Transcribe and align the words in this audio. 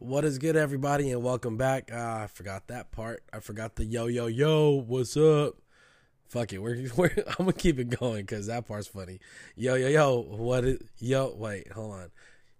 What 0.00 0.24
is 0.24 0.38
good, 0.38 0.54
everybody, 0.54 1.10
and 1.10 1.24
welcome 1.24 1.56
back. 1.56 1.90
Uh, 1.92 2.20
I 2.22 2.28
forgot 2.32 2.68
that 2.68 2.92
part. 2.92 3.24
I 3.32 3.40
forgot 3.40 3.74
the 3.74 3.84
yo, 3.84 4.06
yo, 4.06 4.26
yo, 4.26 4.70
what's 4.70 5.16
up? 5.16 5.56
Fuck 6.28 6.52
it. 6.52 6.58
We're, 6.58 6.88
we're 6.96 7.10
I'm 7.16 7.46
gonna 7.46 7.52
keep 7.52 7.80
it 7.80 7.98
going 7.98 8.20
because 8.20 8.46
that 8.46 8.68
part's 8.68 8.86
funny. 8.86 9.18
Yo, 9.56 9.74
yo, 9.74 9.88
yo, 9.88 10.20
what 10.20 10.64
is 10.64 10.78
yo? 11.00 11.34
Wait, 11.36 11.72
hold 11.72 11.94
on. 11.94 12.10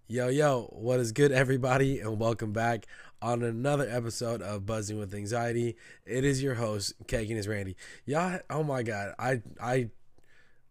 Yo, 0.09 0.27
yo, 0.27 0.63
what 0.73 0.99
is 0.99 1.13
good, 1.13 1.31
everybody, 1.31 2.01
and 2.01 2.19
welcome 2.19 2.53
back 2.53 2.87
on 3.23 3.45
another 3.45 3.89
episode 3.89 4.43
of 4.43 4.67
Buzzing 4.67 4.99
with 4.99 5.15
Anxiety. 5.15 5.77
It 6.05 6.25
is 6.25 6.43
your 6.43 6.57
host, 6.57 6.95
Kagan 7.07 7.37
is 7.37 7.47
Randy. 7.47 7.77
Y'all, 8.05 8.41
oh 8.51 8.65
my 8.65 8.83
god, 8.83 9.15
I, 9.17 9.43
I, 9.63 9.91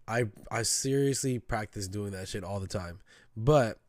I, 0.06 0.26
I 0.52 0.64
seriously 0.64 1.40
practice 1.40 1.88
doing 1.88 2.12
that 2.12 2.28
shit 2.28 2.44
all 2.44 2.60
the 2.60 2.68
time. 2.68 3.00
But, 3.38 3.80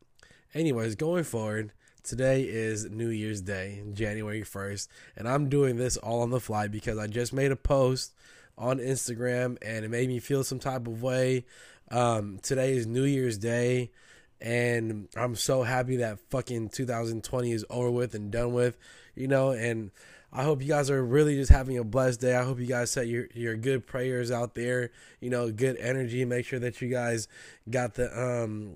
anyways, 0.53 0.95
going 0.95 1.25
forward 1.25 1.73
Today 2.03 2.43
is 2.43 2.89
New 2.89 3.09
Year's 3.09 3.41
Day, 3.41 3.83
January 3.93 4.41
1st, 4.41 4.87
and 5.17 5.27
I'm 5.27 5.49
doing 5.49 5.75
this 5.75 5.97
all 5.97 6.21
on 6.21 6.29
the 6.29 6.39
fly 6.39 6.67
because 6.67 6.97
I 6.97 7.07
just 7.07 7.33
made 7.33 7.51
a 7.51 7.55
post 7.55 8.13
on 8.57 8.79
Instagram 8.79 9.57
and 9.61 9.83
it 9.83 9.89
made 9.89 10.07
me 10.07 10.19
feel 10.19 10.43
some 10.43 10.59
type 10.59 10.87
of 10.87 11.03
way. 11.03 11.45
Um, 11.91 12.39
today 12.41 12.73
is 12.73 12.87
New 12.87 13.03
Year's 13.03 13.37
Day, 13.37 13.91
and 14.39 15.09
I'm 15.15 15.35
so 15.35 15.63
happy 15.63 15.97
that 15.97 16.19
fucking 16.29 16.69
2020 16.69 17.51
is 17.51 17.65
over 17.69 17.91
with 17.91 18.15
and 18.15 18.31
done 18.31 18.53
with, 18.53 18.77
you 19.15 19.27
know, 19.27 19.51
and 19.51 19.91
I 20.31 20.43
hope 20.43 20.61
you 20.61 20.67
guys 20.67 20.89
are 20.89 21.03
really 21.03 21.35
just 21.35 21.51
having 21.51 21.77
a 21.77 21.83
blessed 21.83 22.21
day. 22.21 22.35
I 22.35 22.43
hope 22.43 22.59
you 22.59 22.67
guys 22.67 22.91
set 22.91 23.07
your, 23.07 23.27
your 23.33 23.55
good 23.55 23.87
prayers 23.87 24.31
out 24.31 24.55
there, 24.55 24.91
you 25.19 25.29
know, 25.29 25.51
good 25.51 25.77
energy. 25.77 26.23
Make 26.23 26.45
sure 26.45 26.59
that 26.59 26.81
you 26.81 26.89
guys 26.89 27.27
got 27.69 27.95
the 27.95 28.07
um 28.17 28.75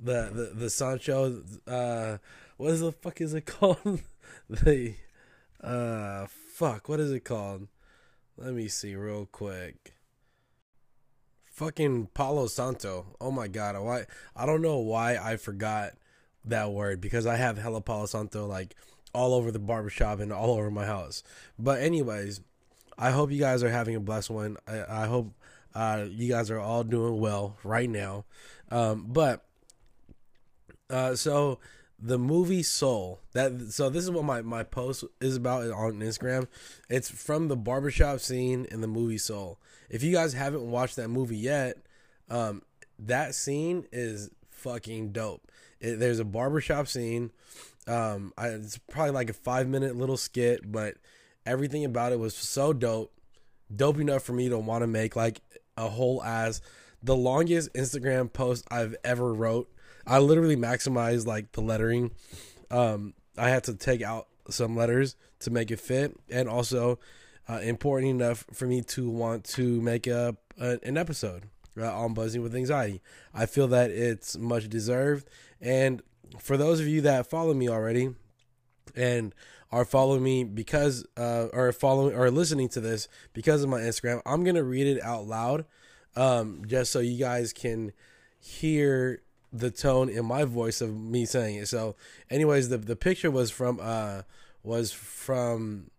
the 0.00 0.30
the, 0.32 0.52
the 0.54 0.70
Sancho 0.70 1.42
uh 1.68 2.18
what 2.62 2.70
is 2.70 2.80
the 2.80 2.92
fuck 2.92 3.20
is 3.20 3.34
it 3.34 3.44
called? 3.46 4.00
the 4.48 4.94
uh 5.60 6.26
fuck, 6.54 6.88
what 6.88 7.00
is 7.00 7.10
it 7.10 7.24
called? 7.24 7.66
Let 8.38 8.54
me 8.54 8.68
see 8.68 8.94
real 8.94 9.26
quick. 9.26 9.94
Fucking 11.44 12.10
Palo 12.14 12.46
Santo. 12.46 13.16
Oh 13.20 13.32
my 13.32 13.48
god, 13.48 13.76
why 13.82 14.04
I 14.36 14.46
don't 14.46 14.62
know 14.62 14.78
why 14.78 15.16
I 15.16 15.36
forgot 15.36 15.94
that 16.44 16.70
word 16.70 17.00
because 17.00 17.26
I 17.26 17.34
have 17.34 17.58
hella 17.58 17.80
Palo 17.80 18.06
Santo 18.06 18.46
like 18.46 18.76
all 19.12 19.34
over 19.34 19.50
the 19.50 19.58
barbershop 19.58 20.20
and 20.20 20.32
all 20.32 20.52
over 20.52 20.70
my 20.70 20.86
house. 20.86 21.24
But 21.58 21.82
anyways, 21.82 22.42
I 22.96 23.10
hope 23.10 23.32
you 23.32 23.40
guys 23.40 23.64
are 23.64 23.70
having 23.70 23.96
a 23.96 24.00
blessed 24.00 24.30
one. 24.30 24.56
I, 24.68 25.02
I 25.02 25.06
hope 25.06 25.34
uh, 25.74 26.06
you 26.08 26.28
guys 26.28 26.48
are 26.48 26.60
all 26.60 26.84
doing 26.84 27.18
well 27.18 27.56
right 27.64 27.90
now. 27.90 28.24
Um, 28.70 29.06
but 29.08 29.44
uh, 30.88 31.16
so 31.16 31.58
the 32.02 32.18
movie 32.18 32.64
Soul. 32.64 33.20
That 33.32 33.70
so 33.70 33.88
this 33.88 34.02
is 34.02 34.10
what 34.10 34.24
my 34.24 34.42
my 34.42 34.64
post 34.64 35.04
is 35.20 35.36
about 35.36 35.70
on 35.70 36.00
Instagram. 36.00 36.48
It's 36.90 37.08
from 37.08 37.48
the 37.48 37.56
barbershop 37.56 38.20
scene 38.20 38.66
in 38.70 38.80
the 38.80 38.88
movie 38.88 39.18
Soul. 39.18 39.58
If 39.88 40.02
you 40.02 40.12
guys 40.12 40.34
haven't 40.34 40.68
watched 40.68 40.96
that 40.96 41.08
movie 41.08 41.36
yet, 41.36 41.76
um, 42.28 42.62
that 42.98 43.34
scene 43.34 43.86
is 43.92 44.30
fucking 44.50 45.12
dope. 45.12 45.48
It, 45.80 46.00
there's 46.00 46.18
a 46.18 46.24
barbershop 46.24 46.88
scene. 46.88 47.30
Um, 47.86 48.32
I, 48.36 48.48
it's 48.48 48.78
probably 48.78 49.12
like 49.12 49.30
a 49.30 49.34
five 49.34 49.68
minute 49.68 49.96
little 49.96 50.16
skit, 50.16 50.70
but 50.70 50.96
everything 51.46 51.84
about 51.84 52.12
it 52.12 52.18
was 52.18 52.34
so 52.34 52.72
dope, 52.72 53.12
dope 53.74 53.98
enough 53.98 54.24
for 54.24 54.32
me 54.32 54.48
to 54.48 54.58
want 54.58 54.82
to 54.82 54.86
make 54.88 55.14
like 55.14 55.40
a 55.76 55.88
whole 55.88 56.22
ass, 56.22 56.60
the 57.02 57.16
longest 57.16 57.72
Instagram 57.74 58.32
post 58.32 58.66
I've 58.70 58.96
ever 59.04 59.32
wrote 59.32 59.68
I 60.06 60.18
literally 60.18 60.56
maximized 60.56 61.26
like 61.26 61.52
the 61.52 61.60
lettering. 61.60 62.12
Um, 62.70 63.14
I 63.36 63.48
had 63.48 63.64
to 63.64 63.74
take 63.74 64.02
out 64.02 64.28
some 64.50 64.76
letters 64.76 65.16
to 65.40 65.50
make 65.50 65.70
it 65.70 65.80
fit, 65.80 66.14
and 66.30 66.48
also 66.48 66.98
uh, 67.48 67.58
important 67.58 68.10
enough 68.10 68.44
for 68.52 68.66
me 68.66 68.82
to 68.82 69.08
want 69.08 69.44
to 69.44 69.80
make 69.80 70.06
a 70.06 70.36
an 70.58 70.96
episode 70.98 71.44
uh, 71.78 71.92
on 71.92 72.14
buzzing 72.14 72.42
with 72.42 72.54
anxiety. 72.54 73.00
I 73.32 73.46
feel 73.46 73.68
that 73.68 73.90
it's 73.90 74.36
much 74.36 74.68
deserved, 74.68 75.28
and 75.60 76.02
for 76.38 76.56
those 76.56 76.80
of 76.80 76.86
you 76.86 77.00
that 77.02 77.28
follow 77.28 77.54
me 77.54 77.68
already 77.68 78.14
and 78.94 79.34
are 79.70 79.84
following 79.84 80.22
me 80.22 80.44
because 80.44 81.06
uh, 81.16 81.46
or 81.52 81.72
following 81.72 82.14
or 82.14 82.30
listening 82.30 82.68
to 82.70 82.80
this 82.80 83.08
because 83.32 83.62
of 83.62 83.70
my 83.70 83.80
Instagram, 83.80 84.20
I'm 84.26 84.44
gonna 84.44 84.62
read 84.62 84.86
it 84.86 85.02
out 85.02 85.26
loud, 85.26 85.64
um, 86.16 86.62
just 86.66 86.92
so 86.92 87.00
you 87.00 87.18
guys 87.18 87.52
can 87.52 87.92
hear 88.38 89.22
the 89.52 89.70
tone 89.70 90.08
in 90.08 90.24
my 90.24 90.44
voice 90.44 90.80
of 90.80 90.96
me 90.96 91.26
saying 91.26 91.56
it. 91.56 91.68
So, 91.68 91.94
anyways, 92.30 92.68
the 92.68 92.78
the 92.78 92.96
picture 92.96 93.30
was 93.30 93.50
from 93.50 93.78
uh 93.82 94.22
was 94.62 94.92
from 94.92 95.90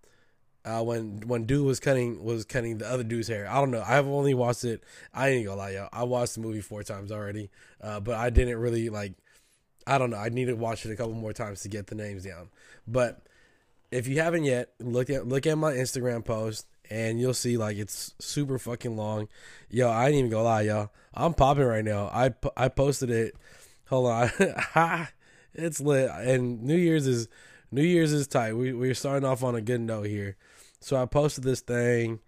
uh 0.66 0.82
when 0.82 1.22
when 1.28 1.46
dude 1.46 1.66
was 1.66 1.80
cutting 1.80 2.24
was 2.24 2.46
cutting 2.46 2.80
the 2.80 2.90
other 2.90 3.04
dude's 3.04 3.28
hair. 3.28 3.48
I 3.50 3.56
don't 3.56 3.72
know. 3.72 3.84
I've 3.86 4.08
only 4.08 4.34
watched 4.34 4.64
it. 4.64 4.84
I 5.14 5.30
ain't 5.30 5.46
gonna 5.46 5.58
lie, 5.58 5.72
yo. 5.72 5.88
I 5.94 6.04
watched 6.04 6.36
the 6.36 6.42
movie 6.42 6.62
four 6.62 6.84
times 6.84 7.12
already, 7.12 7.50
uh, 7.82 8.00
but 8.00 8.16
I 8.16 8.30
didn't 8.30 8.58
really 8.58 8.90
like. 8.90 9.14
I 9.86 9.98
don't 9.98 10.10
know. 10.10 10.18
I 10.18 10.30
need 10.30 10.46
to 10.46 10.54
watch 10.54 10.86
it 10.86 10.92
a 10.92 10.96
couple 10.96 11.14
more 11.14 11.34
times 11.34 11.62
to 11.62 11.70
get 11.70 11.88
the 11.88 11.96
names 11.96 12.24
down. 12.24 12.50
But 12.88 13.22
if 13.92 14.08
you 14.08 14.20
haven't 14.22 14.46
yet, 14.46 14.74
look 14.80 15.10
at 15.10 15.28
look 15.28 15.46
at 15.46 15.58
my 15.58 15.74
Instagram 15.74 16.26
post 16.26 16.66
and 16.94 17.20
you'll 17.20 17.34
see 17.34 17.58
like 17.58 17.78
it's 17.78 18.14
super 18.20 18.60
fucking 18.60 18.96
long. 18.96 19.28
Yo, 19.68 19.90
I 19.90 20.08
ain't 20.08 20.16
even 20.16 20.30
gonna 20.30 20.44
lie, 20.44 20.62
yo. 20.62 20.92
I'm 21.14 21.34
popping 21.34 21.64
right 21.64 21.84
now. 21.84 22.06
I 22.14 22.34
I 22.56 22.70
posted 22.70 23.10
it. 23.10 23.36
Hold 23.88 24.08
on, 24.08 24.32
it's 25.54 25.82
lit. 25.82 26.12
And 26.12 26.62
New 26.62 26.78
Year's 26.78 27.08
is 27.08 27.28
New 27.72 27.82
Year's 27.82 28.14
is 28.14 28.28
tight. 28.28 28.54
We 28.54 28.74
we're 28.74 28.94
starting 28.94 29.28
off 29.28 29.44
on 29.44 29.56
a 29.56 29.62
good 29.62 29.82
note 29.82 30.06
here. 30.06 30.38
So 30.82 31.02
I 31.02 31.06
posted 31.06 31.44
this 31.44 31.62
thing 31.62 32.20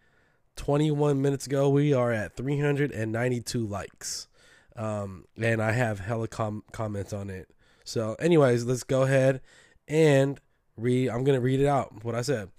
21 0.55 1.21
minutes 1.21 1.45
ago. 1.45 1.69
We 1.69 1.93
are 1.93 2.11
at 2.11 2.35
392 2.35 3.67
likes, 3.67 4.27
um, 4.75 5.25
and 5.39 5.61
I 5.61 5.73
have 5.73 5.99
hella 5.99 6.27
com- 6.27 6.63
comments 6.71 7.13
on 7.13 7.29
it. 7.29 7.49
So, 7.83 8.15
anyways, 8.15 8.65
let's 8.65 8.83
go 8.83 9.03
ahead 9.03 9.41
and 9.87 10.39
read. 10.75 11.09
I'm 11.09 11.23
gonna 11.23 11.39
read 11.39 11.59
it 11.59 11.67
out. 11.67 12.03
What 12.03 12.15
I 12.15 12.23
said. 12.23 12.49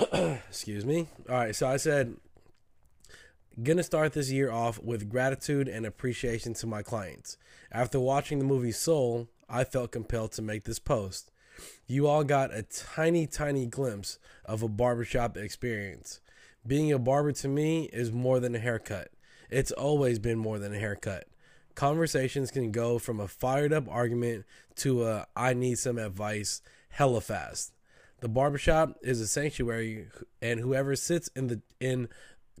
Excuse 0.48 0.84
me. 0.84 1.08
All 1.28 1.36
right, 1.36 1.54
so 1.54 1.68
I 1.68 1.76
said, 1.76 2.16
gonna 3.62 3.82
start 3.82 4.12
this 4.12 4.30
year 4.30 4.50
off 4.50 4.82
with 4.82 5.08
gratitude 5.08 5.68
and 5.68 5.84
appreciation 5.84 6.54
to 6.54 6.66
my 6.66 6.82
clients. 6.82 7.36
After 7.70 8.00
watching 8.00 8.38
the 8.38 8.44
movie 8.44 8.72
Soul, 8.72 9.28
I 9.48 9.64
felt 9.64 9.92
compelled 9.92 10.32
to 10.32 10.42
make 10.42 10.64
this 10.64 10.78
post. 10.78 11.30
You 11.86 12.06
all 12.06 12.24
got 12.24 12.54
a 12.54 12.62
tiny, 12.62 13.26
tiny 13.26 13.66
glimpse 13.66 14.18
of 14.44 14.62
a 14.62 14.68
barbershop 14.68 15.36
experience. 15.36 16.20
Being 16.66 16.92
a 16.92 16.98
barber 16.98 17.32
to 17.32 17.48
me 17.48 17.84
is 17.92 18.12
more 18.12 18.40
than 18.40 18.54
a 18.54 18.58
haircut. 18.58 19.08
It's 19.50 19.72
always 19.72 20.18
been 20.18 20.38
more 20.38 20.58
than 20.58 20.74
a 20.74 20.78
haircut. 20.78 21.26
Conversations 21.74 22.50
can 22.50 22.70
go 22.70 22.98
from 22.98 23.20
a 23.20 23.28
fired 23.28 23.72
up 23.72 23.88
argument 23.88 24.46
to 24.76 25.04
a 25.04 25.26
I 25.36 25.52
need 25.52 25.78
some 25.78 25.98
advice 25.98 26.62
hella 26.88 27.20
fast. 27.20 27.72
The 28.22 28.28
barbershop 28.28 28.98
is 29.02 29.20
a 29.20 29.26
sanctuary, 29.26 30.06
and 30.40 30.60
whoever 30.60 30.94
sits 30.94 31.28
in 31.34 31.48
the 31.48 31.60
in 31.80 32.08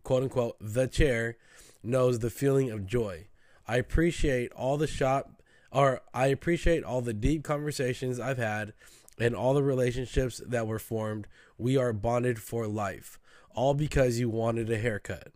quote 0.02 0.24
unquote 0.24 0.56
the 0.60 0.88
chair 0.88 1.36
knows 1.84 2.18
the 2.18 2.30
feeling 2.30 2.72
of 2.72 2.84
joy. 2.84 3.28
I 3.68 3.76
appreciate 3.76 4.50
all 4.54 4.76
the 4.76 4.88
shop 4.88 5.40
or 5.70 6.00
I 6.12 6.26
appreciate 6.26 6.82
all 6.82 7.00
the 7.00 7.14
deep 7.14 7.44
conversations 7.44 8.18
I've 8.18 8.38
had 8.38 8.72
and 9.20 9.36
all 9.36 9.54
the 9.54 9.62
relationships 9.62 10.42
that 10.44 10.66
were 10.66 10.80
formed. 10.80 11.28
We 11.58 11.76
are 11.76 11.92
bonded 11.92 12.40
for 12.40 12.66
life, 12.66 13.20
all 13.54 13.72
because 13.72 14.18
you 14.18 14.28
wanted 14.28 14.68
a 14.68 14.78
haircut. 14.78 15.28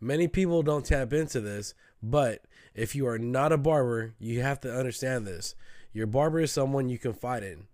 Many 0.00 0.26
people 0.26 0.64
don't 0.64 0.84
tap 0.84 1.12
into 1.12 1.40
this, 1.40 1.74
but 2.02 2.42
if 2.74 2.96
you 2.96 3.06
are 3.06 3.18
not 3.18 3.52
a 3.52 3.56
barber, 3.56 4.14
you 4.18 4.42
have 4.42 4.58
to 4.62 4.76
understand 4.76 5.24
this. 5.24 5.54
Your 5.92 6.08
barber 6.08 6.40
is 6.40 6.50
someone 6.50 6.88
you 6.88 6.98
confide 6.98 7.44
in, 7.44 7.68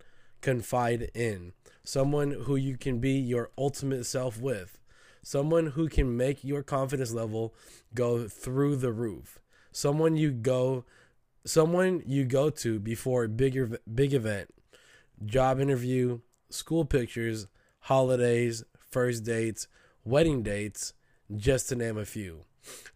confide 0.45 1.11
in 1.15 1.55
someone 1.83 2.31
who 2.31 2.55
you 2.55 2.77
can 2.77 2.99
be 2.99 3.13
your 3.13 3.51
ultimate 3.57 4.05
self 4.05 4.39
with, 4.39 4.79
someone 5.23 5.69
who 5.69 5.89
can 5.89 6.17
make 6.17 6.45
your 6.45 6.63
confidence 6.63 7.13
level 7.13 7.55
go 7.95 8.29
through 8.29 8.77
the 8.77 8.93
roof, 8.93 9.41
someone 9.73 10.17
you 10.17 10.31
go 10.31 10.85
someone 11.47 12.03
you 12.07 12.25
go 12.25 12.49
to 12.51 12.79
before 12.79 13.25
a 13.25 13.29
bigger 13.29 13.79
big 13.93 14.13
event, 14.15 14.49
job 15.25 15.61
interview, 15.61 16.21
school 16.51 16.85
pictures, 16.85 17.47
holidays, 17.81 18.65
first 18.91 19.25
dates, 19.25 19.67
wedding 20.05 20.43
dates, 20.43 20.93
just 21.35 21.69
to 21.71 21.75
name 21.75 21.99
a 21.99 22.05
few. 22.05 22.41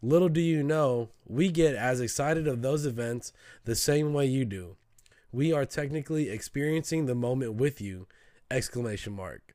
Little 0.03 0.31
do 0.31 0.41
you 0.41 0.62
know, 0.62 1.11
we 1.27 1.51
get 1.51 1.75
as 1.75 2.01
excited 2.01 2.47
of 2.47 2.62
those 2.62 2.87
events 2.87 3.33
the 3.65 3.75
same 3.75 4.15
way 4.15 4.27
you 4.27 4.44
do. 4.47 4.78
We 5.31 5.53
are 5.53 5.67
technically 5.67 6.31
experiencing 6.31 7.07
the 7.07 7.15
moment 7.15 7.55
with 7.55 7.81
you 7.81 8.07
exclamation 8.51 9.13
mark. 9.13 9.55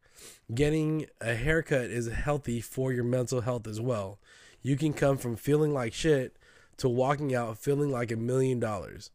Getting 0.54 1.08
a 1.20 1.34
haircut 1.34 1.86
is 1.86 2.08
healthy 2.08 2.62
for 2.62 2.94
your 2.94 3.04
mental 3.04 3.42
health 3.42 3.68
as 3.68 3.82
well. 3.82 4.20
You 4.62 4.78
can 4.78 4.94
come 4.94 5.18
from 5.18 5.36
feeling 5.36 5.74
like 5.74 5.94
shit 5.94 6.38
to 6.78 6.88
walking 6.88 7.34
out 7.34 7.58
feeling 7.58 7.92
like 7.92 8.12
a 8.12 8.16
million 8.16 8.60
dollars. 8.60 9.10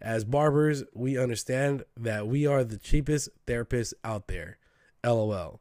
As 0.00 0.24
barbers, 0.24 0.84
we 0.94 1.18
understand 1.18 1.84
that 1.96 2.26
we 2.26 2.46
are 2.46 2.62
the 2.62 2.78
cheapest 2.78 3.28
therapists 3.46 3.94
out 4.04 4.28
there. 4.28 4.58
LOL. 5.04 5.60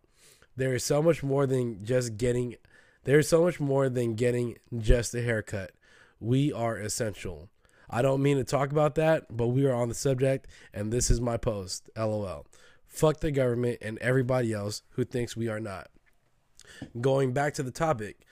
There 0.55 0.75
is 0.75 0.83
so 0.83 1.01
much 1.01 1.23
more 1.23 1.47
than 1.47 1.83
just 1.83 2.17
getting 2.17 2.55
there 3.05 3.19
is 3.19 3.27
so 3.27 3.41
much 3.43 3.59
more 3.59 3.89
than 3.89 4.15
getting 4.15 4.57
just 4.77 5.13
a 5.13 5.21
haircut. 5.21 5.71
We 6.19 6.53
are 6.53 6.77
essential. 6.77 7.49
I 7.93 8.01
don't 8.01 8.23
mean 8.23 8.37
to 8.37 8.43
talk 8.43 8.71
about 8.71 8.95
that, 8.95 9.27
but 9.29 9.49
we 9.49 9.67
are 9.67 9.75
on 9.75 9.87
the 9.87 9.93
subject 9.93 10.47
and 10.73 10.91
this 10.91 11.11
is 11.11 11.21
my 11.21 11.37
post. 11.37 11.91
LOL. 11.95 12.47
Fuck 12.87 13.19
the 13.19 13.29
government 13.29 13.77
and 13.83 13.99
everybody 13.99 14.51
else 14.51 14.81
who 14.91 15.05
thinks 15.05 15.37
we 15.37 15.47
are 15.47 15.59
not. 15.59 15.91
Going 16.99 17.33
back 17.33 17.53
to 17.53 17.61
the 17.61 17.69
topic, 17.69 18.25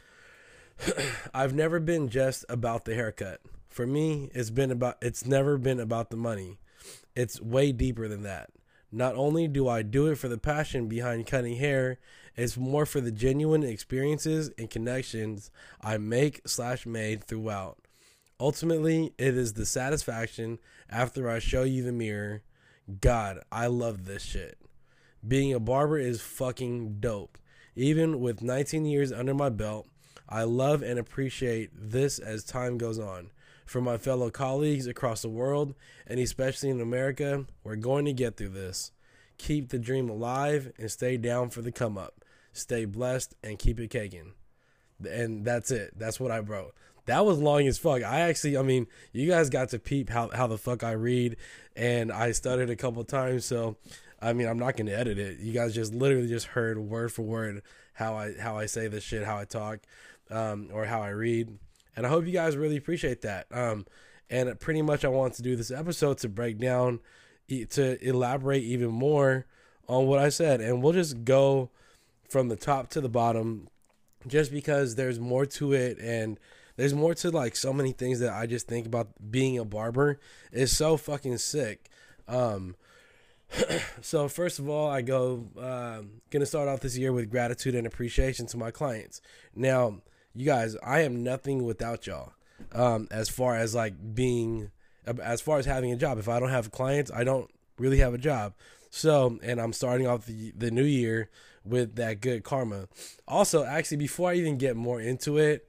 I've 1.36 1.54
never 1.54 1.80
been 1.80 2.10
just 2.10 2.44
about 2.50 2.86
the 2.86 2.96
haircut. 2.96 3.42
For 3.70 3.86
me, 3.86 4.32
it's 4.34 4.50
been 4.50 4.72
about 4.72 4.98
it's 5.00 5.28
never 5.28 5.60
been 5.60 5.80
about 5.80 6.10
the 6.10 6.18
money. 6.18 6.58
It's 7.16 7.40
way 7.40 7.72
deeper 7.72 8.08
than 8.08 8.24
that. 8.24 8.50
Not 8.92 9.14
only 9.14 9.48
do 9.48 9.68
I 9.68 9.84
do 9.84 10.08
it 10.08 10.18
for 10.18 10.28
the 10.28 10.40
passion 10.40 10.88
behind 10.88 11.28
cutting 11.28 11.58
hair, 11.58 12.00
it's 12.36 12.58
more 12.58 12.88
for 12.88 13.00
the 13.00 13.12
genuine 13.12 13.62
experiences 13.62 14.50
and 14.58 14.72
connections 14.72 15.52
I 15.82 16.00
make 16.00 16.42
slash 16.48 16.88
made 16.88 17.24
throughout. 17.24 17.78
Ultimately, 18.42 19.14
it 19.20 19.38
is 19.38 19.54
the 19.54 19.68
satisfaction 19.68 20.58
after 20.90 21.30
I 21.30 21.38
show 21.38 21.62
you 21.62 21.84
the 21.84 21.92
mirror. 21.92 22.42
God, 23.00 23.38
I 23.52 23.68
love 23.68 24.06
this 24.06 24.24
shit. 24.24 24.58
Being 25.26 25.54
a 25.54 25.60
barber 25.60 26.00
is 26.00 26.22
fucking 26.22 26.98
dope. 27.00 27.38
Even 27.76 28.20
with 28.20 28.42
19 28.42 28.88
years 28.88 29.12
under 29.12 29.36
my 29.36 29.50
belt, 29.50 29.88
I 30.28 30.42
love 30.42 30.82
and 30.82 30.98
appreciate 30.98 31.70
this 31.72 32.18
as 32.18 32.44
time 32.44 32.80
goes 32.80 32.98
on. 32.98 33.30
For 33.68 33.80
my 33.80 33.98
fellow 33.98 34.32
colleagues 34.32 34.88
across 34.88 35.22
the 35.22 35.30
world, 35.30 35.76
and 36.08 36.20
especially 36.20 36.72
in 36.72 36.82
America, 36.82 37.46
we're 37.64 37.76
going 37.76 38.06
to 38.06 38.14
get 38.14 38.38
through 38.38 38.50
this. 38.50 38.92
Keep 39.38 39.70
the 39.70 39.78
dream 39.78 40.10
alive 40.10 40.72
and 40.80 40.90
stay 40.90 41.16
down 41.16 41.52
for 41.52 41.62
the 41.62 41.72
come 41.72 41.96
up. 41.96 42.26
Stay 42.54 42.86
blessed 42.86 43.36
and 43.44 43.60
keep 43.60 43.80
it 43.80 43.92
caking. 43.92 44.34
And 45.08 45.46
that's 45.46 45.70
it. 45.70 45.94
That's 45.96 46.20
what 46.20 46.32
I 46.32 46.40
wrote. 46.40 46.74
That 47.06 47.26
was 47.26 47.40
long 47.40 47.68
as 47.68 47.78
fuck. 47.78 48.04
I 48.04 48.22
actually, 48.22 48.58
I 48.58 48.62
mean, 48.62 48.88
you 49.12 49.28
guys 49.28 49.50
got 49.50 49.70
to 49.70 49.80
peep 49.80 50.10
how, 50.10 50.30
how 50.30 50.48
the 50.48 50.58
fuck 50.58 50.84
I 50.84 50.92
read, 50.92 51.38
and 51.76 52.12
I 52.12 52.32
stuttered 52.32 52.70
a 52.70 52.76
couple 52.76 53.04
times. 53.04 53.46
So, 53.46 53.78
I 54.22 54.34
mean, 54.34 54.48
I'm 54.48 54.60
not 54.60 54.78
gonna 54.78 54.92
edit 54.92 55.18
it. 55.18 55.40
You 55.40 55.52
guys 55.52 55.74
just 55.74 55.94
literally 55.94 56.28
just 56.28 56.48
heard 56.48 56.78
word 56.78 57.12
for 57.12 57.24
word 57.24 57.64
how 57.94 58.16
I 58.16 58.34
how 58.40 58.58
I 58.58 58.68
say 58.68 58.88
this 58.88 59.04
shit, 59.04 59.26
how 59.26 59.38
I 59.38 59.46
talk, 59.46 59.80
um, 60.30 60.70
or 60.72 60.86
how 60.86 61.02
I 61.02 61.10
read, 61.10 61.58
and 61.96 62.06
I 62.06 62.10
hope 62.10 62.26
you 62.26 62.32
guys 62.32 62.56
really 62.56 62.78
appreciate 62.78 63.22
that. 63.22 63.48
Um, 63.52 63.86
and 64.30 64.58
pretty 64.60 64.82
much, 64.82 65.04
I 65.04 65.10
want 65.10 65.34
to 65.36 65.42
do 65.42 65.56
this 65.56 65.72
episode 65.72 66.20
to 66.20 66.30
break 66.30 66.58
down, 66.58 67.00
to 67.50 68.08
elaborate 68.08 68.64
even 68.64 68.90
more 68.90 69.46
on 69.88 70.06
what 70.08 70.20
I 70.20 70.30
said, 70.30 70.62
and 70.62 70.82
we'll 70.82 70.94
just 70.94 71.26
go 71.26 71.70
from 72.30 72.48
the 72.48 72.56
top 72.56 72.90
to 72.92 73.02
the 73.02 73.10
bottom, 73.10 73.68
just 74.28 74.52
because 74.52 74.96
there's 74.96 75.20
more 75.20 75.46
to 75.48 75.74
it 75.74 75.98
and 76.00 76.40
there's 76.82 76.96
more 76.96 77.14
to 77.14 77.30
like 77.30 77.56
so 77.56 77.72
many 77.72 77.92
things 77.92 78.22
that 78.22 78.34
I 78.34 78.48
just 78.48 78.68
think 78.68 78.88
about 78.88 79.10
being 79.30 79.60
a 79.60 79.64
barber 79.64 80.20
is 80.52 80.76
so 80.76 80.98
fucking 80.98 81.38
sick. 81.38 81.92
Um, 82.28 82.76
so 84.02 84.28
first 84.28 84.58
of 84.58 84.68
all, 84.68 84.90
I 84.90 85.04
go 85.04 85.46
uh, 85.60 86.02
gonna 86.32 86.48
start 86.48 86.68
off 86.68 86.80
this 86.80 86.98
year 86.98 87.14
with 87.14 87.30
gratitude 87.30 87.76
and 87.76 87.86
appreciation 87.86 88.48
to 88.48 88.58
my 88.58 88.72
clients. 88.72 89.22
Now, 89.56 90.02
you 90.34 90.44
guys, 90.44 90.76
I 90.84 91.02
am 91.02 91.22
nothing 91.22 91.66
without 91.66 92.08
y'all. 92.08 92.34
Um, 92.72 93.08
as 93.12 93.30
far 93.30 93.58
as 93.58 93.76
like 93.76 94.16
being, 94.16 94.72
as 95.22 95.40
far 95.40 95.60
as 95.60 95.68
having 95.68 95.92
a 95.92 95.96
job. 95.96 96.18
If 96.18 96.28
I 96.28 96.40
don't 96.40 96.50
have 96.50 96.72
clients, 96.72 97.12
I 97.14 97.24
don't 97.24 97.52
really 97.78 98.00
have 98.00 98.16
a 98.16 98.20
job. 98.20 98.54
So, 98.90 99.38
and 99.44 99.62
I'm 99.62 99.74
starting 99.74 100.08
off 100.08 100.26
the 100.26 100.52
the 100.58 100.72
new 100.72 100.84
year 100.84 101.30
with 101.64 101.94
that 101.98 102.22
good 102.22 102.44
karma. 102.44 102.88
Also, 103.28 103.64
actually, 103.66 103.98
before 103.98 104.32
I 104.32 104.34
even 104.34 104.58
get 104.58 104.76
more 104.76 105.00
into 105.00 105.38
it, 105.38 105.68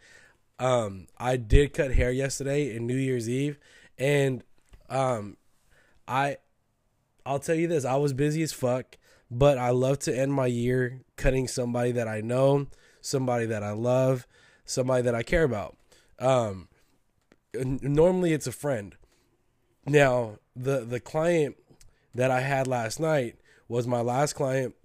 um, 0.62 1.08
I 1.18 1.36
did 1.38 1.74
cut 1.74 1.92
hair 1.92 2.12
yesterday 2.12 2.74
in 2.74 2.86
New 2.86 2.96
Year's 2.96 3.28
Eve, 3.28 3.58
and 3.98 4.44
um, 4.88 5.36
I 6.06 6.36
I'll 7.26 7.40
tell 7.40 7.56
you 7.56 7.66
this: 7.66 7.84
I 7.84 7.96
was 7.96 8.12
busy 8.12 8.42
as 8.44 8.52
fuck, 8.52 8.96
but 9.28 9.58
I 9.58 9.70
love 9.70 9.98
to 10.00 10.16
end 10.16 10.32
my 10.32 10.46
year 10.46 11.00
cutting 11.16 11.48
somebody 11.48 11.90
that 11.90 12.06
I 12.06 12.20
know, 12.20 12.68
somebody 13.00 13.44
that 13.46 13.64
I 13.64 13.72
love, 13.72 14.28
somebody 14.64 15.02
that 15.02 15.16
I 15.16 15.24
care 15.24 15.42
about. 15.42 15.76
Um, 16.20 16.68
normally 17.52 18.32
it's 18.32 18.46
a 18.46 18.52
friend. 18.52 18.94
Now 19.84 20.38
the 20.54 20.84
the 20.84 21.00
client 21.00 21.56
that 22.14 22.30
I 22.30 22.40
had 22.40 22.68
last 22.68 23.00
night 23.00 23.34
was 23.66 23.88
my 23.88 24.00
last 24.00 24.34
client. 24.34 24.76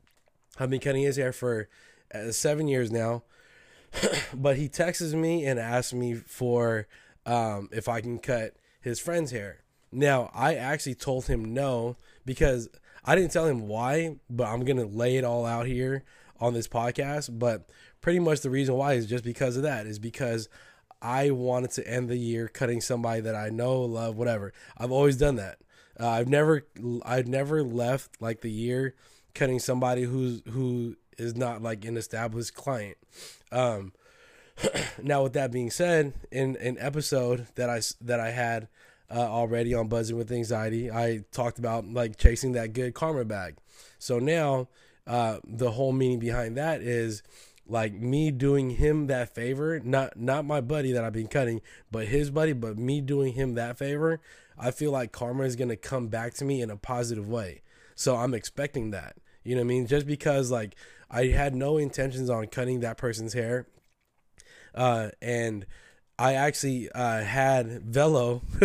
I've 0.59 0.71
been 0.71 0.79
cutting 0.79 1.03
his 1.03 1.17
hair 1.17 1.33
for 1.33 1.69
uh, 2.11 2.31
seven 2.31 2.67
years 2.67 2.91
now. 2.91 3.21
but 4.33 4.57
he 4.57 4.67
texts 4.67 5.13
me 5.13 5.45
and 5.45 5.59
asks 5.59 5.93
me 5.93 6.15
for 6.15 6.87
um, 7.25 7.69
if 7.71 7.87
I 7.87 8.01
can 8.01 8.19
cut 8.19 8.55
his 8.81 8.99
friend's 8.99 9.31
hair. 9.31 9.63
Now, 9.91 10.31
I 10.33 10.55
actually 10.55 10.95
told 10.95 11.27
him 11.27 11.53
no 11.53 11.95
because 12.25 12.69
I 13.05 13.15
didn't 13.15 13.31
tell 13.31 13.45
him 13.45 13.67
why, 13.67 14.17
but 14.29 14.47
I'm 14.47 14.65
going 14.65 14.77
to 14.77 14.85
lay 14.85 15.17
it 15.17 15.23
all 15.23 15.45
out 15.45 15.65
here 15.65 16.03
on 16.39 16.53
this 16.53 16.67
podcast. 16.67 17.37
But 17.39 17.69
pretty 18.01 18.19
much 18.19 18.41
the 18.41 18.49
reason 18.49 18.75
why 18.75 18.93
is 18.93 19.05
just 19.05 19.23
because 19.23 19.57
of 19.57 19.63
that, 19.63 19.85
is 19.85 19.99
because 19.99 20.49
I 21.01 21.31
wanted 21.31 21.71
to 21.71 21.87
end 21.87 22.09
the 22.09 22.17
year 22.17 22.47
cutting 22.47 22.81
somebody 22.81 23.21
that 23.21 23.35
I 23.35 23.49
know, 23.49 23.81
love, 23.81 24.17
whatever. 24.17 24.53
I've 24.77 24.91
always 24.91 25.17
done 25.17 25.35
that. 25.35 25.59
Uh, 25.99 26.09
I've 26.09 26.27
never, 26.27 26.67
I've 27.05 27.27
never 27.27 27.63
left 27.63 28.21
like 28.21 28.41
the 28.41 28.51
year 28.51 28.95
cutting 29.33 29.59
somebody 29.59 30.03
who's 30.03 30.41
who 30.49 30.95
is 31.17 31.35
not 31.35 31.61
like 31.61 31.85
an 31.85 31.97
established 31.97 32.53
client. 32.53 32.97
Um, 33.51 33.93
now, 35.03 35.23
with 35.23 35.33
that 35.33 35.51
being 35.51 35.69
said, 35.69 36.13
in 36.31 36.55
an 36.57 36.77
episode 36.79 37.47
that 37.55 37.69
I 37.69 37.81
that 38.01 38.19
I 38.19 38.31
had 38.31 38.67
uh, 39.09 39.19
already 39.19 39.73
on 39.73 39.87
buzzing 39.87 40.17
with 40.17 40.31
anxiety, 40.31 40.91
I 40.91 41.23
talked 41.31 41.59
about 41.59 41.87
like 41.87 42.17
chasing 42.17 42.53
that 42.53 42.73
good 42.73 42.93
karma 42.93 43.25
bag. 43.25 43.55
So 43.99 44.19
now, 44.19 44.67
uh, 45.05 45.37
the 45.43 45.71
whole 45.71 45.91
meaning 45.91 46.19
behind 46.19 46.57
that 46.57 46.81
is 46.81 47.23
like 47.67 47.93
me 47.93 48.31
doing 48.31 48.71
him 48.71 49.07
that 49.07 49.33
favor, 49.33 49.79
not 49.79 50.17
not 50.17 50.45
my 50.45 50.61
buddy 50.61 50.91
that 50.93 51.03
I've 51.03 51.13
been 51.13 51.27
cutting, 51.27 51.61
but 51.91 52.07
his 52.07 52.29
buddy, 52.29 52.53
but 52.53 52.77
me 52.77 53.01
doing 53.01 53.33
him 53.33 53.55
that 53.55 53.77
favor. 53.77 54.19
I 54.57 54.71
feel 54.71 54.91
like 54.91 55.11
karma 55.11 55.43
is 55.43 55.55
gonna 55.55 55.75
come 55.75 56.07
back 56.07 56.33
to 56.35 56.45
me 56.45 56.61
in 56.61 56.69
a 56.69 56.77
positive 56.77 57.29
way. 57.29 57.61
So 57.95 58.15
I'm 58.15 58.33
expecting 58.33 58.91
that. 58.91 59.17
You 59.43 59.55
know 59.55 59.61
what 59.61 59.65
I 59.65 59.69
mean? 59.69 59.87
Just 59.87 60.07
because 60.07 60.51
like 60.51 60.75
I 61.09 61.27
had 61.27 61.55
no 61.55 61.77
intentions 61.77 62.29
on 62.29 62.47
cutting 62.47 62.81
that 62.81 62.97
person's 62.97 63.33
hair. 63.33 63.67
Uh, 64.75 65.09
and 65.21 65.65
I 66.19 66.33
actually 66.33 66.91
uh, 66.91 67.21
had 67.21 67.83
Velo. 67.83 68.41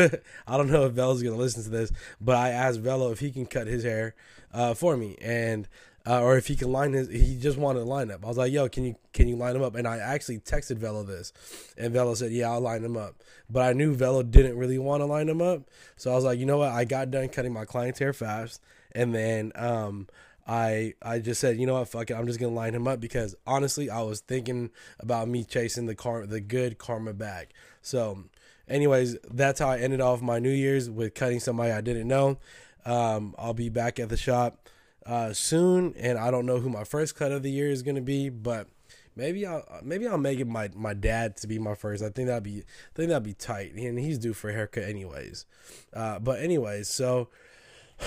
I 0.46 0.56
don't 0.56 0.70
know 0.70 0.86
if 0.86 0.92
Velo's 0.92 1.22
gonna 1.22 1.36
listen 1.36 1.62
to 1.64 1.70
this, 1.70 1.92
but 2.20 2.36
I 2.36 2.50
asked 2.50 2.80
Velo 2.80 3.12
if 3.12 3.20
he 3.20 3.30
can 3.30 3.46
cut 3.46 3.66
his 3.66 3.84
hair 3.84 4.14
uh, 4.52 4.74
for 4.74 4.96
me, 4.96 5.16
and 5.20 5.68
uh, 6.06 6.20
or 6.22 6.36
if 6.36 6.46
he 6.46 6.56
can 6.56 6.72
line 6.72 6.94
his. 6.94 7.08
He 7.08 7.36
just 7.38 7.58
wanted 7.58 7.80
to 7.80 7.84
line 7.84 8.10
up. 8.10 8.24
I 8.24 8.28
was 8.28 8.38
like, 8.38 8.52
"Yo, 8.52 8.68
can 8.68 8.84
you 8.84 8.96
can 9.12 9.28
you 9.28 9.36
line 9.36 9.54
him 9.54 9.62
up?" 9.62 9.74
And 9.74 9.86
I 9.86 9.98
actually 9.98 10.38
texted 10.38 10.78
Velo 10.78 11.02
this, 11.02 11.32
and 11.76 11.92
Velo 11.92 12.14
said, 12.14 12.32
"Yeah, 12.32 12.50
I'll 12.50 12.60
line 12.60 12.84
him 12.84 12.96
up." 12.96 13.16
But 13.50 13.62
I 13.62 13.72
knew 13.74 13.94
Velo 13.94 14.22
didn't 14.22 14.56
really 14.56 14.78
want 14.78 15.02
to 15.02 15.06
line 15.06 15.28
him 15.28 15.42
up, 15.42 15.68
so 15.96 16.10
I 16.10 16.14
was 16.14 16.24
like, 16.24 16.38
"You 16.38 16.46
know 16.46 16.58
what? 16.58 16.70
I 16.70 16.84
got 16.84 17.10
done 17.10 17.28
cutting 17.28 17.52
my 17.52 17.66
client's 17.66 17.98
hair 17.98 18.14
fast, 18.14 18.62
and 18.92 19.14
then 19.14 19.52
um, 19.54 20.08
I 20.46 20.94
I 21.02 21.18
just 21.20 21.40
said, 21.40 21.58
you 21.58 21.66
know 21.66 21.74
what, 21.74 21.88
fuck 21.88 22.10
it, 22.10 22.14
I'm 22.14 22.26
just 22.26 22.40
gonna 22.40 22.54
line 22.54 22.74
him 22.74 22.88
up 22.88 23.00
because 23.00 23.34
honestly, 23.46 23.90
I 23.90 24.02
was 24.02 24.20
thinking 24.20 24.70
about 24.98 25.28
me 25.28 25.44
chasing 25.44 25.86
the 25.86 25.94
car 25.94 26.26
the 26.26 26.40
good 26.40 26.78
karma 26.78 27.12
back. 27.12 27.52
So, 27.80 28.24
anyways, 28.68 29.16
that's 29.30 29.60
how 29.60 29.70
I 29.70 29.78
ended 29.78 30.00
off 30.00 30.20
my 30.20 30.38
New 30.38 30.50
Year's 30.50 30.90
with 30.90 31.14
cutting 31.14 31.40
somebody 31.40 31.70
I 31.70 31.80
didn't 31.80 32.08
know. 32.08 32.38
Um, 32.84 33.34
I'll 33.38 33.54
be 33.54 33.68
back 33.68 34.00
at 34.00 34.08
the 34.08 34.16
shop 34.16 34.68
uh, 35.06 35.32
soon, 35.32 35.94
and 35.96 36.18
I 36.18 36.30
don't 36.30 36.46
know 36.46 36.58
who 36.58 36.68
my 36.68 36.84
first 36.84 37.14
cut 37.14 37.30
of 37.30 37.42
the 37.42 37.50
year 37.50 37.70
is 37.70 37.82
gonna 37.82 38.00
be, 38.00 38.28
but 38.28 38.66
maybe 39.14 39.46
I'll 39.46 39.64
maybe 39.82 40.06
I'll 40.08 40.18
make 40.18 40.40
it 40.40 40.46
my 40.46 40.70
my 40.74 40.94
dad 40.94 41.36
to 41.38 41.46
be 41.46 41.58
my 41.58 41.74
first. 41.74 42.02
I 42.02 42.08
think 42.08 42.28
that'd 42.28 42.42
be 42.42 42.58
I 42.58 42.94
think 42.94 43.08
that'd 43.08 43.22
be 43.22 43.34
tight, 43.34 43.74
and 43.74 43.98
he's 43.98 44.18
due 44.18 44.32
for 44.32 44.50
a 44.50 44.52
haircut 44.52 44.84
anyways. 44.84 45.46
Uh, 45.92 46.18
but 46.18 46.40
anyways, 46.40 46.88
so 46.88 47.28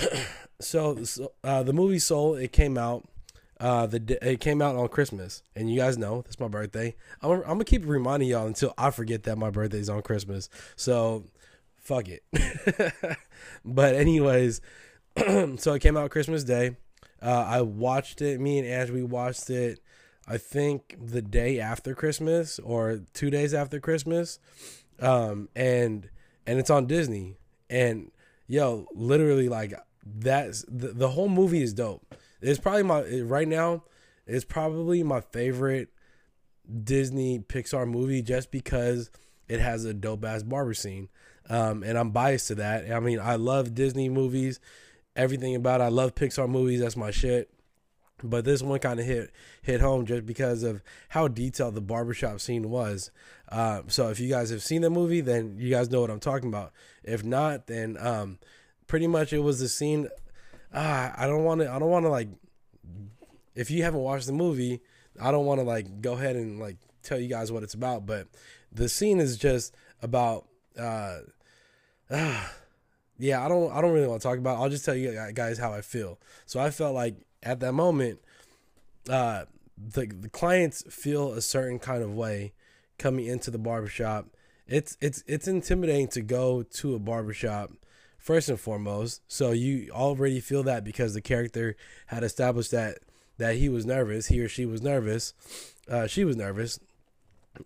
so, 0.60 0.98
uh, 1.44 1.64
the 1.64 1.74
movie 1.74 2.00
Soul 2.00 2.36
it 2.36 2.52
came 2.52 2.78
out. 2.78 3.06
Uh, 3.60 3.86
the 3.86 4.18
it 4.22 4.42
came 4.42 4.62
out 4.62 4.75
on 4.75 4.88
Christmas, 4.90 5.42
and 5.56 5.72
you 5.72 5.80
guys 5.80 5.98
know 5.98 6.22
that's 6.22 6.40
my 6.40 6.48
birthday. 6.48 6.94
I'm, 7.22 7.32
I'm 7.32 7.44
gonna 7.44 7.64
keep 7.64 7.86
reminding 7.86 8.30
y'all 8.30 8.48
until 8.48 8.74
I 8.78 8.92
forget 8.92 9.24
that 9.24 9.38
my 9.38 9.50
birthday 9.50 9.80
is 9.80 9.90
on 9.90 10.02
Christmas. 10.02 10.50
So, 10.75 11.24
fuck 11.78 12.08
it. 12.10 12.24
but 13.66 13.96
anyways, 13.96 14.60
so 15.58 15.74
it 15.74 15.80
came 15.82 15.96
out 15.96 16.10
Christmas 16.10 16.44
Day. 16.44 16.75
Uh, 17.22 17.46
I 17.48 17.62
watched 17.62 18.22
it. 18.22 18.40
Me 18.42 18.60
and 18.60 18.68
Ange 18.68 18.90
we 18.90 19.04
watched 19.04 19.50
it. 19.50 19.80
I 20.28 20.38
think 20.38 20.98
the 21.00 21.22
day 21.22 21.60
after 21.60 21.94
Christmas 21.94 22.60
or 22.60 23.02
two 23.14 23.30
days 23.30 23.54
after 23.54 23.80
Christmas, 23.80 24.40
um, 25.00 25.50
and 25.56 26.10
and 26.46 26.60
it's 26.60 26.70
on 26.70 26.88
Disney. 26.88 27.38
And 27.70 28.12
yo, 28.48 28.88
literally 28.94 29.50
like 29.50 29.74
that's 30.06 30.64
the, 30.68 30.90
the 30.90 31.10
whole 31.10 31.30
movie 31.30 31.62
is 31.62 31.74
dope. 31.74 32.16
It's 32.42 32.60
probably 32.60 32.84
my 32.84 33.02
right 33.22 33.48
now. 33.48 33.84
It's 34.28 34.46
probably 34.46 35.04
my 35.04 35.22
favorite 35.22 35.90
Disney 36.84 37.40
Pixar 37.40 37.88
movie 37.88 38.22
just 38.22 38.52
because 38.52 39.12
it 39.48 39.60
has 39.60 39.86
a 39.86 39.94
dope 39.94 40.25
ass 40.25 40.44
barber 40.44 40.74
scene. 40.74 41.10
Um, 41.50 41.84
and 41.84 41.98
I'm 41.98 42.10
biased 42.10 42.48
to 42.48 42.56
that. 42.56 42.92
I 42.92 43.00
mean, 43.00 43.20
I 43.20 43.36
love 43.36 43.75
Disney 43.75 44.10
movies, 44.10 44.60
everything 45.16 45.56
about 45.56 45.82
it. 45.82 45.86
I 45.86 45.90
love 45.90 46.16
Pixar 46.16 46.50
movies. 46.50 46.80
That's 46.80 46.98
my 46.98 47.12
shit. 47.12 47.52
But 48.24 48.45
this 48.45 48.62
one 48.62 48.79
kind 48.79 49.00
of 49.00 49.05
hit 49.05 49.31
hit 49.62 49.81
home 49.81 50.05
just 50.05 50.25
because 50.25 50.63
of 50.63 50.81
how 51.10 51.27
detailed 51.27 51.75
the 51.75 51.81
barbershop 51.81 52.39
scene 52.39 52.69
was. 52.69 53.12
Uh, 53.50 53.81
so 53.88 54.10
if 54.10 54.19
you 54.19 54.29
guys 54.29 54.50
have 54.50 54.63
seen 54.63 54.81
the 54.81 54.89
movie, 54.89 55.22
then 55.22 55.57
you 55.57 55.69
guys 55.69 55.89
know 55.89 56.01
what 56.01 56.10
I'm 56.10 56.19
talking 56.19 56.48
about. 56.48 56.72
If 57.03 57.24
not, 57.24 57.67
then 57.67 57.98
um, 58.00 58.39
pretty 58.88 59.07
much 59.07 59.34
it 59.34 59.39
was 59.39 59.60
the 59.60 59.67
scene. 59.67 60.07
Uh, 60.74 61.12
I 61.15 61.27
don't 61.27 61.43
want 61.43 61.62
to. 61.62 61.72
I 61.72 61.77
don't 61.77 61.89
want 61.89 62.05
to 62.05 62.10
like. 62.10 62.29
If 63.53 63.69
you 63.69 63.84
haven't 63.84 64.01
watched 64.01 64.27
the 64.27 64.34
movie, 64.34 64.81
I 65.22 65.31
don't 65.31 65.45
want 65.45 65.60
to 65.60 65.65
like 65.65 66.01
go 66.01 66.13
ahead 66.13 66.36
and 66.36 66.60
like 66.60 66.77
tell 67.03 67.19
you 67.19 67.27
guys 67.27 67.51
what 67.51 67.63
it's 67.63 67.74
about. 67.74 68.05
But 68.05 68.27
the 68.72 68.89
scene 68.89 69.19
is 69.19 69.38
just 69.38 69.75
about. 70.01 70.48
Uh, 70.77 71.19
yeah, 73.19 73.45
I 73.45 73.48
don't. 73.48 73.72
I 73.72 73.81
don't 73.81 73.93
really 73.93 74.07
want 74.07 74.22
to 74.22 74.27
talk 74.27 74.38
about. 74.38 74.57
It. 74.57 74.62
I'll 74.62 74.69
just 74.69 74.86
tell 74.86 74.95
you 74.95 75.31
guys 75.34 75.57
how 75.57 75.74
I 75.74 75.81
feel. 75.81 76.19
So 76.45 76.60
I 76.60 76.72
felt 76.72 76.95
like 76.95 77.15
at 77.46 77.60
that 77.62 77.74
moment, 77.74 78.20
uh, 79.10 79.46
the 79.78 80.08
the 80.08 80.30
clients 80.30 80.84
feel 80.90 81.34
a 81.34 81.42
certain 81.42 81.80
kind 81.80 82.04
of 82.04 82.14
way 82.14 82.54
coming 82.98 83.25
into 83.25 83.52
the 83.52 83.58
barbershop. 83.58 84.28
It's 84.68 84.98
it's 85.00 85.24
it's 85.28 85.48
intimidating 85.48 86.08
to 86.10 86.22
go 86.22 86.64
to 86.64 86.96
a 86.96 87.00
barbershop 87.00 87.72
first 88.18 88.50
and 88.50 88.60
foremost. 88.60 89.22
So 89.28 89.52
you 89.52 89.90
already 89.92 90.40
feel 90.40 90.64
that 90.64 90.84
because 90.84 91.14
the 91.14 91.22
character 91.22 91.75
had 92.08 92.24
established 92.24 92.72
that 92.72 93.00
that 93.38 93.56
he 93.56 93.70
was 93.70 93.86
nervous, 93.86 94.28
he 94.28 94.42
or 94.42 94.50
she 94.50 94.66
was 94.66 94.82
nervous. 94.82 95.34
Uh, 95.90 96.08
she 96.08 96.24
was 96.25 96.36
nervous 96.36 96.80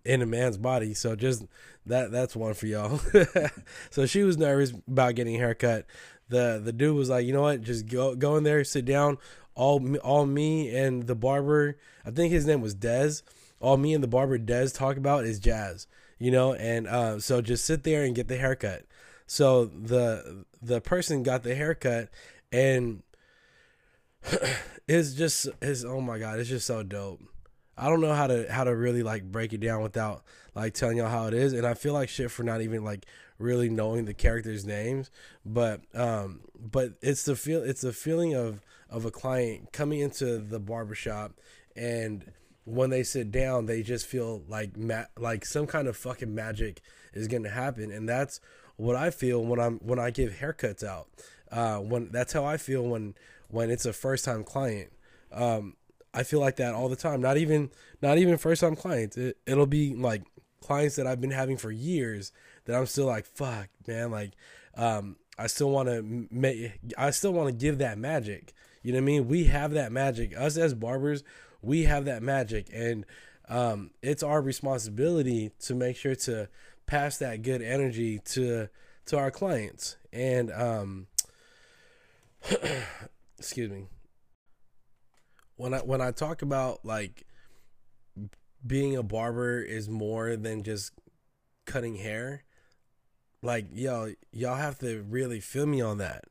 in 0.04 0.22
a 0.22 0.26
man's 0.26 0.58
body. 0.58 0.94
So 0.94 1.16
just 1.16 1.46
that 1.86 2.12
that's 2.12 2.36
one 2.36 2.54
for 2.54 2.68
y'all. 2.68 3.00
so 3.90 4.06
she 4.06 4.24
was 4.24 4.38
nervous 4.38 4.74
about 4.88 5.16
getting 5.16 5.36
a 5.36 5.40
haircut. 5.40 5.86
The 6.30 6.62
the 6.64 6.72
dude 6.72 6.96
was 6.96 7.10
like, 7.10 7.26
you 7.26 7.34
know 7.34 7.42
what, 7.42 7.62
just 7.62 7.88
go 7.88 8.16
go 8.16 8.36
in 8.38 8.44
there, 8.44 8.64
sit 8.64 8.86
down. 8.86 9.18
All 9.56 9.98
all 9.98 10.26
me 10.26 10.74
and 10.74 11.06
the 11.06 11.16
barber, 11.16 11.78
I 12.06 12.12
think 12.12 12.32
his 12.32 12.46
name 12.46 12.62
was 12.62 12.76
Dez. 12.76 13.24
All 13.60 13.78
me 13.78 13.94
and 13.94 14.04
the 14.04 14.08
barber 14.08 14.40
Dez 14.40 14.74
talk 14.74 14.96
about 14.96 15.26
is 15.26 15.40
jazz, 15.40 15.88
you 16.18 16.32
know. 16.32 16.54
And 16.54 16.88
uh, 16.88 17.20
so 17.20 17.42
just 17.42 17.66
sit 17.66 17.84
there 17.84 18.04
and 18.04 18.16
get 18.16 18.28
the 18.28 18.38
haircut. 18.38 18.86
So 19.28 19.66
the 19.66 20.46
the 20.62 20.82
person 20.82 21.24
got 21.24 21.44
the 21.44 21.56
haircut, 21.56 22.10
and 22.52 23.04
it's 24.88 25.14
just 25.14 25.50
it's 25.62 25.84
oh 25.84 26.02
my 26.02 26.20
god, 26.20 26.40
it's 26.40 26.50
just 26.50 26.68
so 26.68 26.84
dope. 26.84 27.22
I 27.78 27.90
don't 27.90 28.02
know 28.02 28.14
how 28.14 28.28
to 28.28 28.52
how 28.52 28.66
to 28.66 28.76
really 28.76 29.04
like 29.04 29.24
break 29.24 29.54
it 29.54 29.62
down 29.62 29.82
without 29.82 30.24
like 30.56 30.74
telling 30.74 30.98
y'all 30.98 31.10
how 31.10 31.28
it 31.28 31.34
is, 31.34 31.54
and 31.54 31.66
I 31.66 31.74
feel 31.74 31.94
like 31.94 32.10
shit 32.10 32.32
for 32.32 32.44
not 32.44 32.62
even 32.62 32.84
like 32.84 33.06
really 33.40 33.70
knowing 33.70 34.06
the 34.06 34.14
characters' 34.14 34.66
names. 34.66 35.10
But 35.44 35.82
um, 35.96 36.42
but 36.60 36.94
it's 37.02 37.24
the 37.24 37.36
feel 37.36 37.64
it's 37.64 37.82
the 37.82 37.94
feeling 37.94 38.36
of 38.36 38.62
of 38.90 39.06
a 39.06 39.12
client 39.12 39.72
coming 39.72 40.00
into 40.00 40.38
the 40.38 40.60
barbershop 40.60 41.34
and 41.76 42.32
when 42.66 42.90
they 42.90 43.04
sit 43.04 43.32
down, 43.32 43.66
they 43.66 43.82
just 43.82 44.06
feel 44.06 44.44
like 44.48 44.78
ma- 44.78 45.06
like 45.18 45.46
some 45.46 45.66
kind 45.66 45.88
of 45.88 45.98
fucking 45.98 46.34
magic 46.34 46.82
is 47.14 47.28
going 47.28 47.44
to 47.44 47.50
happen, 47.50 47.92
and 47.92 48.08
that's 48.08 48.40
what 48.76 48.96
I 48.96 49.10
feel 49.10 49.44
when 49.44 49.60
I'm 49.60 49.80
when 49.80 50.00
I 50.00 50.12
give 50.12 50.34
haircuts 50.34 50.84
out. 50.84 51.08
Uh, 51.52 51.78
when 51.78 52.12
that's 52.12 52.34
how 52.34 52.46
I 52.46 52.58
feel 52.58 52.84
when 52.84 53.16
when 53.48 53.72
it's 53.72 53.86
a 53.86 53.94
first 53.94 54.26
time 54.26 54.44
client. 54.44 54.92
Um, 55.32 55.76
I 56.14 56.24
feel 56.24 56.40
like 56.40 56.58
that 56.58 56.74
all 56.74 56.90
the 56.90 56.96
time. 56.96 57.22
Not 57.22 57.38
even 57.38 57.72
not 58.02 58.18
even 58.18 58.38
first 58.38 58.62
time 58.62 58.76
clients. 58.76 59.18
It, 59.18 59.38
it'll 59.48 59.66
be 59.66 59.96
like 59.96 60.24
clients 60.62 60.96
that 60.98 61.08
I've 61.08 61.22
been 61.22 61.32
having 61.32 61.58
for 61.58 61.72
years 61.72 62.32
that 62.70 62.78
I'm 62.78 62.86
still 62.86 63.08
like, 63.08 63.26
fuck, 63.26 63.68
man. 63.88 64.12
Like, 64.12 64.34
um, 64.76 65.16
I 65.38 65.48
still 65.48 65.72
want 65.72 65.90
to 65.90 66.28
make. 66.32 66.74
I 66.98 67.10
still 67.10 67.34
want 67.34 67.48
to 67.48 67.54
give 67.54 67.80
that 67.80 67.98
magic. 67.98 68.54
You 68.84 68.94
know 68.94 68.98
what 69.00 69.04
I 69.04 69.06
mean? 69.06 69.28
We 69.28 69.46
have 69.46 69.72
that 69.72 69.92
magic. 69.92 70.38
Us 70.38 70.56
as 70.56 70.74
barbers, 70.74 71.24
we 71.62 71.84
have 71.84 72.06
that 72.06 72.22
magic, 72.22 72.68
and 72.72 73.06
um, 73.50 73.92
it's 74.02 74.22
our 74.22 74.42
responsibility 74.42 75.52
to 75.62 75.74
make 75.74 75.98
sure 75.98 76.16
to 76.16 76.48
pass 76.86 77.18
that 77.18 77.42
good 77.42 77.62
energy 77.62 78.20
to 78.20 78.70
to 79.08 79.18
our 79.18 79.32
clients. 79.32 79.98
And 80.14 80.52
um, 80.52 81.08
excuse 83.40 83.72
me 83.72 83.88
when 85.56 85.74
I 85.74 85.80
when 85.80 86.02
I 86.02 86.12
talk 86.12 86.42
about 86.42 86.86
like 86.86 87.26
being 88.66 88.96
a 88.96 89.04
barber 89.04 89.60
is 89.62 89.90
more 89.90 90.36
than 90.36 90.64
just 90.64 90.94
cutting 91.66 91.96
hair, 91.96 92.44
like 93.42 93.68
yo, 93.74 94.14
y'all 94.32 94.56
have 94.56 94.80
to 94.80 95.04
really 95.04 95.40
feel 95.40 95.66
me 95.66 95.82
on 95.82 95.98
that. 95.98 96.26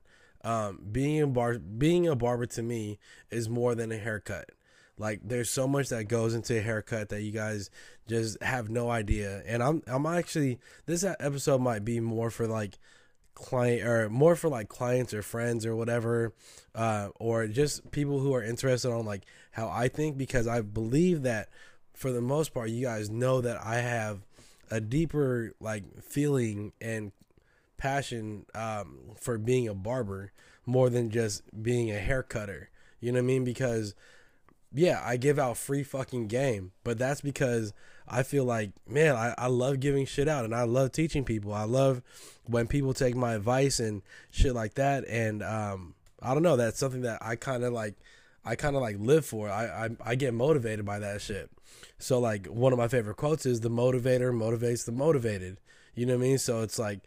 Um, 0.44 0.80
being 0.92 1.20
a 1.22 1.26
bar 1.26 1.58
being 1.58 2.06
a 2.06 2.14
barber 2.14 2.46
to 2.46 2.62
me 2.62 2.98
is 3.30 3.48
more 3.48 3.74
than 3.74 3.90
a 3.92 3.98
haircut. 3.98 4.50
Like 4.96 5.20
there's 5.22 5.50
so 5.50 5.68
much 5.68 5.88
that 5.90 6.04
goes 6.04 6.34
into 6.34 6.58
a 6.58 6.60
haircut 6.60 7.08
that 7.10 7.22
you 7.22 7.32
guys 7.32 7.70
just 8.06 8.42
have 8.42 8.68
no 8.68 8.90
idea. 8.90 9.42
And 9.46 9.62
I'm 9.62 9.82
I'm 9.86 10.06
actually 10.06 10.58
this 10.86 11.04
episode 11.04 11.60
might 11.60 11.84
be 11.84 12.00
more 12.00 12.30
for 12.30 12.46
like 12.46 12.78
client 13.38 13.86
or 13.86 14.10
more 14.10 14.34
for 14.34 14.48
like 14.48 14.68
clients 14.68 15.14
or 15.14 15.22
friends 15.22 15.64
or 15.64 15.76
whatever 15.76 16.32
uh, 16.74 17.08
or 17.20 17.46
just 17.46 17.88
people 17.92 18.18
who 18.18 18.34
are 18.34 18.42
interested 18.42 18.90
on 18.90 19.06
like 19.06 19.22
how 19.52 19.68
i 19.68 19.86
think 19.86 20.18
because 20.18 20.48
i 20.48 20.60
believe 20.60 21.22
that 21.22 21.48
for 21.94 22.10
the 22.10 22.20
most 22.20 22.52
part 22.52 22.68
you 22.68 22.84
guys 22.84 23.08
know 23.08 23.40
that 23.40 23.56
i 23.64 23.76
have 23.76 24.26
a 24.70 24.80
deeper 24.80 25.52
like 25.60 25.84
feeling 26.02 26.72
and 26.80 27.12
passion 27.76 28.44
um, 28.54 28.98
for 29.16 29.38
being 29.38 29.68
a 29.68 29.74
barber 29.74 30.32
more 30.66 30.90
than 30.90 31.10
just 31.10 31.42
being 31.62 31.90
a 31.90 31.98
hair 31.98 32.22
cutter 32.22 32.70
you 33.00 33.12
know 33.12 33.18
what 33.18 33.24
i 33.24 33.26
mean 33.26 33.44
because 33.44 33.94
yeah 34.72 35.00
i 35.04 35.16
give 35.16 35.38
out 35.38 35.56
free 35.56 35.82
fucking 35.82 36.26
game 36.26 36.72
but 36.84 36.98
that's 36.98 37.20
because 37.20 37.72
I 38.10 38.22
feel 38.22 38.44
like, 38.44 38.70
man, 38.86 39.14
I, 39.16 39.34
I 39.36 39.46
love 39.48 39.80
giving 39.80 40.06
shit 40.06 40.28
out 40.28 40.44
and 40.44 40.54
I 40.54 40.62
love 40.62 40.92
teaching 40.92 41.24
people. 41.24 41.52
I 41.52 41.64
love 41.64 42.02
when 42.46 42.66
people 42.66 42.94
take 42.94 43.14
my 43.14 43.34
advice 43.34 43.80
and 43.80 44.02
shit 44.30 44.54
like 44.54 44.74
that. 44.74 45.06
And 45.08 45.42
um, 45.42 45.94
I 46.22 46.34
don't 46.34 46.42
know, 46.42 46.56
that's 46.56 46.78
something 46.78 47.02
that 47.02 47.18
I 47.20 47.36
kind 47.36 47.64
of 47.64 47.72
like, 47.72 47.94
I 48.44 48.54
kind 48.56 48.76
of 48.76 48.82
like 48.82 48.96
live 48.98 49.26
for. 49.26 49.50
I, 49.50 49.86
I 49.86 49.90
I 50.12 50.14
get 50.14 50.32
motivated 50.32 50.86
by 50.86 51.00
that 51.00 51.20
shit. 51.20 51.50
So 51.98 52.18
like 52.18 52.46
one 52.46 52.72
of 52.72 52.78
my 52.78 52.88
favorite 52.88 53.16
quotes 53.16 53.46
is 53.46 53.60
the 53.60 53.70
motivator 53.70 54.32
motivates 54.32 54.84
the 54.84 54.92
motivated. 54.92 55.58
You 55.94 56.06
know 56.06 56.16
what 56.16 56.24
I 56.24 56.28
mean? 56.28 56.38
So 56.38 56.62
it's 56.62 56.78
like 56.78 57.00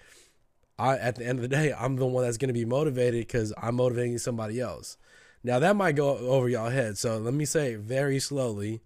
I 0.78 0.98
at 0.98 1.16
the 1.16 1.26
end 1.26 1.40
of 1.40 1.44
the 1.44 1.48
day, 1.48 1.74
I'm 1.78 1.96
the 1.96 2.06
one 2.06 2.24
that's 2.24 2.38
going 2.38 2.50
to 2.50 2.54
be 2.54 2.66
motivated 2.66 3.28
cuz 3.30 3.54
I'm 3.58 3.76
motivating 3.76 4.18
somebody 4.18 4.60
else. 4.60 4.98
Now 5.44 5.60
that 5.60 5.76
might 5.76 5.96
go 5.96 6.18
over 6.18 6.50
y'all 6.50 6.70
head. 6.70 6.98
So 6.98 7.18
let 7.18 7.34
me 7.34 7.46
say 7.46 7.76
very 7.76 8.20
slowly. 8.20 8.82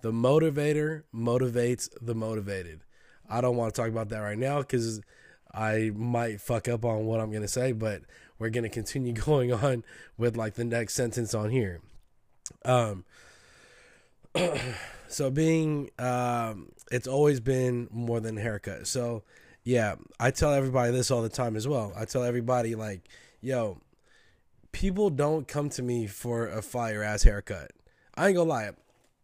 The 0.00 0.12
motivator 0.12 1.02
motivates 1.12 1.88
the 2.00 2.14
motivated. 2.14 2.84
I 3.28 3.40
don't 3.40 3.56
want 3.56 3.74
to 3.74 3.80
talk 3.80 3.90
about 3.90 4.08
that 4.10 4.20
right 4.20 4.38
now 4.38 4.60
because 4.60 5.00
I 5.52 5.90
might 5.94 6.40
fuck 6.40 6.68
up 6.68 6.84
on 6.84 7.06
what 7.06 7.20
I'm 7.20 7.30
going 7.30 7.42
to 7.42 7.48
say, 7.48 7.72
but 7.72 8.02
we're 8.38 8.50
going 8.50 8.64
to 8.64 8.68
continue 8.68 9.12
going 9.24 9.52
on 9.52 9.84
with 10.16 10.36
like 10.36 10.54
the 10.54 10.64
next 10.64 10.94
sentence 10.94 11.34
on 11.34 11.50
here. 11.50 11.80
Um, 12.64 13.04
so 15.08 15.30
being, 15.30 15.90
um, 15.98 16.70
it's 16.90 17.08
always 17.08 17.40
been 17.40 17.88
more 17.90 18.20
than 18.20 18.36
haircut. 18.36 18.86
So 18.86 19.24
yeah, 19.64 19.96
I 20.18 20.30
tell 20.30 20.54
everybody 20.54 20.92
this 20.92 21.10
all 21.10 21.22
the 21.22 21.28
time 21.28 21.56
as 21.56 21.68
well. 21.68 21.92
I 21.96 22.04
tell 22.06 22.24
everybody 22.24 22.74
like, 22.74 23.08
yo, 23.40 23.78
people 24.72 25.10
don't 25.10 25.46
come 25.46 25.68
to 25.70 25.82
me 25.82 26.06
for 26.06 26.46
a 26.46 26.62
fire 26.62 27.02
ass 27.02 27.24
haircut. 27.24 27.72
I 28.14 28.28
ain't 28.28 28.36
gonna 28.36 28.48
lie. 28.48 28.70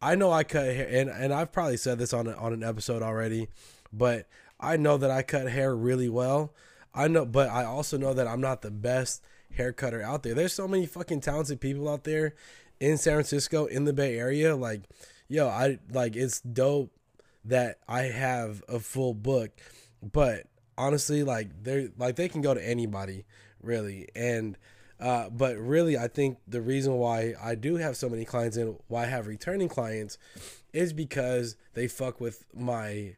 I 0.03 0.17
know 0.17 0.31
I 0.31 0.45
cut 0.45 0.67
hair, 0.67 0.89
and 0.91 1.09
and 1.09 1.33
I've 1.33 1.51
probably 1.51 1.79
said 1.79 1.99
this 1.99 2.13
on 2.13 2.27
a, 2.27 2.35
on 2.35 2.53
an 2.53 2.63
episode 2.63 3.03
already, 3.03 3.49
but 3.93 4.27
I 4.61 4.77
know 4.77 4.99
that 4.99 5.11
I 5.11 5.23
cut 5.23 5.49
hair 5.49 5.75
really 5.75 6.09
well. 6.09 6.53
I 6.95 7.09
know, 7.09 7.25
but 7.25 7.49
I 7.49 7.65
also 7.65 7.97
know 7.97 8.13
that 8.13 8.27
I'm 8.27 8.41
not 8.41 8.63
the 8.63 8.71
best 8.71 9.23
hair 9.57 9.73
cutter 9.73 10.03
out 10.03 10.23
there. 10.23 10.35
There's 10.35 10.53
so 10.53 10.69
many 10.69 10.87
fucking 10.87 11.23
talented 11.23 11.61
people 11.61 11.89
out 11.89 12.05
there 12.05 12.35
in 12.81 12.99
San 12.99 13.15
Francisco, 13.15 13.65
in 13.65 13.85
the 13.85 13.93
Bay 13.93 14.19
Area. 14.19 14.55
Like, 14.55 14.83
yo, 15.29 15.49
I 15.49 15.79
like 15.93 16.17
it's 16.17 16.41
dope 16.41 16.93
that 17.45 17.79
I 17.89 18.03
have 18.03 18.63
a 18.69 18.81
full 18.81 19.15
book, 19.15 19.51
but 20.03 20.47
honestly, 20.77 21.23
like 21.23 21.63
they're 21.63 21.89
like 21.99 22.17
they 22.17 22.29
can 22.29 22.43
go 22.43 22.55
to 22.55 22.67
anybody 22.67 23.25
really, 23.63 24.09
and 24.15 24.57
uh, 25.01 25.29
but 25.31 25.57
really, 25.59 25.99
I 25.99 26.09
think 26.09 26.39
the 26.47 26.61
reason 26.61 26.95
why 26.95 27.35
I 27.43 27.55
do 27.55 27.77
have 27.77 27.97
so 27.97 28.09
many 28.09 28.25
clients 28.25 28.57
and 28.57 28.77
why 28.89 29.05
I 29.05 29.07
have 29.07 29.27
returning 29.27 29.69
clients 29.69 30.19
is 30.73 30.93
because 30.93 31.57
they 31.75 31.89
fuck 31.89 32.21
with 32.21 32.45
my 32.55 33.17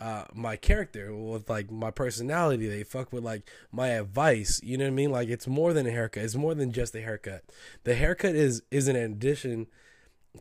uh, 0.00 0.24
my 0.32 0.56
character, 0.56 1.14
with 1.14 1.50
like 1.50 1.70
my 1.70 1.90
personality. 1.90 2.68
They 2.68 2.84
fuck 2.84 3.12
with 3.12 3.24
like 3.24 3.48
my 3.72 3.88
advice. 3.88 4.60
You 4.62 4.78
know 4.78 4.84
what 4.84 4.92
I 4.92 4.94
mean? 4.94 5.10
Like 5.10 5.28
it's 5.28 5.46
more 5.46 5.72
than 5.72 5.86
a 5.86 5.90
haircut. 5.90 6.24
It's 6.24 6.34
more 6.34 6.54
than 6.54 6.72
just 6.72 6.94
a 6.94 7.00
haircut. 7.00 7.44
The 7.84 7.94
haircut 7.94 8.34
is 8.34 8.62
is 8.70 8.88
an 8.88 8.96
addition 8.96 9.66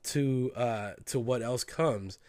to 0.04 0.52
uh 0.56 0.92
to 1.06 1.20
what 1.20 1.42
else 1.42 1.64
comes 1.64 2.20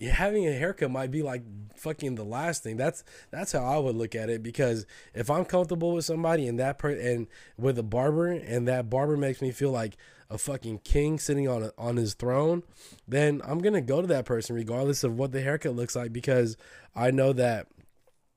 having 0.00 0.46
a 0.46 0.52
haircut 0.52 0.90
might 0.90 1.10
be 1.10 1.22
like 1.22 1.42
fucking 1.76 2.14
the 2.14 2.24
last 2.24 2.62
thing. 2.62 2.76
That's 2.76 3.04
that's 3.30 3.52
how 3.52 3.64
I 3.64 3.78
would 3.78 3.96
look 3.96 4.14
at 4.14 4.30
it 4.30 4.42
because 4.42 4.86
if 5.14 5.30
I'm 5.30 5.44
comfortable 5.44 5.92
with 5.92 6.04
somebody 6.04 6.48
and 6.48 6.58
that 6.58 6.78
per 6.78 6.90
and 6.90 7.26
with 7.58 7.78
a 7.78 7.82
barber 7.82 8.28
and 8.28 8.66
that 8.66 8.88
barber 8.88 9.16
makes 9.16 9.42
me 9.42 9.50
feel 9.50 9.70
like 9.70 9.96
a 10.30 10.38
fucking 10.38 10.80
king 10.84 11.18
sitting 11.18 11.48
on 11.48 11.64
a, 11.64 11.72
on 11.76 11.96
his 11.96 12.14
throne, 12.14 12.62
then 13.06 13.42
I'm 13.44 13.58
gonna 13.58 13.82
go 13.82 14.00
to 14.00 14.06
that 14.08 14.24
person 14.24 14.56
regardless 14.56 15.04
of 15.04 15.18
what 15.18 15.32
the 15.32 15.42
haircut 15.42 15.76
looks 15.76 15.94
like 15.94 16.12
because 16.12 16.56
I 16.96 17.10
know 17.10 17.34
that 17.34 17.66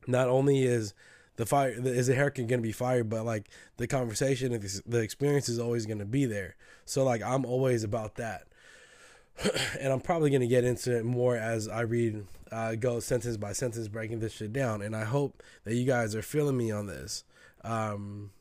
not 0.07 0.27
only 0.27 0.63
is 0.63 0.93
the 1.37 1.45
fire 1.45 1.69
is 1.69 2.07
the 2.07 2.15
haircut 2.15 2.47
gonna 2.47 2.61
be 2.61 2.73
fired, 2.73 3.09
but 3.09 3.23
like 3.23 3.49
the 3.77 3.87
conversation 3.87 4.51
the 4.85 4.99
experience 4.99 5.47
is 5.47 5.59
always 5.59 5.85
gonna 5.85 6.05
be 6.05 6.25
there. 6.25 6.55
So 6.91 7.03
like 7.05 7.23
I'm 7.23 7.45
always 7.45 7.83
about 7.83 8.15
that. 8.15 8.47
and 9.79 9.91
I'm 9.93 10.01
probably 10.01 10.29
going 10.29 10.41
to 10.41 10.47
get 10.47 10.65
into 10.65 10.97
it 10.97 11.05
more 11.05 11.37
as 11.37 11.67
I 11.67 11.81
read, 11.81 12.25
uh, 12.51 12.75
go 12.75 12.99
sentence 12.99 13.37
by 13.37 13.53
sentence, 13.53 13.87
breaking 13.87 14.19
this 14.19 14.33
shit 14.33 14.51
down. 14.51 14.81
And 14.81 14.95
I 14.95 15.05
hope 15.05 15.41
that 15.63 15.75
you 15.75 15.85
guys 15.85 16.15
are 16.15 16.21
feeling 16.21 16.57
me 16.57 16.69
on 16.69 16.87
this. 16.87 17.23
Um, 17.63 18.31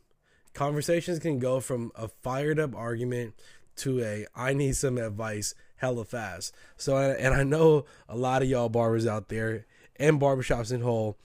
conversations 0.53 1.21
can 1.21 1.39
go 1.39 1.61
from 1.61 1.93
a 1.95 2.09
fired 2.09 2.59
up 2.59 2.75
argument 2.75 3.35
to 3.77 4.03
a 4.03 4.27
I 4.35 4.53
need 4.53 4.77
some 4.77 4.99
advice 4.99 5.55
hella 5.77 6.05
fast. 6.05 6.55
So, 6.77 6.97
and 6.97 7.33
I 7.33 7.45
know 7.45 7.87
a 8.09 8.17
lot 8.17 8.43
of 8.43 8.49
y'all 8.49 8.69
barbers 8.69 9.07
out 9.07 9.29
there 9.29 9.67
and 9.97 10.21
barbershops 10.21 10.73
in 10.73 10.81
whole, 10.81 11.17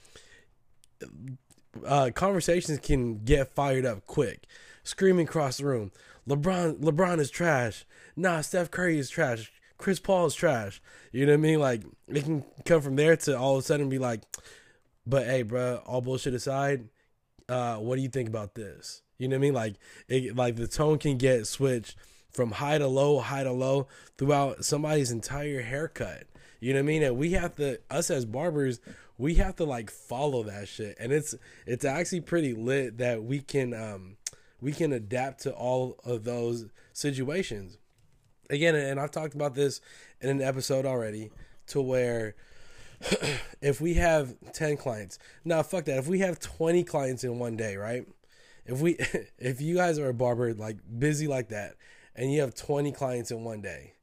uh, 1.84 2.10
conversations 2.14 2.78
can 2.78 3.24
get 3.24 3.54
fired 3.54 3.84
up 3.84 4.06
quick, 4.06 4.46
screaming 4.84 5.26
across 5.26 5.58
the 5.58 5.66
room. 5.66 5.90
LeBron, 6.28 6.80
LeBron 6.80 7.18
is 7.18 7.30
trash. 7.30 7.84
Nah, 8.16 8.40
Steph 8.40 8.70
Curry 8.70 8.98
is 8.98 9.10
trash. 9.10 9.52
Chris 9.78 10.00
Paul 10.00 10.26
is 10.26 10.34
trash. 10.34 10.80
You 11.12 11.26
know 11.26 11.32
what 11.32 11.38
I 11.38 11.42
mean? 11.42 11.60
Like 11.60 11.82
it 12.08 12.24
can 12.24 12.44
come 12.64 12.80
from 12.80 12.96
there 12.96 13.16
to 13.16 13.38
all 13.38 13.56
of 13.56 13.60
a 13.60 13.66
sudden 13.66 13.88
be 13.88 13.98
like, 13.98 14.22
but 15.06 15.26
hey, 15.26 15.42
bro, 15.42 15.82
all 15.86 16.00
bullshit 16.00 16.34
aside, 16.34 16.88
uh, 17.48 17.76
what 17.76 17.96
do 17.96 18.02
you 18.02 18.08
think 18.08 18.28
about 18.28 18.54
this? 18.54 19.02
You 19.18 19.28
know 19.28 19.36
what 19.36 19.40
I 19.40 19.42
mean? 19.42 19.54
Like 19.54 19.74
it, 20.08 20.34
like 20.36 20.56
the 20.56 20.66
tone 20.66 20.98
can 20.98 21.16
get 21.16 21.46
switched 21.46 21.96
from 22.32 22.52
high 22.52 22.78
to 22.78 22.86
low, 22.86 23.20
high 23.20 23.44
to 23.44 23.52
low 23.52 23.88
throughout 24.18 24.64
somebody's 24.64 25.10
entire 25.10 25.62
haircut. 25.62 26.24
You 26.60 26.72
know 26.72 26.80
what 26.80 26.84
I 26.84 26.86
mean? 26.86 27.02
And 27.02 27.16
we 27.16 27.32
have 27.32 27.54
to, 27.56 27.78
us 27.90 28.10
as 28.10 28.24
barbers, 28.24 28.80
we 29.18 29.34
have 29.34 29.56
to 29.56 29.64
like 29.64 29.90
follow 29.90 30.42
that 30.44 30.68
shit, 30.68 30.96
and 31.00 31.12
it's 31.12 31.34
it's 31.66 31.84
actually 31.84 32.20
pretty 32.20 32.52
lit 32.52 32.98
that 32.98 33.22
we 33.22 33.40
can 33.40 33.72
um 33.72 34.16
we 34.60 34.72
can 34.72 34.92
adapt 34.92 35.42
to 35.42 35.52
all 35.52 35.98
of 36.04 36.24
those 36.24 36.66
situations 36.92 37.78
again, 38.50 38.74
and 38.74 39.00
I've 39.00 39.10
talked 39.10 39.34
about 39.34 39.54
this 39.54 39.80
in 40.20 40.30
an 40.30 40.42
episode 40.42 40.86
already, 40.86 41.30
to 41.68 41.80
where 41.80 42.34
if 43.60 43.80
we 43.80 43.94
have 43.94 44.34
10 44.52 44.76
clients, 44.76 45.18
now 45.44 45.62
fuck 45.62 45.84
that. 45.86 45.98
If 45.98 46.06
we 46.06 46.20
have 46.20 46.38
20 46.38 46.84
clients 46.84 47.24
in 47.24 47.38
one 47.38 47.56
day, 47.56 47.76
right? 47.76 48.06
If 48.64 48.80
we, 48.80 48.96
if 49.38 49.60
you 49.60 49.76
guys 49.76 49.98
are 49.98 50.08
a 50.08 50.14
barber 50.14 50.54
like 50.54 50.78
busy 50.98 51.26
like 51.26 51.48
that, 51.48 51.74
and 52.14 52.32
you 52.32 52.40
have 52.40 52.54
20 52.54 52.92
clients 52.92 53.30
in 53.30 53.44
one 53.44 53.60
day, 53.60 53.94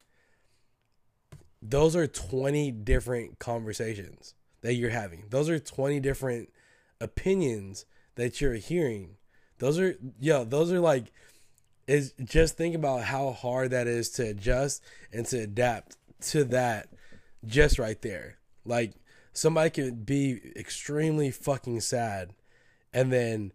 those 1.60 1.96
are 1.96 2.06
20 2.06 2.70
different 2.70 3.38
conversations 3.38 4.34
that 4.60 4.74
you're 4.74 4.90
having. 4.90 5.24
Those 5.30 5.48
are 5.48 5.58
20 5.58 5.98
different 6.00 6.50
opinions 7.00 7.86
that 8.14 8.40
you're 8.40 8.54
hearing. 8.54 9.16
Those 9.58 9.78
are, 9.78 9.96
yeah, 10.18 10.44
those 10.46 10.72
are 10.72 10.80
like 10.80 11.12
is 11.86 12.14
just 12.22 12.56
think 12.56 12.74
about 12.74 13.04
how 13.04 13.32
hard 13.32 13.70
that 13.70 13.86
is 13.86 14.08
to 14.10 14.26
adjust 14.26 14.82
and 15.12 15.26
to 15.26 15.38
adapt 15.38 15.96
to 16.20 16.44
that 16.44 16.88
just 17.46 17.78
right 17.78 18.00
there. 18.02 18.38
Like 18.64 18.92
somebody 19.32 19.70
could 19.70 20.06
be 20.06 20.40
extremely 20.56 21.30
fucking 21.30 21.80
sad 21.80 22.32
and 22.92 23.12
then 23.12 23.52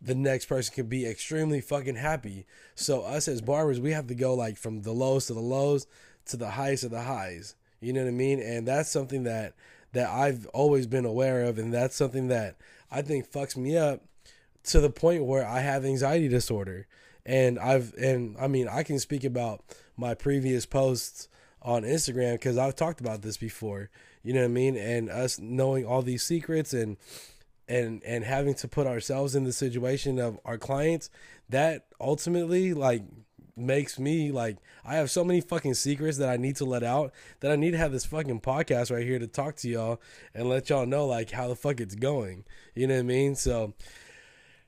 the 0.00 0.14
next 0.14 0.46
person 0.46 0.74
could 0.74 0.88
be 0.88 1.06
extremely 1.06 1.60
fucking 1.60 1.96
happy. 1.96 2.46
So 2.74 3.02
us 3.02 3.28
as 3.28 3.40
barbers, 3.40 3.80
we 3.80 3.92
have 3.92 4.08
to 4.08 4.14
go 4.14 4.34
like 4.34 4.56
from 4.56 4.82
the 4.82 4.92
lows 4.92 5.26
to 5.26 5.34
the 5.34 5.40
lows 5.40 5.86
to 6.26 6.36
the 6.36 6.50
highs 6.50 6.84
of 6.84 6.90
the 6.90 7.02
highs. 7.02 7.54
You 7.80 7.92
know 7.92 8.02
what 8.02 8.08
I 8.08 8.12
mean? 8.12 8.40
And 8.40 8.66
that's 8.66 8.90
something 8.90 9.24
that 9.24 9.54
that 9.92 10.08
I've 10.08 10.46
always 10.48 10.86
been 10.86 11.04
aware 11.04 11.44
of 11.44 11.58
and 11.58 11.72
that's 11.72 11.96
something 11.96 12.28
that 12.28 12.56
I 12.90 13.02
think 13.02 13.30
fucks 13.30 13.56
me 13.56 13.76
up 13.76 14.02
to 14.64 14.80
the 14.80 14.90
point 14.90 15.24
where 15.24 15.46
I 15.46 15.60
have 15.60 15.84
anxiety 15.84 16.28
disorder 16.28 16.86
and 17.24 17.58
I've 17.58 17.94
and 17.94 18.36
I 18.40 18.48
mean 18.48 18.68
I 18.68 18.82
can 18.82 18.98
speak 18.98 19.24
about 19.24 19.62
my 19.96 20.14
previous 20.14 20.66
posts 20.66 21.28
on 21.60 21.82
Instagram 21.82 22.34
because 22.34 22.58
I've 22.58 22.74
talked 22.76 23.00
about 23.00 23.22
this 23.22 23.36
before. 23.36 23.90
You 24.22 24.32
know 24.32 24.40
what 24.40 24.46
I 24.46 24.48
mean? 24.48 24.76
And 24.76 25.08
us 25.08 25.38
knowing 25.38 25.84
all 25.84 26.02
these 26.02 26.22
secrets 26.22 26.72
and 26.72 26.96
and 27.68 28.02
and 28.04 28.24
having 28.24 28.54
to 28.54 28.68
put 28.68 28.86
ourselves 28.86 29.34
in 29.34 29.44
the 29.44 29.52
situation 29.52 30.18
of 30.18 30.38
our 30.44 30.58
clients, 30.58 31.10
that 31.48 31.86
ultimately 32.00 32.74
like 32.74 33.02
makes 33.54 33.98
me 33.98 34.32
like 34.32 34.56
I 34.84 34.94
have 34.94 35.10
so 35.10 35.22
many 35.24 35.40
fucking 35.40 35.74
secrets 35.74 36.18
that 36.18 36.28
I 36.28 36.36
need 36.36 36.56
to 36.56 36.64
let 36.64 36.82
out 36.82 37.12
that 37.40 37.52
I 37.52 37.56
need 37.56 37.72
to 37.72 37.78
have 37.78 37.92
this 37.92 38.06
fucking 38.06 38.40
podcast 38.40 38.90
right 38.90 39.06
here 39.06 39.18
to 39.18 39.26
talk 39.26 39.56
to 39.56 39.68
y'all 39.68 40.00
and 40.34 40.48
let 40.48 40.70
y'all 40.70 40.86
know 40.86 41.06
like 41.06 41.30
how 41.30 41.48
the 41.48 41.56
fuck 41.56 41.80
it's 41.80 41.94
going. 41.94 42.44
You 42.74 42.86
know 42.86 42.94
what 42.94 43.00
I 43.00 43.04
mean? 43.04 43.34
So 43.36 43.74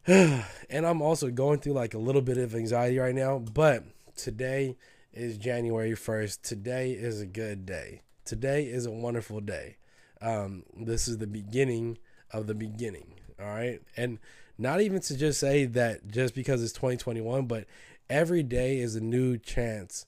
and 0.06 0.44
I'm 0.86 1.00
also 1.00 1.30
going 1.30 1.60
through 1.60 1.72
like 1.72 1.94
a 1.94 1.98
little 1.98 2.20
bit 2.20 2.36
of 2.36 2.54
anxiety 2.54 2.98
right 2.98 3.14
now, 3.14 3.38
but 3.38 3.84
today 4.14 4.76
is 5.14 5.38
January 5.38 5.92
1st. 5.92 6.42
Today 6.42 6.92
is 6.92 7.22
a 7.22 7.26
good 7.26 7.64
day. 7.64 8.02
Today 8.26 8.64
is 8.64 8.84
a 8.84 8.90
wonderful 8.90 9.40
day. 9.40 9.78
Um, 10.20 10.64
this 10.76 11.08
is 11.08 11.18
the 11.18 11.26
beginning 11.26 11.96
of 12.30 12.46
the 12.46 12.54
beginning. 12.54 13.14
All 13.40 13.46
right. 13.46 13.80
And 13.96 14.18
not 14.58 14.82
even 14.82 15.00
to 15.00 15.16
just 15.16 15.40
say 15.40 15.64
that 15.64 16.06
just 16.08 16.34
because 16.34 16.62
it's 16.62 16.74
2021, 16.74 17.46
but 17.46 17.64
every 18.10 18.42
day 18.42 18.80
is 18.80 18.96
a 18.96 19.00
new 19.00 19.38
chance 19.38 20.04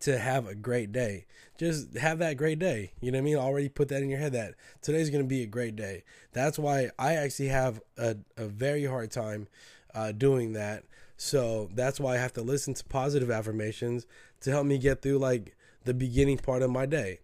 to 0.00 0.18
have 0.18 0.46
a 0.46 0.54
great 0.54 0.92
day. 0.92 1.26
Just 1.58 1.96
have 1.96 2.18
that 2.18 2.36
great 2.36 2.58
day. 2.58 2.92
You 3.00 3.12
know 3.12 3.18
what 3.18 3.22
I 3.22 3.24
mean? 3.24 3.36
Already 3.36 3.68
put 3.68 3.88
that 3.88 4.02
in 4.02 4.08
your 4.08 4.18
head 4.18 4.32
that 4.32 4.54
today's 4.80 5.10
going 5.10 5.22
to 5.22 5.28
be 5.28 5.42
a 5.42 5.46
great 5.46 5.76
day. 5.76 6.02
That's 6.32 6.58
why 6.58 6.90
I 6.98 7.14
actually 7.14 7.48
have 7.48 7.80
a, 7.96 8.16
a 8.36 8.46
very 8.46 8.84
hard 8.84 9.10
time 9.10 9.48
uh, 9.94 10.12
doing 10.12 10.54
that. 10.54 10.84
So 11.16 11.70
that's 11.74 12.00
why 12.00 12.14
I 12.14 12.18
have 12.18 12.32
to 12.34 12.42
listen 12.42 12.74
to 12.74 12.84
positive 12.84 13.30
affirmations 13.30 14.06
to 14.40 14.50
help 14.50 14.66
me 14.66 14.78
get 14.78 15.02
through 15.02 15.18
like 15.18 15.56
the 15.84 15.94
beginning 15.94 16.38
part 16.38 16.62
of 16.62 16.70
my 16.70 16.86
day. 16.86 17.20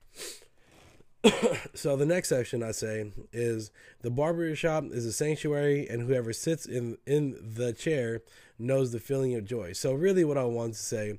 so 1.75 1.97
the 1.97 2.07
next 2.07 2.29
section 2.29 2.63
I 2.63 2.71
say 2.71 3.11
is 3.33 3.71
the 4.03 4.11
barber 4.11 4.55
shop 4.55 4.85
is 4.91 5.05
a 5.05 5.13
sanctuary 5.13 5.89
and 5.89 6.03
whoever 6.03 6.33
sits 6.33 6.67
in 6.67 6.99
in 7.07 7.37
the 7.57 7.73
chair 7.73 8.23
knows 8.59 8.93
the 8.93 9.01
feeling 9.01 9.35
of 9.35 9.45
joy. 9.45 9.73
So 9.73 9.93
really 9.93 10.25
what 10.25 10.39
I 10.39 10.45
want 10.45 10.75
to 10.75 10.81
say 10.81 11.19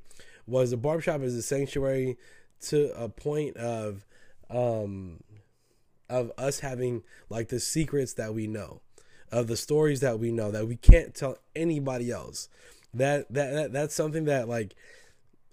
was 0.49 0.71
the 0.71 0.77
barbershop 0.77 1.21
is 1.21 1.35
a 1.35 1.41
sanctuary 1.41 2.17
to 2.62 2.91
a 2.97 3.07
point 3.07 3.55
of 3.57 4.05
um 4.49 5.21
of 6.09 6.31
us 6.38 6.59
having 6.59 7.03
like 7.29 7.49
the 7.49 7.59
secrets 7.59 8.13
that 8.13 8.33
we 8.33 8.47
know 8.47 8.81
of 9.31 9.47
the 9.47 9.57
stories 9.57 9.99
that 9.99 10.19
we 10.19 10.31
know 10.31 10.51
that 10.51 10.67
we 10.67 10.75
can't 10.75 11.13
tell 11.13 11.38
anybody 11.55 12.12
else. 12.12 12.49
That 12.93 13.31
that, 13.31 13.51
that 13.53 13.73
that's 13.73 13.95
something 13.95 14.25
that 14.25 14.47
like 14.47 14.75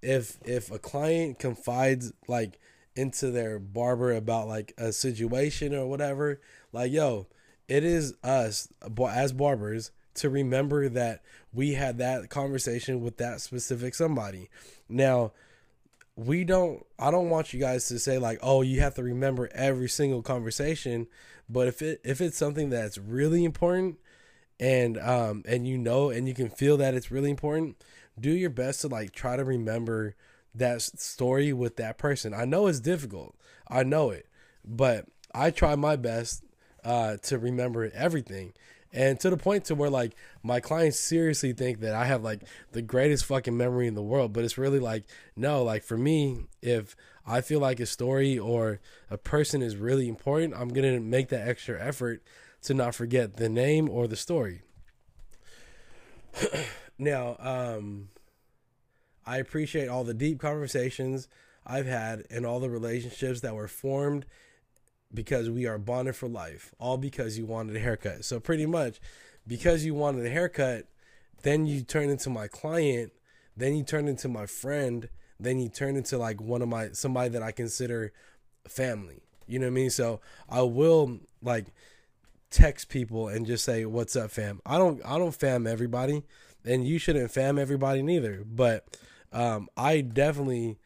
if 0.03 0.39
if 0.45 0.71
a 0.71 0.79
client 0.79 1.39
confides 1.39 2.13
like 2.29 2.59
into 2.95 3.31
their 3.31 3.59
barber 3.59 4.13
about 4.13 4.49
like 4.49 4.73
a 4.79 4.91
situation 4.91 5.75
or 5.75 5.87
whatever 5.87 6.41
like 6.73 6.91
yo 6.91 7.27
it 7.69 7.85
is 7.85 8.15
us 8.23 8.69
as 9.11 9.33
barbers 9.33 9.91
to 10.17 10.31
remember 10.31 10.89
that 10.89 11.23
we 11.53 11.75
had 11.75 11.99
that 11.99 12.29
conversation 12.31 13.01
with 13.01 13.17
that 13.19 13.41
specific 13.41 13.95
somebody. 13.95 14.49
Now, 14.89 15.33
we 16.17 16.45
don't 16.45 16.85
I 16.99 17.11
don't 17.11 17.31
want 17.31 17.53
you 17.53 17.61
guys 17.61 17.89
to 17.89 17.99
say 17.99 18.19
like, 18.19 18.39
"Oh, 18.43 18.63
you 18.63 18.81
have 18.81 18.95
to 18.95 19.03
remember 19.03 19.49
every 19.53 19.89
single 19.89 20.23
conversation." 20.23 21.07
But 21.49 21.69
if 21.69 21.83
it 21.83 22.01
if 22.05 22.21
it's 22.21 22.39
something 22.39 22.71
that's 22.71 22.99
really 22.99 23.45
important 23.45 23.99
and 24.59 24.99
um 24.99 25.45
and 25.47 25.69
you 25.69 25.77
know 25.79 26.11
and 26.11 26.27
you 26.27 26.35
can 26.35 26.49
feel 26.49 26.77
that 26.79 26.95
it's 26.95 27.11
really 27.11 27.31
important, 27.31 27.77
do 28.19 28.31
your 28.31 28.51
best 28.51 28.81
to 28.81 28.89
like 28.89 29.13
try 29.13 29.37
to 29.37 29.45
remember 29.45 30.15
that 30.55 30.81
story 30.81 31.53
with 31.53 31.77
that 31.77 31.99
person. 31.99 32.33
I 32.33 32.47
know 32.47 32.67
it's 32.67 32.81
difficult. 32.81 33.37
I 33.69 33.83
know 33.83 34.11
it. 34.11 34.27
But 34.65 35.07
I 35.35 35.51
try 35.51 35.77
my 35.77 35.97
best 35.97 36.43
uh 36.83 37.19
to 37.25 37.39
remember 37.39 37.91
everything 37.95 38.55
And 38.97 39.21
to 39.21 39.29
the 39.29 39.37
point 39.37 39.67
to 39.67 39.75
where 39.75 39.91
like 39.91 40.17
my 40.43 40.59
clients 40.59 40.99
seriously 40.99 41.53
think 41.53 41.81
that 41.81 41.95
I 41.95 42.07
have 42.07 42.25
like 42.25 42.45
the 42.73 42.81
greatest 42.81 43.27
fucking 43.27 43.55
memory 43.55 43.87
in 43.87 43.95
the 43.95 44.03
world, 44.03 44.33
but 44.33 44.43
it's 44.43 44.57
really 44.57 44.79
like 44.79 45.05
no, 45.37 45.63
like 45.63 45.85
for 45.85 45.99
me, 45.99 46.47
if 46.63 46.97
I 47.27 47.43
feel 47.43 47.61
like 47.61 47.79
a 47.79 47.85
story 47.85 48.39
or 48.39 48.81
a 49.11 49.19
person 49.19 49.61
is 49.61 49.77
really 49.77 50.09
important, 50.09 50.55
I'm 50.57 50.71
to 50.71 50.99
make 50.99 51.29
that 51.29 51.47
extra 51.47 51.79
effort 51.79 52.23
to 52.63 52.73
not 52.73 52.95
forget 52.95 53.37
the 53.37 53.51
name 53.51 53.91
or 53.91 54.09
the 54.09 54.17
story. 54.17 54.63
now, 56.99 57.37
um 57.39 58.09
I 59.27 59.39
appreciate 59.39 59.89
all 59.89 60.05
the 60.05 60.15
deep 60.15 60.41
conversations 60.41 61.29
I've 61.67 61.87
had 61.87 62.25
and 62.31 62.47
all 62.47 62.61
the 62.61 62.71
relationships 62.71 63.43
that 63.43 63.55
were 63.55 63.69
formed 63.69 64.25
because 65.13 65.49
we 65.49 65.67
are 65.67 65.79
bonded 65.79 66.17
for 66.17 66.29
life, 66.29 66.75
all 66.79 66.97
because 66.97 67.39
you 67.39 67.47
wanted 67.47 67.77
a 67.77 67.81
haircut. 67.81 68.25
So 68.25 68.41
pretty 68.41 68.67
much 68.67 69.01
because 69.47 69.85
you 69.85 69.95
wanted 69.95 70.27
a 70.27 70.31
haircut, 70.31 70.87
then 71.43 71.67
you 71.67 71.83
turn 71.83 72.11
into 72.11 72.31
my 72.31 72.49
client, 72.49 73.13
then 73.57 73.77
you 73.77 73.85
turn 73.85 74.09
into 74.09 74.29
my 74.29 74.47
friend, 74.47 75.09
then 75.39 75.61
you 75.61 75.69
turn 75.69 75.97
into 75.97 76.19
like 76.19 76.41
one 76.41 76.63
of 76.63 76.69
my 76.69 76.91
somebody 76.93 77.29
that 77.31 77.43
I 77.43 77.53
consider 77.53 78.13
family. 78.69 79.23
You 79.47 79.59
know 79.59 79.67
what 79.67 79.73
I 79.73 79.75
mean? 79.75 79.91
So 79.91 80.21
I 80.49 80.63
will 80.63 81.21
like 81.43 81.67
text 82.51 82.89
people 82.89 83.29
and 83.29 83.47
just 83.47 83.65
say, 83.65 83.85
"What's 83.85 84.17
up, 84.17 84.31
fam?" 84.31 84.61
I 84.67 84.79
don't 84.79 85.01
I 85.05 85.19
don't 85.19 85.35
fam 85.35 85.67
everybody, 85.67 86.25
and 86.65 86.87
you 86.87 86.99
shouldn't 86.99 87.31
fam 87.31 87.59
everybody 87.59 88.03
neither. 88.03 88.43
But 88.45 88.87
um, 89.33 89.69
I 89.77 90.01
definitely 90.01 90.79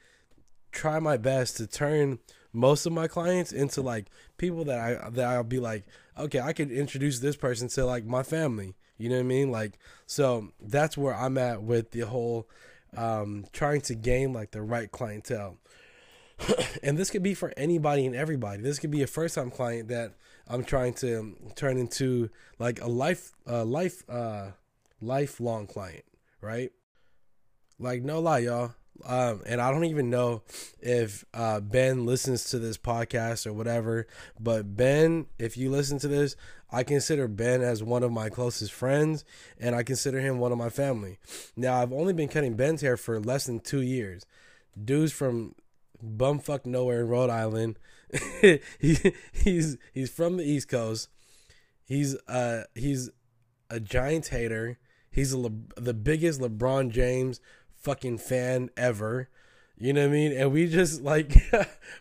try 0.73 0.99
my 0.99 1.17
best 1.17 1.57
to 1.57 1.67
turn 1.67 2.19
most 2.53 2.87
of 2.87 2.93
my 2.93 3.07
clients 3.07 3.53
into 3.53 3.81
like 3.83 4.07
people 4.37 4.65
that 4.65 4.79
I 4.79 5.11
that 5.11 5.29
I'll 5.29 5.45
be 5.45 5.61
like, 5.61 5.85
okay, 6.19 6.41
I 6.41 6.53
could 6.53 6.71
introduce 6.71 7.21
this 7.21 7.37
person 7.37 7.69
to 7.69 7.85
like 7.85 8.05
my 8.05 8.23
family. 8.23 8.75
You 8.99 9.09
know 9.09 9.17
what 9.17 9.23
I 9.23 9.29
mean? 9.29 9.51
Like, 9.51 9.79
so 10.07 10.53
that's 10.61 10.97
where 10.97 11.15
I'm 11.15 11.39
at 11.39 11.63
with 11.63 11.93
the 11.93 12.01
whole 12.01 12.49
um, 12.97 13.47
trying 13.53 13.81
to 13.83 13.95
gain 13.95 14.33
like 14.33 14.51
the 14.51 14.63
right 14.63 14.91
clientele. 14.91 15.57
and 16.83 16.99
this 16.99 17.11
could 17.11 17.23
be 17.23 17.35
for 17.35 17.53
anybody 17.57 18.07
and 18.07 18.15
everybody. 18.15 18.63
This 18.63 18.79
could 18.79 18.91
be 18.91 19.03
a 19.03 19.07
first 19.07 19.35
time 19.35 19.51
client 19.51 19.89
that 19.89 20.13
I'm 20.49 20.65
trying 20.65 20.95
to 20.95 21.37
turn 21.55 21.79
into 21.79 22.31
like 22.59 22.81
a 22.81 22.89
life, 22.89 23.33
uh, 23.49 23.65
life, 23.65 24.03
uh, 24.09 24.51
lifelong 25.01 25.67
client, 25.67 26.05
right? 26.41 26.73
Like 27.79 28.03
no 28.03 28.21
lie, 28.21 28.41
y'all. 28.41 28.75
Um, 29.05 29.43
and 29.47 29.61
I 29.61 29.71
don't 29.71 29.85
even 29.85 30.11
know 30.11 30.43
if 30.81 31.25
uh, 31.35 31.61
Ben 31.61 32.07
listens 32.07 32.45
to 32.51 32.59
this 32.59 32.79
podcast 32.79 33.47
or 33.47 33.53
whatever. 33.53 34.07
But 34.39 34.77
Ben, 34.77 35.27
if 35.39 35.57
you 35.57 35.71
listen 35.71 35.99
to 36.01 36.09
this, 36.09 36.37
I 36.73 36.85
consider 36.85 37.29
Ben 37.29 37.63
as 37.63 37.83
one 37.83 38.03
of 38.03 38.13
my 38.13 38.29
closest 38.29 38.73
friends, 38.73 39.25
and 39.59 39.75
I 39.75 39.83
consider 39.83 40.21
him 40.21 40.39
one 40.39 40.53
of 40.53 40.59
my 40.59 40.71
family. 40.71 41.19
Now 41.57 41.81
I've 41.81 41.93
only 41.93 42.13
been 42.13 42.29
cutting 42.29 42.55
Ben's 42.55 42.81
hair 42.81 42.97
for 42.97 43.21
less 43.21 43.47
than 43.47 43.61
two 43.61 43.83
years. 43.83 44.25
Dude's 44.83 45.13
from 45.13 45.55
bumfuck 46.05 46.67
nowhere 46.67 47.01
in 47.01 47.09
Rhode 47.09 47.31
Island. 47.31 47.79
he, 48.41 48.61
he's 49.33 49.77
he's 49.93 50.11
from 50.11 50.37
the 50.37 50.45
East 50.45 50.69
Coast. 50.69 51.09
He's 51.85 52.17
uh 52.29 52.65
he's 52.75 53.11
a 53.69 53.81
giant 53.81 54.29
hater. 54.29 54.79
He's 55.11 55.33
a 55.33 55.39
Le- 55.39 55.51
the 55.77 55.95
biggest 55.95 56.41
LeBron 56.41 56.91
James 56.91 57.41
fucking 57.81 58.19
fan 58.19 58.71
ever. 58.77 59.29
You 59.79 59.93
know 59.93 60.03
what 60.03 60.11
I 60.11 60.13
mean? 60.13 60.33
And 60.33 60.53
we 60.53 60.69
just 60.69 61.03
like, 61.03 61.35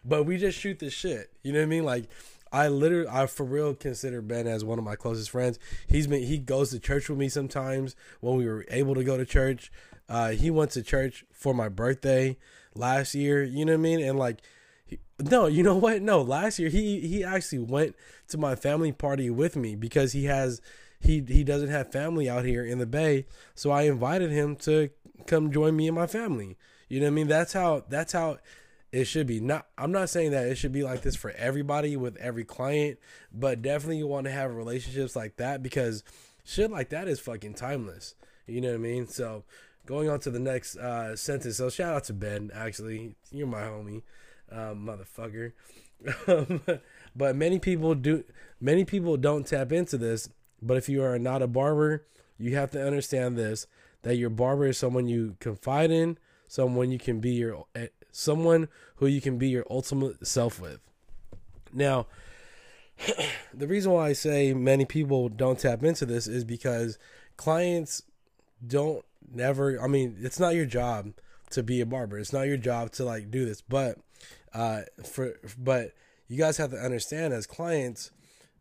but 0.05 0.25
we 0.25 0.37
just 0.37 0.59
shoot 0.59 0.79
the 0.79 0.89
shit. 0.89 1.31
You 1.43 1.53
know 1.53 1.59
what 1.59 1.63
I 1.63 1.67
mean? 1.67 1.83
Like, 1.83 2.05
I 2.51 2.67
literally, 2.67 3.07
I 3.09 3.25
for 3.27 3.43
real 3.43 3.73
consider 3.75 4.21
Ben 4.21 4.47
as 4.47 4.65
one 4.65 4.79
of 4.79 4.85
my 4.85 4.95
closest 4.95 5.29
friends. 5.29 5.59
He's 5.87 6.07
been, 6.07 6.23
he 6.23 6.37
goes 6.37 6.71
to 6.71 6.79
church 6.79 7.09
with 7.09 7.19
me 7.19 7.29
sometimes 7.29 7.95
when 8.21 8.35
we 8.35 8.45
were 8.45 8.65
able 8.69 8.95
to 8.95 9.03
go 9.03 9.17
to 9.17 9.25
church. 9.25 9.71
Uh, 10.07 10.29
he 10.29 10.49
went 10.49 10.71
to 10.71 10.81
church 10.81 11.23
for 11.31 11.53
my 11.53 11.69
birthday 11.69 12.37
last 12.75 13.13
year. 13.13 13.43
You 13.43 13.65
know 13.65 13.73
what 13.73 13.79
I 13.79 13.81
mean? 13.81 14.01
And 14.01 14.17
like, 14.17 14.41
he, 14.85 14.99
no, 15.19 15.45
you 15.45 15.61
know 15.61 15.75
what? 15.75 16.01
No, 16.01 16.21
last 16.21 16.57
year 16.57 16.69
he 16.69 17.01
he 17.01 17.23
actually 17.23 17.59
went 17.59 17.95
to 18.29 18.37
my 18.37 18.55
family 18.55 18.91
party 18.91 19.29
with 19.29 19.55
me 19.55 19.75
because 19.75 20.13
he 20.13 20.25
has 20.25 20.61
he 20.99 21.23
he 21.27 21.43
doesn't 21.43 21.69
have 21.69 21.91
family 21.91 22.27
out 22.27 22.45
here 22.45 22.65
in 22.65 22.79
the 22.79 22.87
Bay. 22.87 23.25
So 23.53 23.69
I 23.69 23.83
invited 23.83 24.31
him 24.31 24.55
to 24.57 24.89
come 25.27 25.51
join 25.51 25.75
me 25.75 25.87
and 25.87 25.95
my 25.95 26.07
family. 26.07 26.57
You 26.87 26.99
know 26.99 27.05
what 27.05 27.11
I 27.11 27.15
mean? 27.15 27.27
That's 27.27 27.53
how 27.53 27.83
that's 27.87 28.13
how 28.13 28.39
it 28.91 29.05
should 29.05 29.27
be. 29.27 29.39
Not 29.39 29.67
I'm 29.77 29.91
not 29.91 30.09
saying 30.09 30.31
that 30.31 30.47
it 30.47 30.55
should 30.55 30.71
be 30.71 30.83
like 30.83 31.01
this 31.01 31.15
for 31.15 31.31
everybody 31.31 31.95
with 31.95 32.17
every 32.17 32.43
client, 32.43 32.99
but 33.31 33.61
definitely 33.61 33.97
you 33.97 34.07
want 34.07 34.25
to 34.25 34.31
have 34.31 34.53
relationships 34.53 35.15
like 35.15 35.37
that 35.37 35.61
because 35.61 36.03
shit 36.43 36.71
like 36.71 36.89
that 36.89 37.07
is 37.07 37.19
fucking 37.19 37.53
timeless. 37.53 38.15
You 38.47 38.61
know 38.61 38.69
what 38.69 38.75
I 38.75 38.79
mean? 38.79 39.07
So 39.07 39.43
going 39.85 40.09
on 40.09 40.19
to 40.21 40.31
the 40.31 40.39
next 40.39 40.77
uh, 40.77 41.15
sentence. 41.15 41.57
So 41.57 41.69
shout 41.69 41.95
out 41.95 42.03
to 42.05 42.13
Ben. 42.13 42.51
Actually, 42.53 43.15
you're 43.31 43.47
my 43.47 43.61
homie, 43.61 44.01
um, 44.51 44.87
motherfucker. 44.87 45.51
but 47.15 47.35
many 47.35 47.59
people 47.59 47.93
do. 47.93 48.23
Many 48.59 48.85
people 48.85 49.17
don't 49.17 49.45
tap 49.45 49.71
into 49.71 49.97
this. 49.97 50.29
But 50.61 50.77
if 50.77 50.89
you 50.89 51.03
are 51.03 51.17
not 51.19 51.41
a 51.41 51.47
barber, 51.47 52.05
you 52.37 52.55
have 52.55 52.71
to 52.71 52.85
understand 52.85 53.37
this 53.37 53.67
that 54.03 54.15
your 54.15 54.29
barber 54.29 54.67
is 54.67 54.77
someone 54.77 55.07
you 55.07 55.35
confide 55.39 55.91
in, 55.91 56.17
someone 56.47 56.91
you 56.91 56.99
can 56.99 57.19
be 57.19 57.31
your 57.31 57.65
eh, 57.75 57.87
someone 58.11 58.67
who 58.95 59.07
you 59.07 59.21
can 59.21 59.37
be 59.37 59.49
your 59.49 59.65
ultimate 59.69 60.25
self 60.25 60.59
with. 60.59 60.79
Now, 61.73 62.07
the 63.53 63.67
reason 63.67 63.91
why 63.91 64.09
I 64.09 64.13
say 64.13 64.53
many 64.53 64.85
people 64.85 65.29
don't 65.29 65.59
tap 65.59 65.83
into 65.83 66.05
this 66.05 66.27
is 66.27 66.43
because 66.43 66.97
clients 67.37 68.03
don't 68.65 69.05
never 69.31 69.81
I 69.81 69.87
mean, 69.87 70.17
it's 70.21 70.39
not 70.39 70.55
your 70.55 70.65
job 70.65 71.13
to 71.51 71.63
be 71.63 71.81
a 71.81 71.85
barber. 71.85 72.19
It's 72.19 72.33
not 72.33 72.47
your 72.47 72.57
job 72.57 72.91
to 72.93 73.05
like 73.05 73.31
do 73.31 73.45
this, 73.45 73.61
but 73.61 73.97
uh 74.53 74.81
for 75.03 75.39
but 75.57 75.93
you 76.27 76.37
guys 76.37 76.57
have 76.57 76.71
to 76.71 76.77
understand 76.77 77.33
as 77.33 77.45
clients 77.45 78.11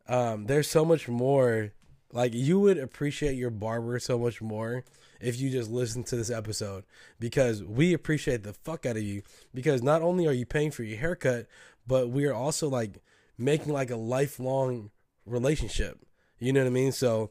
um 0.06 0.44
there's 0.46 0.68
so 0.68 0.84
much 0.84 1.08
more 1.08 1.72
like 2.12 2.34
you 2.34 2.60
would 2.60 2.76
appreciate 2.76 3.36
your 3.36 3.50
barber 3.50 3.98
so 3.98 4.18
much 4.18 4.42
more 4.42 4.84
if 5.20 5.40
you 5.40 5.50
just 5.50 5.70
listen 5.70 6.04
to 6.04 6.16
this 6.16 6.30
episode 6.30 6.84
because 7.18 7.62
we 7.62 7.92
appreciate 7.92 8.42
the 8.42 8.52
fuck 8.52 8.86
out 8.86 8.96
of 8.96 9.02
you 9.02 9.22
because 9.54 9.82
not 9.82 10.02
only 10.02 10.26
are 10.26 10.32
you 10.32 10.46
paying 10.46 10.70
for 10.70 10.82
your 10.82 10.98
haircut, 10.98 11.46
but 11.86 12.10
we 12.10 12.24
are 12.26 12.34
also 12.34 12.68
like 12.68 13.02
making 13.36 13.72
like 13.72 13.90
a 13.90 13.96
lifelong 13.96 14.90
relationship. 15.26 16.04
You 16.38 16.52
know 16.52 16.60
what 16.60 16.66
I 16.66 16.70
mean? 16.70 16.92
So 16.92 17.30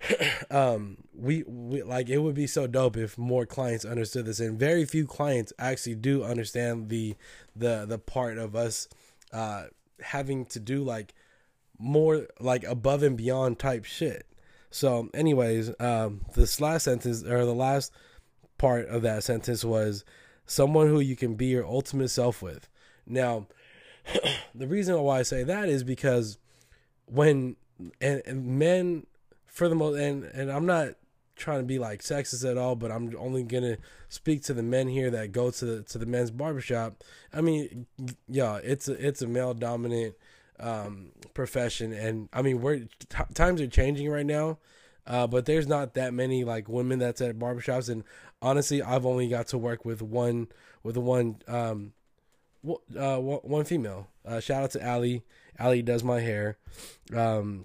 um 0.50 0.96
we, 1.14 1.42
we 1.46 1.82
like 1.82 2.08
it 2.08 2.18
would 2.18 2.34
be 2.34 2.46
so 2.46 2.66
dope 2.66 2.96
if 2.96 3.18
more 3.18 3.44
clients 3.44 3.84
understood 3.84 4.24
this 4.24 4.40
and 4.40 4.58
very 4.58 4.84
few 4.84 5.06
clients 5.06 5.52
actually 5.58 5.94
do 5.94 6.24
understand 6.24 6.88
the 6.88 7.14
the 7.54 7.84
the 7.86 7.98
part 7.98 8.38
of 8.38 8.56
us 8.56 8.88
uh 9.32 9.64
having 10.00 10.46
to 10.46 10.58
do 10.58 10.82
like 10.82 11.12
more 11.78 12.26
like 12.38 12.64
above 12.64 13.02
and 13.02 13.16
beyond 13.16 13.58
type 13.58 13.84
shit 13.84 14.26
so, 14.70 15.08
anyways, 15.14 15.72
um, 15.80 16.22
this 16.34 16.60
last 16.60 16.84
sentence 16.84 17.24
or 17.24 17.44
the 17.44 17.54
last 17.54 17.92
part 18.58 18.88
of 18.88 19.02
that 19.02 19.24
sentence 19.24 19.64
was 19.64 20.04
someone 20.46 20.86
who 20.86 21.00
you 21.00 21.16
can 21.16 21.34
be 21.34 21.46
your 21.46 21.66
ultimate 21.66 22.08
self 22.08 22.40
with. 22.40 22.68
Now, 23.06 23.46
the 24.54 24.68
reason 24.68 25.00
why 25.00 25.20
I 25.20 25.22
say 25.22 25.42
that 25.42 25.68
is 25.68 25.82
because 25.82 26.38
when 27.06 27.56
and, 28.00 28.22
and 28.26 28.46
men, 28.58 29.06
for 29.46 29.68
the 29.68 29.74
most, 29.74 29.98
and 29.98 30.24
and 30.24 30.50
I'm 30.52 30.66
not 30.66 30.90
trying 31.34 31.60
to 31.60 31.66
be 31.66 31.78
like 31.78 32.02
sexist 32.02 32.48
at 32.48 32.58
all, 32.58 32.76
but 32.76 32.92
I'm 32.92 33.16
only 33.18 33.42
gonna 33.42 33.78
speak 34.08 34.42
to 34.44 34.54
the 34.54 34.62
men 34.62 34.86
here 34.86 35.10
that 35.10 35.32
go 35.32 35.50
to 35.50 35.64
the 35.64 35.82
to 35.82 35.98
the 35.98 36.06
men's 36.06 36.30
barbershop. 36.30 37.02
I 37.32 37.40
mean, 37.40 37.86
yeah, 38.28 38.60
it's 38.62 38.88
a 38.88 38.92
it's 39.04 39.22
a 39.22 39.26
male 39.26 39.54
dominant 39.54 40.14
um, 40.60 41.12
profession, 41.34 41.92
and 41.92 42.28
I 42.32 42.42
mean, 42.42 42.60
we're 42.60 42.80
t- 42.80 43.34
times 43.34 43.60
are 43.60 43.66
changing 43.66 44.08
right 44.10 44.26
now. 44.26 44.58
Uh, 45.06 45.26
but 45.26 45.46
there's 45.46 45.66
not 45.66 45.94
that 45.94 46.14
many 46.14 46.44
like 46.44 46.68
women 46.68 46.98
that's 46.98 47.20
at 47.20 47.38
barbershops, 47.38 47.88
and 47.88 48.04
honestly, 48.42 48.82
I've 48.82 49.06
only 49.06 49.28
got 49.28 49.48
to 49.48 49.58
work 49.58 49.84
with 49.84 50.02
one 50.02 50.48
with 50.82 50.96
one 50.96 51.36
um, 51.48 51.92
uh, 52.96 53.16
one 53.16 53.64
female. 53.64 54.08
Uh, 54.24 54.40
shout 54.40 54.62
out 54.62 54.70
to 54.72 54.82
Allie. 54.82 55.24
Allie 55.58 55.82
does 55.82 56.04
my 56.04 56.20
hair. 56.20 56.58
Um, 57.14 57.64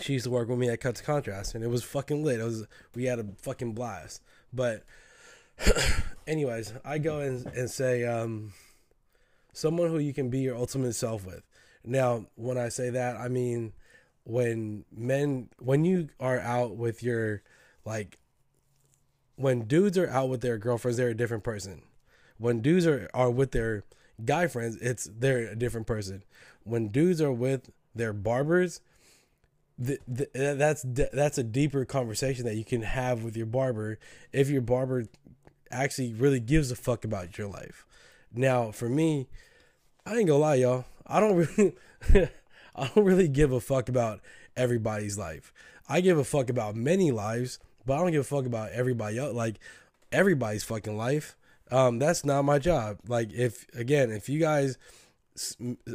she 0.00 0.14
used 0.14 0.24
to 0.24 0.30
work 0.30 0.48
with 0.48 0.58
me 0.58 0.68
at 0.68 0.80
Cuts 0.80 1.00
Contrast, 1.00 1.54
and 1.54 1.64
it 1.64 1.68
was 1.68 1.82
fucking 1.82 2.22
lit. 2.22 2.40
It 2.40 2.44
was 2.44 2.66
we 2.94 3.04
had 3.04 3.18
a 3.18 3.26
fucking 3.38 3.72
blast. 3.72 4.22
But, 4.52 4.84
anyways, 6.26 6.74
I 6.84 6.98
go 6.98 7.20
and 7.20 7.46
and 7.46 7.70
say 7.70 8.04
um, 8.04 8.52
someone 9.52 9.90
who 9.90 9.98
you 9.98 10.12
can 10.12 10.28
be 10.28 10.40
your 10.40 10.56
ultimate 10.56 10.94
self 10.94 11.26
with. 11.26 11.42
Now, 11.86 12.26
when 12.34 12.58
I 12.58 12.68
say 12.68 12.90
that, 12.90 13.16
I 13.16 13.28
mean 13.28 13.72
when 14.26 14.84
men 14.92 15.48
when 15.60 15.84
you 15.84 16.08
are 16.18 16.40
out 16.40 16.76
with 16.76 17.00
your 17.02 17.42
like 17.84 18.18
when 19.36 19.62
dudes 19.62 19.96
are 19.96 20.08
out 20.08 20.28
with 20.28 20.40
their 20.40 20.58
girlfriends, 20.58 20.96
they're 20.96 21.08
a 21.10 21.14
different 21.14 21.44
person. 21.44 21.82
When 22.38 22.60
dudes 22.60 22.86
are, 22.86 23.08
are 23.14 23.30
with 23.30 23.52
their 23.52 23.84
guy 24.24 24.48
friends, 24.48 24.76
it's 24.80 25.08
they're 25.16 25.50
a 25.52 25.56
different 25.56 25.86
person. 25.86 26.24
When 26.64 26.88
dudes 26.88 27.20
are 27.20 27.32
with 27.32 27.70
their 27.94 28.12
barbers, 28.12 28.80
the, 29.78 29.98
the, 30.08 30.28
that's 30.34 30.84
that's 30.84 31.38
a 31.38 31.44
deeper 31.44 31.84
conversation 31.84 32.46
that 32.46 32.56
you 32.56 32.64
can 32.64 32.82
have 32.82 33.22
with 33.22 33.36
your 33.36 33.46
barber 33.46 33.98
if 34.32 34.48
your 34.48 34.62
barber 34.62 35.04
actually 35.70 36.14
really 36.14 36.40
gives 36.40 36.70
a 36.70 36.76
fuck 36.76 37.04
about 37.04 37.38
your 37.38 37.46
life. 37.46 37.86
Now, 38.32 38.72
for 38.72 38.88
me, 38.88 39.28
I 40.04 40.16
ain't 40.16 40.26
gonna 40.26 40.40
lie, 40.40 40.56
y'all. 40.56 40.84
I 41.06 41.20
don't 41.20 41.36
really, 41.36 41.74
I 42.76 42.90
don't 42.94 43.04
really 43.04 43.28
give 43.28 43.52
a 43.52 43.60
fuck 43.60 43.88
about 43.88 44.20
everybody's 44.56 45.18
life. 45.18 45.52
I 45.88 46.00
give 46.00 46.18
a 46.18 46.24
fuck 46.24 46.50
about 46.50 46.74
many 46.74 47.10
lives, 47.10 47.58
but 47.84 47.94
I 47.94 47.98
don't 47.98 48.12
give 48.12 48.22
a 48.22 48.24
fuck 48.24 48.46
about 48.46 48.72
everybody 48.72 49.18
else. 49.18 49.34
Like 49.34 49.58
everybody's 50.12 50.64
fucking 50.64 50.96
life. 50.96 51.36
Um, 51.70 51.98
that's 51.98 52.24
not 52.24 52.42
my 52.44 52.58
job. 52.58 52.98
Like 53.06 53.32
if 53.32 53.66
again, 53.74 54.10
if 54.10 54.28
you 54.28 54.40
guys 54.40 54.78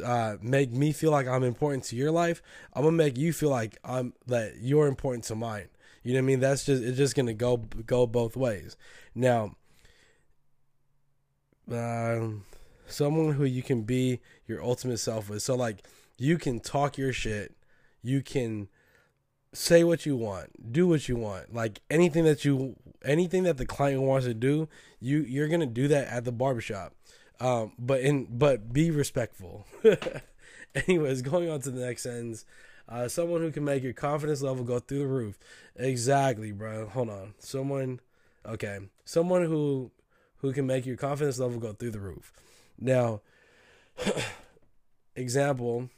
uh, 0.04 0.36
make 0.40 0.70
me 0.72 0.92
feel 0.92 1.10
like 1.10 1.26
I'm 1.26 1.42
important 1.42 1.84
to 1.84 1.96
your 1.96 2.10
life, 2.10 2.42
I'm 2.72 2.84
gonna 2.84 2.96
make 2.96 3.16
you 3.18 3.32
feel 3.32 3.50
like 3.50 3.78
I'm 3.84 4.12
that 4.26 4.56
you're 4.60 4.86
important 4.86 5.24
to 5.24 5.34
mine. 5.34 5.68
You 6.02 6.14
know 6.14 6.18
what 6.18 6.24
I 6.24 6.26
mean? 6.26 6.40
That's 6.40 6.64
just 6.64 6.82
it's 6.82 6.98
just 6.98 7.14
gonna 7.14 7.34
go 7.34 7.58
go 7.58 8.06
both 8.06 8.36
ways. 8.36 8.76
Now, 9.14 9.56
um, 11.70 12.44
someone 12.92 13.34
who 13.34 13.44
you 13.44 13.62
can 13.62 13.82
be 13.82 14.20
your 14.46 14.62
ultimate 14.62 14.98
self 14.98 15.28
with. 15.28 15.42
So 15.42 15.54
like 15.54 15.86
you 16.18 16.38
can 16.38 16.60
talk 16.60 16.98
your 16.98 17.12
shit, 17.12 17.54
you 18.02 18.22
can 18.22 18.68
say 19.52 19.84
what 19.84 20.06
you 20.06 20.16
want, 20.16 20.72
do 20.72 20.86
what 20.86 21.08
you 21.08 21.16
want. 21.16 21.54
Like 21.54 21.80
anything 21.90 22.24
that 22.24 22.44
you 22.44 22.76
anything 23.04 23.42
that 23.44 23.56
the 23.56 23.66
client 23.66 24.02
wants 24.02 24.26
to 24.26 24.34
do, 24.34 24.68
you 25.00 25.20
you're 25.20 25.48
gonna 25.48 25.66
do 25.66 25.88
that 25.88 26.08
at 26.08 26.24
the 26.24 26.32
barbershop. 26.32 26.94
Um, 27.40 27.72
but 27.78 28.00
in 28.00 28.26
but 28.30 28.72
be 28.72 28.90
respectful. 28.90 29.66
Anyways, 30.74 31.22
going 31.22 31.50
on 31.50 31.60
to 31.62 31.70
the 31.70 31.84
next 31.84 32.02
sentence. 32.02 32.44
Uh, 32.88 33.08
someone 33.08 33.40
who 33.40 33.50
can 33.50 33.64
make 33.64 33.82
your 33.82 33.92
confidence 33.92 34.42
level 34.42 34.64
go 34.64 34.78
through 34.78 35.00
the 35.00 35.06
roof. 35.06 35.38
Exactly, 35.76 36.52
bro. 36.52 36.86
Hold 36.86 37.10
on. 37.10 37.34
Someone 37.38 38.00
okay. 38.46 38.78
Someone 39.04 39.44
who 39.44 39.90
who 40.38 40.52
can 40.52 40.66
make 40.66 40.86
your 40.86 40.96
confidence 40.96 41.38
level 41.38 41.58
go 41.58 41.72
through 41.72 41.92
the 41.92 42.00
roof. 42.00 42.32
Now, 42.82 43.20
example, 45.16 45.88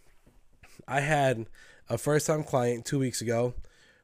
I 0.86 1.00
had 1.00 1.46
a 1.88 1.98
first 1.98 2.26
time 2.26 2.44
client 2.44 2.84
two 2.84 2.98
weeks 2.98 3.20
ago 3.20 3.54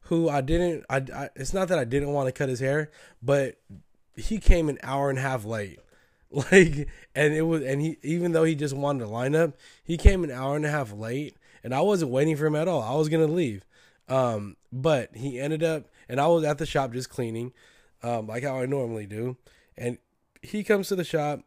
who 0.02 0.28
I 0.28 0.40
didn't 0.40 0.84
I, 0.88 0.96
I 1.14 1.28
it's 1.36 1.54
not 1.54 1.68
that 1.68 1.78
I 1.78 1.84
didn't 1.84 2.12
want 2.12 2.26
to 2.26 2.32
cut 2.32 2.48
his 2.48 2.60
hair, 2.60 2.90
but 3.22 3.56
he 4.16 4.38
came 4.38 4.68
an 4.68 4.78
hour 4.82 5.10
and 5.10 5.18
a 5.18 5.22
half 5.22 5.44
late. 5.44 5.78
Like 6.32 6.86
and 7.12 7.34
it 7.34 7.42
was 7.42 7.60
and 7.64 7.80
he 7.82 7.96
even 8.04 8.30
though 8.30 8.44
he 8.44 8.54
just 8.54 8.76
wanted 8.76 9.00
to 9.00 9.08
line 9.08 9.34
up, 9.34 9.56
he 9.82 9.96
came 9.96 10.22
an 10.22 10.30
hour 10.30 10.54
and 10.54 10.64
a 10.64 10.70
half 10.70 10.92
late 10.92 11.36
and 11.64 11.74
I 11.74 11.80
wasn't 11.80 12.12
waiting 12.12 12.36
for 12.36 12.46
him 12.46 12.54
at 12.54 12.68
all. 12.68 12.82
I 12.82 12.94
was 12.94 13.08
gonna 13.08 13.26
leave. 13.26 13.66
Um, 14.08 14.56
but 14.72 15.16
he 15.16 15.40
ended 15.40 15.64
up 15.64 15.88
and 16.08 16.20
I 16.20 16.28
was 16.28 16.44
at 16.44 16.58
the 16.58 16.66
shop 16.66 16.92
just 16.92 17.10
cleaning, 17.10 17.52
um, 18.04 18.28
like 18.28 18.44
how 18.44 18.60
I 18.60 18.66
normally 18.66 19.06
do. 19.06 19.38
And 19.76 19.98
he 20.40 20.62
comes 20.62 20.86
to 20.88 20.94
the 20.94 21.02
shop, 21.02 21.40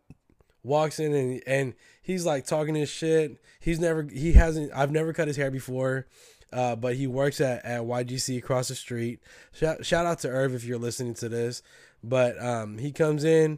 walks 0.63 0.99
in 0.99 1.13
and 1.13 1.43
and 1.45 1.73
he's 2.01 2.25
like 2.25 2.45
talking 2.45 2.75
his 2.75 2.89
shit. 2.89 3.41
He's 3.59 3.79
never 3.79 4.03
he 4.03 4.33
hasn't 4.33 4.71
I've 4.73 4.91
never 4.91 5.13
cut 5.13 5.27
his 5.27 5.37
hair 5.37 5.51
before. 5.51 6.07
Uh, 6.51 6.75
but 6.75 6.95
he 6.95 7.07
works 7.07 7.41
at, 7.41 7.65
at 7.65 7.81
YGC 7.81 8.37
across 8.37 8.67
the 8.67 8.75
street. 8.75 9.19
Shout, 9.53 9.83
shout 9.83 10.05
out 10.05 10.19
to 10.19 10.29
Irv 10.29 10.53
if 10.53 10.63
you're 10.63 10.77
listening 10.77 11.15
to 11.15 11.27
this. 11.27 11.63
But 12.03 12.39
um, 12.43 12.77
he 12.77 12.91
comes 12.91 13.23
in. 13.23 13.57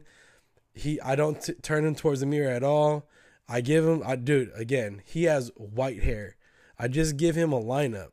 He 0.74 1.02
I 1.02 1.16
don't 1.16 1.42
t- 1.42 1.54
turn 1.54 1.86
him 1.86 1.96
towards 1.96 2.22
the 2.22 2.26
mirror 2.26 2.52
at 2.52 2.64
all. 2.64 3.06
I 3.50 3.62
give 3.62 3.86
him 3.86 4.02
I 4.06 4.16
dude 4.16 4.52
again. 4.56 5.02
He 5.06 5.24
has 5.24 5.52
white 5.56 6.04
hair. 6.04 6.38
I 6.80 6.88
just 6.88 7.18
give 7.18 7.36
him 7.36 7.54
a 7.54 7.62
lineup, 7.62 8.12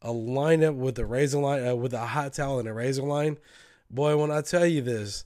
a 0.00 0.10
lineup 0.10 0.76
with 0.76 0.98
a 0.98 1.06
razor 1.06 1.38
line 1.38 1.66
uh, 1.66 1.74
with 1.74 1.92
a 1.92 2.06
hot 2.06 2.34
towel 2.34 2.58
and 2.58 2.68
a 2.68 2.72
razor 2.72 3.02
line. 3.02 3.38
Boy, 3.90 4.16
when 4.16 4.30
I 4.30 4.40
tell 4.40 4.66
you 4.66 4.80
this, 4.80 5.24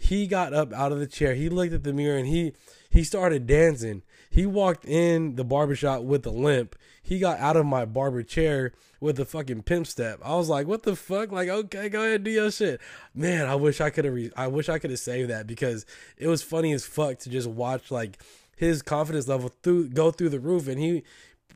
he 0.00 0.26
got 0.26 0.54
up 0.54 0.72
out 0.72 0.92
of 0.92 0.98
the 0.98 1.06
chair. 1.06 1.34
He 1.34 1.50
looked 1.50 1.74
at 1.74 1.84
the 1.84 1.92
mirror 1.92 2.16
and 2.16 2.26
he 2.26 2.54
he 2.88 3.04
started 3.04 3.46
dancing. 3.46 4.02
He 4.30 4.46
walked 4.46 4.86
in 4.86 5.36
the 5.36 5.44
barbershop 5.44 6.02
with 6.02 6.24
a 6.24 6.30
limp. 6.30 6.74
He 7.02 7.18
got 7.18 7.38
out 7.38 7.56
of 7.56 7.66
my 7.66 7.84
barber 7.84 8.22
chair 8.22 8.72
with 8.98 9.20
a 9.20 9.26
fucking 9.26 9.62
pimp 9.64 9.86
step. 9.86 10.18
I 10.24 10.36
was 10.36 10.48
like, 10.48 10.66
"What 10.66 10.84
the 10.84 10.96
fuck?" 10.96 11.30
Like, 11.30 11.50
okay, 11.50 11.90
go 11.90 12.02
ahead, 12.02 12.24
do 12.24 12.30
your 12.30 12.50
shit. 12.50 12.80
Man, 13.14 13.46
I 13.46 13.56
wish 13.56 13.82
I 13.82 13.90
could 13.90 14.06
have. 14.06 14.14
Re- 14.14 14.32
I 14.34 14.46
wish 14.46 14.70
I 14.70 14.78
could 14.78 14.90
have 14.90 15.00
saved 15.00 15.28
that 15.28 15.46
because 15.46 15.84
it 16.16 16.28
was 16.28 16.42
funny 16.42 16.72
as 16.72 16.86
fuck 16.86 17.18
to 17.20 17.30
just 17.30 17.46
watch 17.46 17.90
like 17.90 18.18
his 18.56 18.80
confidence 18.80 19.28
level 19.28 19.52
through 19.62 19.90
go 19.90 20.10
through 20.10 20.30
the 20.30 20.40
roof, 20.40 20.66
and 20.66 20.80
he 20.80 21.02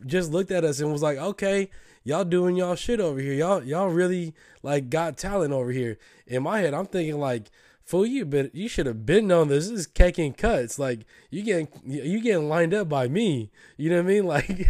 just 0.05 0.31
looked 0.31 0.51
at 0.51 0.65
us 0.65 0.81
and 0.81 0.93
was 0.93 1.03
like, 1.03 1.17
"Okay, 1.17 1.71
y'all 2.03 2.25
doing 2.25 2.57
y'all 2.57 2.75
shit 2.75 3.01
over 3.01 3.21
here. 3.21 3.33
Y'all 3.33 3.65
y'all 3.65 3.89
really 3.89 4.35
like 4.63 4.91
got 4.91 5.17
talent 5.17 5.55
over 5.55 5.71
here." 5.71 5.97
In 6.27 6.43
my 6.43 6.61
head, 6.61 6.75
I'm 6.75 6.87
thinking 6.87 7.19
like 7.19 7.51
fool 7.85 8.07
you 8.07 8.25
but 8.25 8.55
you 8.55 8.69
should 8.69 8.87
have 8.87 9.05
been 9.05 9.27
known 9.27 9.49
this. 9.49 9.69
this 9.69 9.81
is 9.81 9.87
cake 9.87 10.19
and 10.19 10.37
cuts. 10.37 10.79
Like 10.79 11.05
you 11.31 11.43
getting 11.43 11.69
you 11.85 12.21
getting 12.21 12.49
lined 12.49 12.75
up 12.75 12.89
by 12.89 13.09
me. 13.09 13.51
You 13.77 13.91
know 13.91 14.03
what 14.03 14.07
i 14.07 14.15
mean? 14.15 14.25
Like 14.35 14.69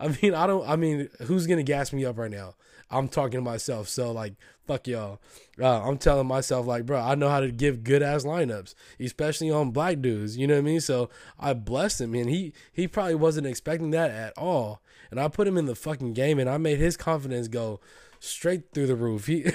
i 0.00 0.08
mean 0.22 0.34
i 0.34 0.46
don't 0.46 0.68
i 0.68 0.76
mean 0.76 1.08
who's 1.22 1.46
gonna 1.46 1.62
gas 1.62 1.92
me 1.92 2.04
up 2.04 2.18
right 2.18 2.30
now? 2.30 2.54
I'm 2.90 3.08
talking 3.08 3.38
to 3.38 3.42
myself. 3.42 3.88
So 3.88 4.12
like 4.12 4.34
fuck 4.66 4.86
y'all. 4.86 5.20
Uh, 5.60 5.82
i'm 5.82 5.98
telling 5.98 6.26
myself 6.26 6.66
like 6.66 6.86
bro 6.86 7.00
i 7.00 7.14
know 7.14 7.28
how 7.28 7.40
to 7.40 7.50
give 7.50 7.84
good 7.84 8.02
ass 8.02 8.24
lineups 8.24 8.74
especially 8.98 9.50
on 9.50 9.70
black 9.70 10.00
dudes. 10.00 10.36
You 10.36 10.46
know 10.46 10.54
what 10.54 10.60
i 10.60 10.62
mean? 10.62 10.80
So 10.80 11.10
i 11.38 11.52
blessed 11.52 12.00
him 12.00 12.14
and 12.14 12.30
he 12.30 12.54
he 12.72 12.88
probably 12.88 13.16
wasn't 13.16 13.46
expecting 13.46 13.90
that 13.90 14.10
at 14.10 14.32
all. 14.38 14.80
And 15.10 15.20
i 15.20 15.28
put 15.28 15.46
him 15.46 15.58
in 15.58 15.66
the 15.66 15.74
fucking 15.74 16.14
game 16.14 16.38
and 16.38 16.48
i 16.48 16.56
made 16.56 16.78
his 16.78 16.96
confidence 16.96 17.48
go 17.48 17.80
straight 18.20 18.72
through 18.72 18.86
the 18.86 18.96
roof. 18.96 19.26
He 19.26 19.46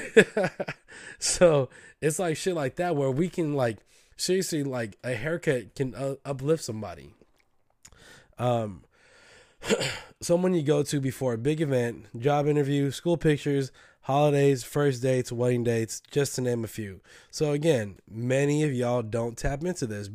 so 1.19 1.69
it's 2.01 2.19
like 2.19 2.37
shit 2.37 2.55
like 2.55 2.75
that 2.77 2.95
where 2.95 3.11
we 3.11 3.29
can 3.29 3.53
like 3.53 3.77
seriously 4.17 4.63
like 4.63 4.97
a 5.03 5.13
haircut 5.13 5.75
can 5.75 5.95
uh, 5.95 6.15
uplift 6.25 6.63
somebody. 6.63 7.13
Um, 8.37 8.83
someone 10.21 10.53
you 10.53 10.63
go 10.63 10.83
to 10.83 10.99
before 10.99 11.33
a 11.33 11.37
big 11.37 11.61
event, 11.61 12.07
job 12.19 12.47
interview, 12.47 12.91
school 12.91 13.17
pictures, 13.17 13.71
holidays, 14.01 14.63
first 14.63 15.01
dates, 15.01 15.31
wedding 15.31 15.63
dates, 15.63 16.01
just 16.11 16.35
to 16.35 16.41
name 16.41 16.63
a 16.63 16.67
few. 16.67 17.01
So 17.31 17.51
again, 17.51 17.97
many 18.09 18.63
of 18.63 18.73
y'all 18.73 19.01
don't 19.01 19.37
tap 19.37 19.63
into 19.63 19.87
this. 19.87 20.09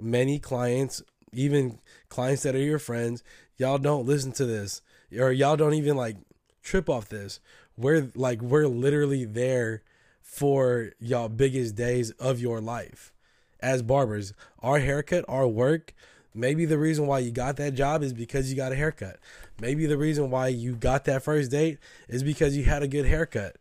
Many 0.00 0.38
clients, 0.38 1.02
even 1.32 1.78
clients 2.08 2.42
that 2.42 2.54
are 2.54 2.62
your 2.62 2.78
friends, 2.78 3.22
y'all 3.56 3.78
don't 3.78 4.06
listen 4.06 4.32
to 4.32 4.46
this 4.46 4.82
or 5.16 5.32
y'all 5.32 5.56
don't 5.56 5.74
even 5.74 5.96
like 5.96 6.16
trip 6.62 6.88
off 6.88 7.08
this 7.08 7.40
we're 7.78 8.10
like 8.14 8.42
we're 8.42 8.66
literally 8.66 9.24
there 9.24 9.82
for 10.20 10.92
y'all 11.00 11.28
biggest 11.28 11.74
days 11.74 12.10
of 12.12 12.40
your 12.40 12.60
life 12.60 13.12
as 13.60 13.82
barbers. 13.82 14.34
Our 14.60 14.80
haircut, 14.80 15.24
our 15.28 15.46
work, 15.46 15.94
maybe 16.34 16.64
the 16.64 16.78
reason 16.78 17.06
why 17.06 17.20
you 17.20 17.30
got 17.30 17.56
that 17.56 17.74
job 17.74 18.02
is 18.02 18.12
because 18.12 18.50
you 18.50 18.56
got 18.56 18.72
a 18.72 18.76
haircut. 18.76 19.18
Maybe 19.60 19.86
the 19.86 19.96
reason 19.96 20.30
why 20.30 20.48
you 20.48 20.74
got 20.74 21.04
that 21.06 21.22
first 21.22 21.50
date 21.50 21.78
is 22.08 22.22
because 22.22 22.56
you 22.56 22.64
had 22.64 22.82
a 22.82 22.88
good 22.88 23.06
haircut. 23.06 23.56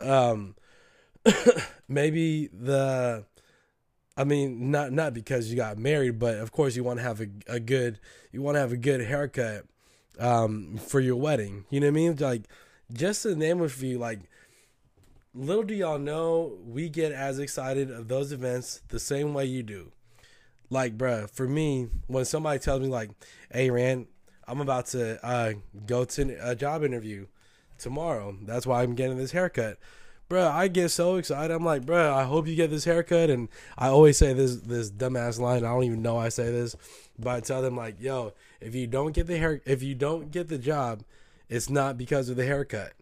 Um 0.00 0.54
maybe 1.88 2.48
the 2.48 3.24
I 4.16 4.24
mean 4.24 4.70
not 4.70 4.92
not 4.92 5.14
because 5.14 5.50
you 5.50 5.56
got 5.56 5.78
married, 5.78 6.18
but 6.18 6.36
of 6.36 6.52
course 6.52 6.76
you 6.76 6.84
want 6.84 6.98
to 6.98 7.02
have 7.02 7.20
a, 7.20 7.26
a 7.48 7.60
good 7.60 7.98
you 8.32 8.42
want 8.42 8.56
to 8.56 8.60
have 8.60 8.72
a 8.72 8.76
good 8.76 9.00
haircut 9.00 9.64
um 10.18 10.76
for 10.76 11.00
your 11.00 11.16
wedding. 11.16 11.64
You 11.70 11.80
know 11.80 11.86
what 11.86 11.90
I 11.90 11.94
mean? 11.94 12.16
Like 12.16 12.42
just 12.92 13.22
to 13.22 13.34
name 13.34 13.60
a 13.62 13.68
few, 13.68 13.98
like 13.98 14.20
little 15.36 15.62
do 15.62 15.74
y'all 15.74 15.98
know, 15.98 16.58
we 16.66 16.88
get 16.88 17.12
as 17.12 17.38
excited 17.38 17.90
of 17.90 18.08
those 18.08 18.32
events 18.32 18.80
the 18.88 18.98
same 18.98 19.34
way 19.34 19.44
you 19.44 19.62
do. 19.62 19.92
Like, 20.70 20.96
bruh, 20.96 21.30
for 21.30 21.46
me, 21.46 21.88
when 22.06 22.24
somebody 22.24 22.58
tells 22.58 22.80
me 22.80 22.88
like, 22.88 23.10
"Hey, 23.52 23.70
Rand, 23.70 24.06
I'm 24.48 24.60
about 24.60 24.86
to 24.86 25.24
uh, 25.24 25.52
go 25.86 26.04
to 26.04 26.36
a 26.40 26.56
job 26.56 26.82
interview 26.82 27.26
tomorrow. 27.78 28.36
That's 28.42 28.66
why 28.66 28.82
I'm 28.82 28.94
getting 28.94 29.18
this 29.18 29.32
haircut." 29.32 29.78
Bruh, 30.28 30.50
I 30.50 30.66
get 30.66 30.88
so 30.88 31.16
excited. 31.16 31.54
I'm 31.54 31.64
like, 31.64 31.82
bruh, 31.84 32.12
I 32.12 32.24
hope 32.24 32.48
you 32.48 32.56
get 32.56 32.68
this 32.70 32.84
haircut. 32.84 33.30
And 33.30 33.48
I 33.78 33.88
always 33.88 34.18
say 34.18 34.32
this 34.32 34.56
this 34.56 34.90
dumbass 34.90 35.38
line. 35.38 35.64
I 35.64 35.68
don't 35.68 35.84
even 35.84 36.02
know 36.02 36.18
I 36.18 36.30
say 36.30 36.50
this, 36.50 36.74
but 37.16 37.36
I 37.36 37.40
tell 37.40 37.62
them 37.62 37.76
like, 37.76 38.00
yo, 38.00 38.32
if 38.60 38.74
you 38.74 38.88
don't 38.88 39.12
get 39.12 39.28
the 39.28 39.38
hair, 39.38 39.60
if 39.64 39.84
you 39.84 39.94
don't 39.94 40.32
get 40.32 40.48
the 40.48 40.58
job, 40.58 41.04
it's 41.48 41.70
not 41.70 41.96
because 41.96 42.28
of 42.28 42.36
the 42.36 42.44
haircut. 42.44 42.92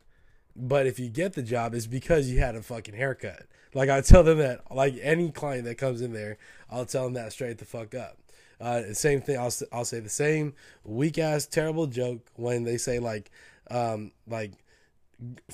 But 0.57 0.87
if 0.87 0.99
you 0.99 1.09
get 1.09 1.33
the 1.33 1.43
job, 1.43 1.75
it's 1.75 1.87
because 1.87 2.31
you 2.31 2.39
had 2.39 2.55
a 2.55 2.63
fucking 2.63 2.95
haircut. 2.95 3.47
Like 3.75 3.91
I 3.91 4.01
tell 4.01 4.23
them 4.23 4.39
that, 4.39 4.73
like 4.73 4.97
any 5.03 5.31
client 5.31 5.65
that 5.65 5.79
comes 5.79 6.01
in 6.01 6.13
there, 6.13 6.39
I'll 6.71 6.87
tell 6.87 7.05
them 7.05 7.15
that 7.15 7.33
straight 7.33 7.59
the 7.59 7.65
fuck 7.65 7.95
up. 7.95 8.19
Uh, 8.61 8.93
same 8.93 9.21
thing. 9.21 9.37
I'll 9.37 9.53
I'll 9.73 9.85
say 9.85 9.99
the 10.01 10.09
same 10.09 10.55
weak 10.85 11.19
ass 11.19 11.47
terrible 11.47 11.87
joke 11.87 12.21
when 12.37 12.63
they 12.63 12.77
say 12.77 13.01
like, 13.01 13.31
um, 13.71 14.13
like 14.29 14.53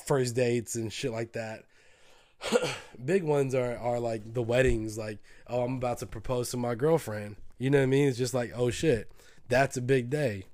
first 0.04 0.36
dates 0.36 0.74
and 0.74 0.92
shit 0.92 1.12
like 1.12 1.32
that. 1.32 1.64
Big 3.04 3.22
ones 3.22 3.54
are 3.54 3.76
are 3.78 3.98
like 3.98 4.34
the 4.34 4.42
weddings. 4.42 4.98
Like, 4.98 5.18
oh, 5.46 5.62
I'm 5.62 5.76
about 5.76 5.98
to 5.98 6.06
propose 6.06 6.50
to 6.50 6.58
my 6.58 6.74
girlfriend. 6.74 7.36
You 7.58 7.70
know 7.70 7.78
what 7.78 7.84
I 7.84 7.86
mean? 7.86 8.08
It's 8.08 8.18
just 8.18 8.34
like, 8.34 8.52
oh 8.54 8.70
shit, 8.70 9.10
that's 9.48 9.76
a 9.76 9.82
big 9.82 10.10
day. 10.10 10.44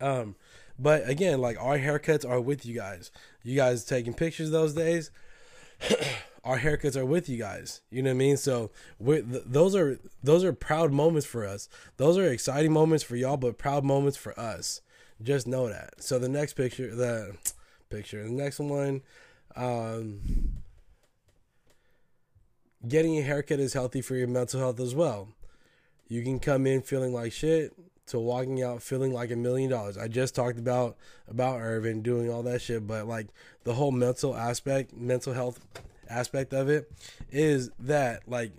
Um, 0.00 0.34
But 0.80 1.08
again, 1.08 1.40
like 1.40 1.60
our 1.60 1.78
haircuts 1.78 2.28
are 2.28 2.40
with 2.40 2.64
you 2.64 2.74
guys. 2.74 3.10
You 3.42 3.54
guys 3.54 3.84
taking 3.84 4.14
pictures 4.14 4.50
those 4.50 4.72
days. 4.72 5.10
our 6.44 6.58
haircuts 6.58 6.96
are 6.96 7.04
with 7.04 7.28
you 7.28 7.36
guys. 7.36 7.82
You 7.90 8.02
know 8.02 8.10
what 8.10 8.14
I 8.14 8.18
mean? 8.18 8.36
So 8.38 8.70
th- 9.04 9.24
those 9.26 9.76
are 9.76 9.98
those 10.22 10.42
are 10.42 10.54
proud 10.54 10.90
moments 10.90 11.26
for 11.26 11.46
us. 11.46 11.68
Those 11.98 12.16
are 12.16 12.26
exciting 12.26 12.72
moments 12.72 13.04
for 13.04 13.14
y'all, 13.14 13.36
but 13.36 13.58
proud 13.58 13.84
moments 13.84 14.16
for 14.16 14.38
us. 14.40 14.80
Just 15.22 15.46
know 15.46 15.68
that. 15.68 16.02
So 16.02 16.18
the 16.18 16.30
next 16.30 16.54
picture, 16.54 16.94
the 16.94 17.36
picture, 17.90 18.22
the 18.22 18.30
next 18.30 18.58
one, 18.58 19.02
um, 19.56 20.20
getting 22.88 23.18
a 23.18 23.22
haircut 23.22 23.60
is 23.60 23.74
healthy 23.74 24.00
for 24.00 24.14
your 24.14 24.28
mental 24.28 24.60
health 24.60 24.80
as 24.80 24.94
well. 24.94 25.28
You 26.08 26.22
can 26.22 26.40
come 26.40 26.66
in 26.66 26.80
feeling 26.80 27.12
like 27.12 27.32
shit 27.32 27.74
to 28.10 28.18
walking 28.18 28.62
out 28.62 28.82
feeling 28.82 29.12
like 29.12 29.30
a 29.30 29.36
million 29.36 29.70
dollars. 29.70 29.96
I 29.96 30.08
just 30.08 30.34
talked 30.34 30.58
about 30.58 30.96
about 31.28 31.60
Irvin 31.60 32.02
doing 32.02 32.30
all 32.30 32.42
that 32.44 32.60
shit, 32.60 32.86
but 32.86 33.06
like 33.06 33.28
the 33.64 33.74
whole 33.74 33.92
mental 33.92 34.36
aspect, 34.36 34.96
mental 34.96 35.32
health 35.32 35.60
aspect 36.08 36.52
of 36.52 36.68
it 36.68 36.90
is 37.30 37.70
that 37.78 38.28
like 38.28 38.52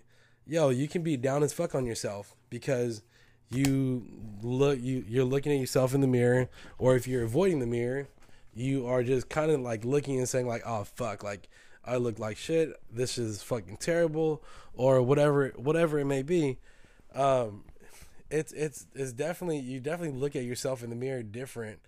yo, 0.47 0.69
you 0.69 0.87
can 0.87 1.03
be 1.03 1.17
down 1.17 1.43
as 1.43 1.53
fuck 1.53 1.75
on 1.75 1.85
yourself 1.85 2.35
because 2.49 3.03
you 3.49 4.05
look 4.41 4.79
you 4.81 5.03
you're 5.07 5.25
looking 5.25 5.51
at 5.51 5.59
yourself 5.59 5.93
in 5.93 6.01
the 6.01 6.07
mirror 6.07 6.49
or 6.77 6.95
if 6.95 7.07
you're 7.07 7.23
avoiding 7.23 7.59
the 7.59 7.65
mirror, 7.65 8.07
you 8.53 8.87
are 8.87 9.03
just 9.03 9.29
kind 9.29 9.51
of 9.51 9.61
like 9.61 9.85
looking 9.85 10.17
and 10.17 10.27
saying 10.27 10.47
like, 10.47 10.63
"Oh 10.65 10.83
fuck, 10.83 11.23
like 11.23 11.49
I 11.85 11.97
look 11.97 12.19
like 12.19 12.37
shit. 12.37 12.73
This 12.91 13.17
is 13.17 13.43
fucking 13.43 13.77
terrible," 13.77 14.43
or 14.73 15.01
whatever, 15.01 15.49
whatever 15.55 15.99
it 15.99 16.05
may 16.05 16.21
be. 16.21 16.57
Um, 17.13 17.65
it's 18.31 18.51
it's 18.53 18.87
it's 18.95 19.11
definitely 19.11 19.59
you 19.59 19.79
definitely 19.79 20.17
look 20.17 20.35
at 20.35 20.43
yourself 20.43 20.83
in 20.83 20.89
the 20.89 20.95
mirror 20.95 21.21
different 21.21 21.79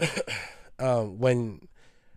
um, 0.78 1.18
when 1.18 1.68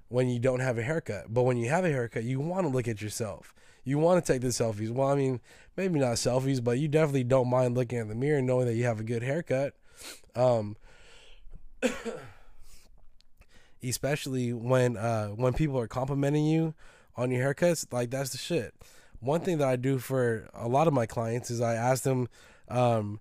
when 0.07 0.27
you 0.27 0.39
don't 0.39 0.61
have 0.61 0.77
a 0.77 0.81
haircut. 0.81 1.25
But 1.29 1.43
when 1.43 1.57
you 1.57 1.69
have 1.69 1.85
a 1.85 1.89
haircut, 1.89 2.23
you 2.23 2.39
want 2.39 2.65
to 2.65 2.69
look 2.69 2.87
at 2.87 3.01
yourself. 3.01 3.53
You 3.83 3.97
want 3.97 4.23
to 4.23 4.33
take 4.33 4.41
the 4.41 4.47
selfies. 4.47 4.89
Well, 4.89 5.09
I 5.09 5.15
mean, 5.15 5.39
maybe 5.77 5.99
not 5.99 6.13
selfies, 6.13 6.63
but 6.63 6.79
you 6.79 6.87
definitely 6.87 7.23
don't 7.23 7.49
mind 7.49 7.75
looking 7.75 7.99
in 7.99 8.07
the 8.07 8.15
mirror 8.15 8.41
knowing 8.41 8.65
that 8.65 8.75
you 8.75 8.85
have 8.85 8.99
a 8.99 9.03
good 9.03 9.23
haircut. 9.23 9.73
Um, 10.35 10.77
especially 13.83 14.53
when 14.53 14.97
uh, 14.97 15.29
when 15.29 15.53
people 15.53 15.79
are 15.79 15.87
complimenting 15.87 16.45
you 16.45 16.73
on 17.15 17.31
your 17.31 17.53
haircuts, 17.53 17.91
like 17.91 18.09
that's 18.09 18.31
the 18.31 18.37
shit. 18.37 18.73
One 19.19 19.41
thing 19.41 19.57
that 19.57 19.67
I 19.67 19.75
do 19.75 19.99
for 19.99 20.49
a 20.53 20.69
lot 20.69 20.87
of 20.87 20.93
my 20.93 21.05
clients 21.05 21.51
is 21.51 21.59
I 21.59 21.75
ask 21.75 22.03
them 22.03 22.29
um, 22.69 23.19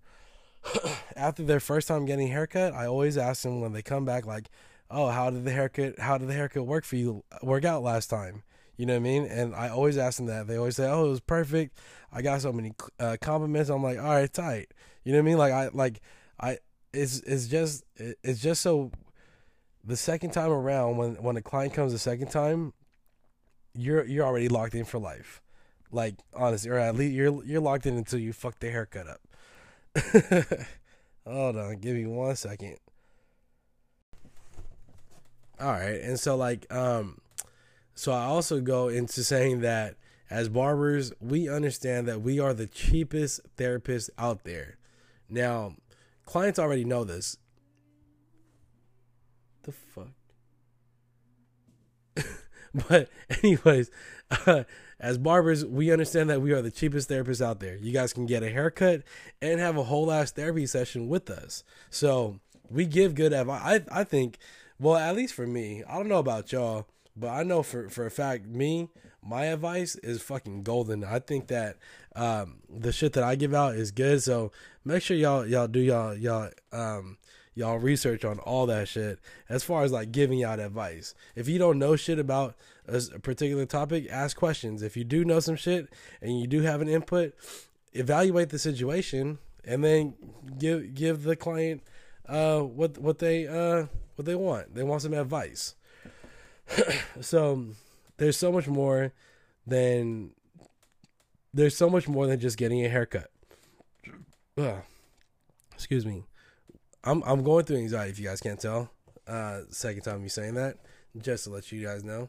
after 1.16 1.42
their 1.42 1.60
first 1.60 1.88
time 1.88 2.04
getting 2.04 2.28
haircut, 2.28 2.74
I 2.74 2.86
always 2.86 3.16
ask 3.16 3.42
them 3.42 3.60
when 3.60 3.72
they 3.72 3.82
come 3.82 4.04
back, 4.04 4.26
like, 4.26 4.48
"Oh, 4.90 5.08
how 5.08 5.30
did 5.30 5.44
the 5.44 5.52
haircut? 5.52 5.98
How 5.98 6.18
did 6.18 6.28
the 6.28 6.34
haircut 6.34 6.66
work 6.66 6.84
for 6.84 6.96
you? 6.96 7.24
Work 7.42 7.64
out 7.64 7.82
last 7.82 8.08
time?" 8.08 8.42
You 8.76 8.86
know 8.86 8.94
what 8.94 9.00
I 9.00 9.02
mean? 9.02 9.24
And 9.24 9.54
I 9.56 9.70
always 9.70 9.98
ask 9.98 10.18
them 10.18 10.26
that. 10.26 10.46
They 10.46 10.56
always 10.56 10.76
say, 10.76 10.88
"Oh, 10.88 11.06
it 11.06 11.10
was 11.10 11.20
perfect. 11.20 11.76
I 12.12 12.22
got 12.22 12.40
so 12.40 12.52
many 12.52 12.72
uh, 13.00 13.16
compliments." 13.20 13.70
I'm 13.70 13.82
like, 13.82 13.98
"All 13.98 14.04
right, 14.04 14.32
tight." 14.32 14.72
You 15.04 15.12
know 15.12 15.18
what 15.18 15.22
I 15.22 15.26
mean? 15.26 15.38
Like 15.38 15.52
I 15.52 15.68
like 15.72 16.00
I 16.40 16.58
it's 16.92 17.20
it's 17.20 17.48
just 17.48 17.84
it's 17.96 18.40
just 18.40 18.62
so 18.62 18.90
the 19.84 19.96
second 19.96 20.30
time 20.32 20.50
around 20.50 20.96
when 20.96 21.14
when 21.16 21.36
a 21.36 21.42
client 21.42 21.72
comes 21.72 21.92
the 21.92 21.98
second 21.98 22.30
time, 22.30 22.72
you're 23.74 24.04
you're 24.04 24.26
already 24.26 24.48
locked 24.48 24.74
in 24.74 24.84
for 24.84 24.98
life. 24.98 25.40
Like 25.90 26.16
honestly, 26.34 26.70
or 26.70 26.78
at 26.78 26.94
least 26.94 27.14
you're 27.14 27.44
you're 27.44 27.60
locked 27.60 27.86
in 27.86 27.96
until 27.96 28.18
you 28.18 28.32
fuck 28.32 28.58
the 28.58 28.70
haircut 28.70 29.08
up. 29.08 29.20
Hold 31.26 31.56
on, 31.56 31.76
give 31.78 31.94
me 31.96 32.06
one 32.06 32.36
second. 32.36 32.76
All 35.60 35.72
right, 35.72 36.00
and 36.00 36.18
so 36.18 36.36
like 36.36 36.72
um 36.72 37.20
so 37.94 38.12
I 38.12 38.24
also 38.24 38.60
go 38.60 38.88
into 38.88 39.24
saying 39.24 39.60
that 39.62 39.96
as 40.30 40.48
barbers, 40.48 41.12
we 41.20 41.48
understand 41.48 42.06
that 42.06 42.20
we 42.20 42.38
are 42.38 42.52
the 42.52 42.66
cheapest 42.66 43.40
therapists 43.56 44.10
out 44.18 44.44
there. 44.44 44.76
Now, 45.28 45.74
clients 46.24 46.58
already 46.58 46.84
know 46.84 47.04
this. 47.04 47.38
The 49.62 49.72
fuck? 49.72 50.08
but 52.88 53.08
anyways, 53.42 53.90
uh, 54.46 54.64
as 55.00 55.18
barbers, 55.18 55.64
we 55.64 55.92
understand 55.92 56.28
that 56.30 56.42
we 56.42 56.52
are 56.52 56.62
the 56.62 56.70
cheapest 56.70 57.08
therapists 57.08 57.44
out 57.44 57.60
there. 57.60 57.76
You 57.76 57.92
guys 57.92 58.12
can 58.12 58.26
get 58.26 58.42
a 58.42 58.50
haircut 58.50 59.02
and 59.40 59.60
have 59.60 59.76
a 59.76 59.84
whole 59.84 60.10
ass 60.10 60.32
therapy 60.32 60.66
session 60.66 61.08
with 61.08 61.30
us. 61.30 61.62
So 61.90 62.40
we 62.68 62.84
give 62.84 63.14
good 63.14 63.32
advice. 63.32 63.62
I 63.64 64.00
I 64.00 64.04
think, 64.04 64.38
well, 64.78 64.96
at 64.96 65.14
least 65.14 65.34
for 65.34 65.46
me, 65.46 65.84
I 65.88 65.96
don't 65.96 66.08
know 66.08 66.18
about 66.18 66.52
y'all, 66.52 66.86
but 67.16 67.28
I 67.28 67.42
know 67.42 67.62
for 67.62 67.88
for 67.88 68.06
a 68.06 68.10
fact, 68.10 68.46
me, 68.46 68.88
my 69.22 69.44
advice 69.46 69.94
is 69.96 70.22
fucking 70.22 70.62
golden. 70.62 71.04
I 71.04 71.18
think 71.20 71.48
that 71.48 71.76
um, 72.16 72.58
the 72.68 72.92
shit 72.92 73.12
that 73.12 73.24
I 73.24 73.36
give 73.36 73.54
out 73.54 73.74
is 73.74 73.90
good. 73.90 74.22
So 74.22 74.50
make 74.84 75.02
sure 75.02 75.16
y'all 75.16 75.46
y'all 75.46 75.68
do 75.68 75.80
y'all 75.80 76.14
y'all 76.14 76.50
um 76.72 77.18
y'all 77.54 77.78
research 77.78 78.24
on 78.24 78.38
all 78.40 78.66
that 78.66 78.88
shit 78.88 79.18
as 79.48 79.64
far 79.64 79.82
as 79.82 79.92
like 79.92 80.12
giving 80.12 80.44
out 80.44 80.60
advice. 80.60 81.14
If 81.34 81.48
you 81.48 81.58
don't 81.58 81.78
know 81.78 81.96
shit 81.96 82.18
about 82.18 82.54
a, 82.88 83.18
particular 83.20 83.66
topic, 83.66 84.08
ask 84.10 84.36
questions. 84.36 84.82
If 84.82 84.96
you 84.96 85.04
do 85.04 85.24
know 85.24 85.40
some 85.40 85.56
shit 85.56 85.88
and 86.20 86.40
you 86.40 86.46
do 86.46 86.62
have 86.62 86.80
an 86.80 86.88
input, 86.88 87.34
evaluate 87.92 88.50
the 88.50 88.58
situation 88.58 89.38
and 89.64 89.84
then 89.84 90.14
give 90.58 90.94
give 90.94 91.22
the 91.22 91.36
client 91.36 91.82
uh 92.28 92.60
what 92.60 92.98
what 92.98 93.18
they 93.18 93.46
uh 93.46 93.86
what 94.16 94.26
they 94.26 94.34
want. 94.34 94.74
They 94.74 94.82
want 94.82 95.02
some 95.02 95.14
advice. 95.14 95.74
so 97.20 97.66
there's 98.16 98.36
so 98.36 98.52
much 98.52 98.66
more 98.66 99.12
than 99.66 100.32
there's 101.54 101.76
so 101.76 101.88
much 101.88 102.08
more 102.08 102.26
than 102.26 102.40
just 102.40 102.56
getting 102.56 102.84
a 102.84 102.88
haircut. 102.88 103.30
Ugh. 104.56 104.82
Excuse 105.74 106.04
me. 106.04 106.24
I'm 107.04 107.22
I'm 107.24 107.42
going 107.42 107.64
through 107.64 107.76
anxiety 107.76 108.10
if 108.10 108.18
you 108.18 108.26
guys 108.26 108.40
can't 108.40 108.60
tell. 108.60 108.90
Uh, 109.26 109.60
second 109.70 110.02
time 110.02 110.22
me 110.22 110.28
saying 110.28 110.54
that, 110.54 110.78
just 111.20 111.44
to 111.44 111.50
let 111.50 111.70
you 111.70 111.84
guys 111.84 112.02
know. 112.02 112.28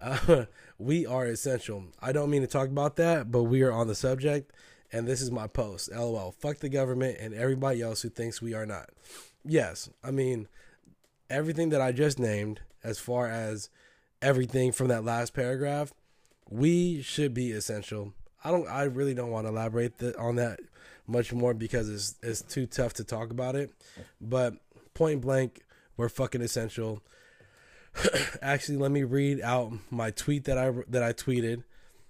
Uh, 0.00 0.46
we 0.78 1.06
are 1.06 1.26
essential. 1.26 1.84
I 2.00 2.12
don't 2.12 2.30
mean 2.30 2.42
to 2.42 2.48
talk 2.48 2.68
about 2.68 2.96
that, 2.96 3.30
but 3.30 3.44
we 3.44 3.62
are 3.62 3.72
on 3.72 3.88
the 3.88 3.94
subject, 3.94 4.52
and 4.92 5.06
this 5.06 5.20
is 5.20 5.30
my 5.30 5.46
post. 5.46 5.90
LOL. 5.92 6.32
Fuck 6.32 6.58
the 6.58 6.68
government 6.68 7.18
and 7.20 7.34
everybody 7.34 7.82
else 7.82 8.02
who 8.02 8.08
thinks 8.08 8.42
we 8.42 8.54
are 8.54 8.66
not. 8.66 8.90
Yes, 9.44 9.88
I 10.02 10.10
mean 10.10 10.48
everything 11.30 11.70
that 11.70 11.80
I 11.80 11.92
just 11.92 12.18
named, 12.18 12.60
as 12.82 12.98
far 12.98 13.28
as 13.28 13.68
everything 14.22 14.72
from 14.72 14.88
that 14.88 15.04
last 15.04 15.34
paragraph, 15.34 15.92
we 16.48 17.02
should 17.02 17.34
be 17.34 17.52
essential. 17.52 18.12
I 18.44 18.50
don't. 18.50 18.68
I 18.68 18.84
really 18.84 19.14
don't 19.14 19.30
want 19.30 19.46
to 19.46 19.50
elaborate 19.50 20.00
on 20.18 20.36
that 20.36 20.60
much 21.06 21.32
more 21.32 21.54
because 21.54 21.88
it's 21.88 22.14
it's 22.22 22.42
too 22.42 22.66
tough 22.66 22.92
to 22.94 23.04
talk 23.04 23.30
about 23.30 23.56
it. 23.56 23.72
But 24.20 24.54
point 24.94 25.20
blank, 25.20 25.62
we're 25.96 26.08
fucking 26.08 26.42
essential. 26.42 27.02
Actually, 28.42 28.78
let 28.78 28.90
me 28.90 29.04
read 29.04 29.40
out 29.40 29.72
my 29.90 30.10
tweet 30.10 30.44
that 30.44 30.58
I 30.58 30.72
that 30.88 31.02
I 31.02 31.12
tweeted 31.12 31.64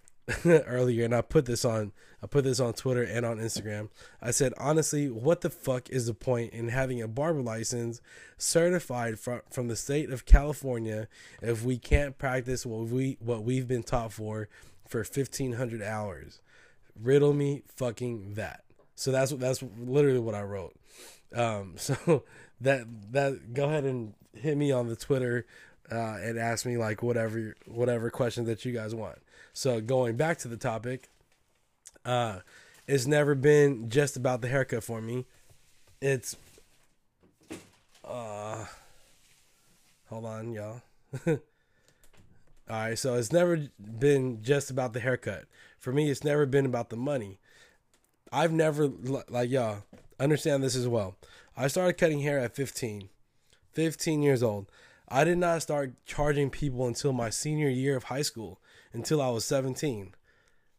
earlier, 0.44 1.04
and 1.04 1.14
I 1.14 1.20
put 1.22 1.46
this 1.46 1.64
on 1.64 1.92
I 2.22 2.26
put 2.26 2.44
this 2.44 2.60
on 2.60 2.72
Twitter 2.72 3.02
and 3.02 3.24
on 3.24 3.38
Instagram. 3.38 3.88
I 4.20 4.30
said, 4.30 4.52
honestly, 4.58 5.08
what 5.08 5.42
the 5.42 5.50
fuck 5.50 5.88
is 5.90 6.06
the 6.06 6.14
point 6.14 6.52
in 6.52 6.68
having 6.68 7.00
a 7.00 7.08
barber 7.08 7.42
license 7.42 8.00
certified 8.36 9.18
from 9.18 9.42
from 9.50 9.68
the 9.68 9.76
state 9.76 10.10
of 10.10 10.26
California 10.26 11.08
if 11.42 11.62
we 11.62 11.78
can't 11.78 12.18
practice 12.18 12.66
what 12.66 12.88
we 12.88 13.16
what 13.20 13.44
we've 13.44 13.68
been 13.68 13.82
taught 13.82 14.12
for 14.12 14.48
for 14.88 15.04
fifteen 15.04 15.52
hundred 15.52 15.82
hours? 15.82 16.40
Riddle 17.00 17.34
me 17.34 17.62
fucking 17.68 18.34
that. 18.34 18.64
So 18.94 19.12
that's 19.12 19.30
that's 19.32 19.62
literally 19.78 20.18
what 20.18 20.34
I 20.34 20.42
wrote. 20.42 20.74
Um, 21.34 21.74
so 21.76 22.24
that 22.60 22.86
that 23.12 23.54
go 23.54 23.66
ahead 23.66 23.84
and 23.84 24.14
hit 24.34 24.56
me 24.56 24.72
on 24.72 24.88
the 24.88 24.96
Twitter 24.96 25.46
uh, 25.90 26.18
and 26.20 26.38
ask 26.38 26.66
me 26.66 26.76
like 26.76 27.02
whatever 27.02 27.54
whatever 27.66 28.10
question 28.10 28.44
that 28.46 28.64
you 28.64 28.72
guys 28.72 28.94
want. 28.94 29.18
So 29.52 29.80
going 29.80 30.16
back 30.16 30.38
to 30.38 30.48
the 30.48 30.56
topic, 30.56 31.08
uh, 32.04 32.40
it's 32.86 33.06
never 33.06 33.34
been 33.34 33.88
just 33.88 34.16
about 34.16 34.40
the 34.40 34.48
haircut 34.48 34.84
for 34.84 35.00
me. 35.00 35.26
It's 36.00 36.36
uh, 38.04 38.64
hold 40.08 40.24
on, 40.24 40.52
y'all. 40.52 40.82
All 41.26 41.36
right, 42.68 42.98
so 42.98 43.14
it's 43.14 43.32
never 43.32 43.68
been 43.78 44.42
just 44.42 44.70
about 44.70 44.92
the 44.92 45.00
haircut. 45.00 45.44
For 45.78 45.92
me, 45.92 46.10
it's 46.10 46.24
never 46.24 46.46
been 46.46 46.66
about 46.66 46.90
the 46.90 46.96
money. 46.96 47.38
I've 48.32 48.52
never 48.52 48.90
like 49.28 49.50
y'all 49.50 49.84
understand 50.18 50.62
this 50.62 50.74
as 50.74 50.88
well. 50.88 51.16
I 51.56 51.68
started 51.68 51.94
cutting 51.94 52.20
hair 52.20 52.38
at 52.38 52.54
15. 52.54 53.08
15 53.72 54.22
years 54.22 54.42
old. 54.42 54.66
I 55.08 55.24
did 55.24 55.38
not 55.38 55.62
start 55.62 55.92
charging 56.04 56.50
people 56.50 56.86
until 56.86 57.12
my 57.12 57.30
senior 57.30 57.68
year 57.68 57.96
of 57.96 58.04
high 58.04 58.22
school, 58.22 58.60
until 58.92 59.22
I 59.22 59.30
was 59.30 59.44
17. 59.44 60.14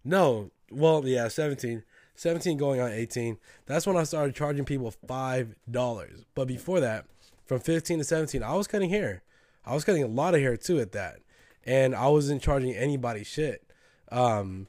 No, 0.04 0.52
well, 0.72 1.06
yeah, 1.06 1.28
17. 1.28 1.84
17 2.16 2.58
going 2.58 2.82
on 2.82 2.92
18. 2.92 3.38
That's 3.68 3.86
when 3.86 3.96
I 3.96 4.04
started 4.04 4.36
charging 4.36 4.66
people 4.66 4.94
$5. 5.08 6.26
But 6.36 6.48
before 6.48 6.80
that, 6.80 7.06
from 7.46 7.60
15 7.60 8.00
to 8.00 8.04
17, 8.04 8.44
I 8.44 8.54
was 8.56 8.68
cutting 8.68 8.90
hair. 8.90 9.24
I 9.66 9.74
was 9.74 9.86
cutting 9.86 10.04
a 10.04 10.08
lot 10.08 10.34
of 10.34 10.42
hair 10.42 10.58
too 10.58 10.80
at 10.80 10.94
that, 10.94 11.20
and 11.66 11.94
I 11.94 12.08
wasn't 12.08 12.42
charging 12.42 12.74
anybody 12.74 13.24
shit. 13.24 13.64
Um, 14.12 14.68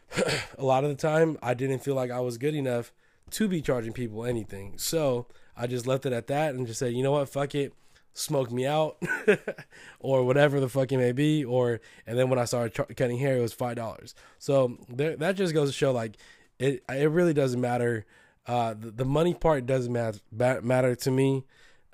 a 0.58 0.64
lot 0.64 0.84
of 0.84 0.90
the 0.90 0.96
time, 0.96 1.36
I 1.42 1.54
didn't 1.54 1.80
feel 1.80 1.94
like 1.94 2.10
I 2.10 2.20
was 2.20 2.38
good 2.38 2.54
enough 2.54 2.92
to 3.32 3.48
be 3.48 3.60
charging 3.60 3.92
people 3.92 4.24
anything. 4.24 4.78
So 4.78 5.26
I 5.56 5.66
just 5.66 5.86
left 5.86 6.06
it 6.06 6.12
at 6.12 6.28
that 6.28 6.54
and 6.54 6.66
just 6.66 6.78
said, 6.78 6.94
you 6.94 7.02
know 7.02 7.12
what, 7.12 7.28
fuck 7.28 7.54
it, 7.54 7.74
smoke 8.18 8.50
me 8.50 8.66
out, 8.66 9.02
or 10.00 10.24
whatever 10.24 10.60
the 10.60 10.68
fuck 10.68 10.92
it 10.92 10.98
may 10.98 11.12
be. 11.12 11.44
Or 11.44 11.80
and 12.06 12.18
then 12.18 12.28
when 12.28 12.38
I 12.38 12.44
started 12.44 12.74
ch- 12.74 12.96
cutting 12.96 13.18
hair, 13.18 13.38
it 13.38 13.42
was 13.42 13.52
five 13.52 13.76
dollars. 13.76 14.14
So 14.38 14.78
there, 14.88 15.16
that 15.16 15.36
just 15.36 15.54
goes 15.54 15.68
to 15.68 15.72
show 15.74 15.92
like 15.92 16.16
it. 16.58 16.82
It 16.88 17.10
really 17.10 17.34
doesn't 17.34 17.60
matter. 17.60 18.04
Uh, 18.46 18.74
the, 18.74 18.90
the 18.90 19.04
money 19.04 19.34
part 19.34 19.66
doesn't 19.66 19.92
matter 19.92 20.60
matter 20.62 20.94
to 20.94 21.10
me. 21.10 21.44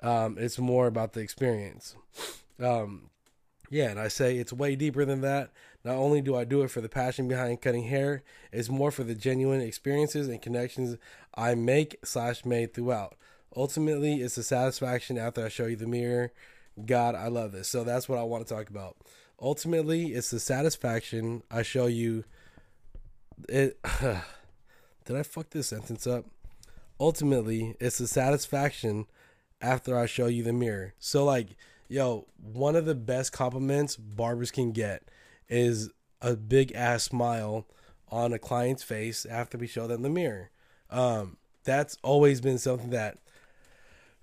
Um, 0.01 0.37
it's 0.39 0.59
more 0.59 0.87
about 0.87 1.13
the 1.13 1.21
experience. 1.21 1.95
Um, 2.59 3.09
yeah, 3.69 3.89
and 3.89 3.99
I 3.99 4.07
say 4.07 4.37
it's 4.37 4.53
way 4.53 4.75
deeper 4.75 5.05
than 5.05 5.21
that. 5.21 5.51
Not 5.83 5.95
only 5.95 6.21
do 6.21 6.35
I 6.35 6.45
do 6.45 6.61
it 6.63 6.71
for 6.71 6.81
the 6.81 6.89
passion 6.89 7.27
behind 7.27 7.61
cutting 7.61 7.83
hair, 7.83 8.23
it's 8.51 8.69
more 8.69 8.91
for 8.91 9.03
the 9.03 9.15
genuine 9.15 9.61
experiences 9.61 10.27
and 10.27 10.41
connections 10.41 10.97
I 11.35 11.55
make 11.55 11.97
slash 12.03 12.45
made 12.45 12.73
throughout. 12.73 13.15
Ultimately, 13.55 14.21
it's 14.21 14.35
the 14.35 14.43
satisfaction 14.43 15.17
after 15.17 15.45
I 15.45 15.49
show 15.49 15.65
you 15.65 15.75
the 15.75 15.87
mirror. 15.87 16.31
God, 16.85 17.15
I 17.15 17.27
love 17.27 17.51
this. 17.51 17.69
So 17.69 17.83
that's 17.83 18.09
what 18.09 18.19
I 18.19 18.23
want 18.23 18.45
to 18.45 18.53
talk 18.53 18.69
about. 18.69 18.97
Ultimately, 19.41 20.13
it's 20.13 20.31
the 20.31 20.39
satisfaction 20.39 21.43
I 21.49 21.61
show 21.61 21.87
you. 21.87 22.25
It. 23.47 23.77
did 25.05 25.15
I 25.15 25.23
fuck 25.23 25.49
this 25.51 25.67
sentence 25.67 26.05
up? 26.05 26.25
Ultimately, 26.99 27.75
it's 27.79 27.97
the 27.97 28.07
satisfaction 28.07 29.05
after 29.61 29.97
I 29.97 30.05
show 30.05 30.27
you 30.27 30.43
the 30.43 30.53
mirror. 30.53 30.93
So 30.99 31.23
like 31.23 31.55
yo, 31.87 32.25
one 32.37 32.75
of 32.75 32.85
the 32.85 32.95
best 32.95 33.31
compliments 33.31 33.95
barbers 33.95 34.51
can 34.51 34.71
get 34.71 35.03
is 35.49 35.89
a 36.21 36.35
big 36.35 36.71
ass 36.73 37.03
smile 37.03 37.65
on 38.09 38.33
a 38.33 38.39
client's 38.39 38.83
face 38.83 39.25
after 39.25 39.57
we 39.57 39.67
show 39.67 39.87
them 39.87 40.01
the 40.01 40.09
mirror. 40.09 40.49
Um, 40.89 41.37
that's 41.63 41.97
always 42.03 42.41
been 42.41 42.57
something 42.57 42.91
that 42.91 43.17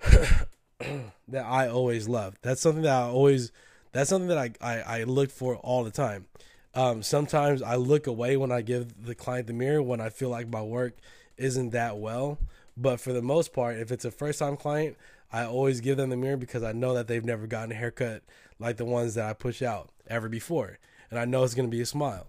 that 1.28 1.44
I 1.44 1.68
always 1.68 2.08
love. 2.08 2.36
That's 2.42 2.60
something 2.60 2.82
that 2.82 3.02
I 3.02 3.08
always 3.08 3.52
that's 3.92 4.10
something 4.10 4.28
that 4.28 4.38
I, 4.38 4.50
I, 4.60 5.00
I 5.00 5.02
look 5.04 5.30
for 5.30 5.56
all 5.56 5.84
the 5.84 5.90
time. 5.90 6.26
Um, 6.74 7.02
sometimes 7.02 7.60
I 7.62 7.76
look 7.76 8.06
away 8.06 8.36
when 8.36 8.50
I 8.50 8.62
give 8.62 9.04
the 9.04 9.14
client 9.14 9.46
the 9.46 9.52
mirror 9.52 9.82
when 9.82 10.00
I 10.00 10.08
feel 10.08 10.30
like 10.30 10.48
my 10.48 10.62
work 10.62 10.94
isn't 11.36 11.70
that 11.70 11.98
well. 11.98 12.38
But 12.76 13.00
for 13.00 13.12
the 13.12 13.20
most 13.20 13.52
part, 13.52 13.76
if 13.76 13.92
it's 13.92 14.06
a 14.06 14.10
first 14.10 14.38
time 14.38 14.56
client, 14.56 14.96
I 15.30 15.44
always 15.44 15.80
give 15.80 15.98
them 15.98 16.10
the 16.10 16.16
mirror 16.16 16.38
because 16.38 16.62
I 16.62 16.72
know 16.72 16.94
that 16.94 17.06
they've 17.06 17.24
never 17.24 17.46
gotten 17.46 17.72
a 17.72 17.74
haircut 17.74 18.22
like 18.58 18.76
the 18.78 18.84
ones 18.84 19.14
that 19.14 19.28
I 19.28 19.32
push 19.34 19.60
out 19.62 19.90
ever 20.06 20.28
before, 20.28 20.78
and 21.10 21.18
I 21.18 21.24
know 21.24 21.44
it's 21.44 21.54
gonna 21.54 21.68
be 21.68 21.80
a 21.80 21.86
smile. 21.86 22.26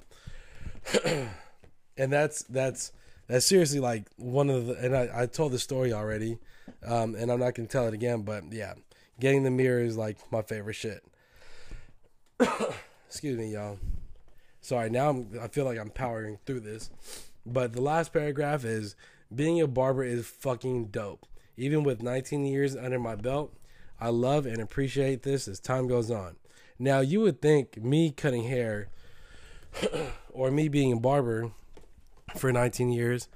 and 1.06 2.12
that's 2.12 2.44
that's 2.44 2.92
that's 3.28 3.46
seriously 3.46 3.80
like 3.80 4.08
one 4.18 4.50
of 4.50 4.68
the 4.68 4.74
and 4.74 4.96
I, 4.96 5.10
I 5.24 5.26
told 5.26 5.52
the 5.52 5.60
story 5.60 5.94
already, 5.94 6.38
um, 6.86 7.16
and 7.16 7.32
I'm 7.32 7.40
not 7.40 7.56
gonna 7.56 7.68
tell 7.68 7.88
it 7.88 7.94
again, 7.94 8.24
but 8.24 8.52
yeah, 8.52 8.74
getting 9.20 9.44
the 9.44 9.52
mirror 9.52 9.82
is 9.82 9.98
like 9.98 10.18
my 10.32 10.42
favorite 10.42 10.76
shit. 10.76 11.04
Excuse 13.08 13.38
me, 13.38 13.54
y'all. 13.54 13.80
Sorry, 14.62 14.90
now 14.90 15.10
I'm 15.10 15.40
I 15.42 15.48
feel 15.48 15.66
like 15.66 15.78
I'm 15.78 15.90
powering 15.90 16.40
through 16.46 16.62
this, 16.62 16.90
but 17.46 17.74
the 17.74 17.82
last 17.82 18.14
paragraph 18.14 18.66
is 18.66 18.96
being 19.34 19.62
a 19.62 19.68
barber 19.68 20.04
is 20.04 20.28
fucking 20.28 20.88
dope. 20.88 21.26
Even 21.56 21.84
with 21.84 22.02
19 22.02 22.46
years 22.46 22.76
under 22.76 23.00
my 23.00 23.16
belt, 23.16 23.54
I 24.00 24.10
love 24.10 24.46
and 24.46 24.60
appreciate 24.60 25.24
this 25.24 25.48
as 25.48 25.60
time 25.60 25.88
goes 25.88 26.10
on. 26.10 26.36
Now, 26.80 27.00
you 27.00 27.22
would 27.22 27.42
think 27.42 27.78
me 27.78 28.12
cutting 28.12 28.44
hair 28.44 28.90
or 30.32 30.52
me 30.52 30.68
being 30.68 30.92
a 30.92 31.00
barber 31.00 31.52
for 32.38 32.52
19 32.52 32.92
years 32.92 33.28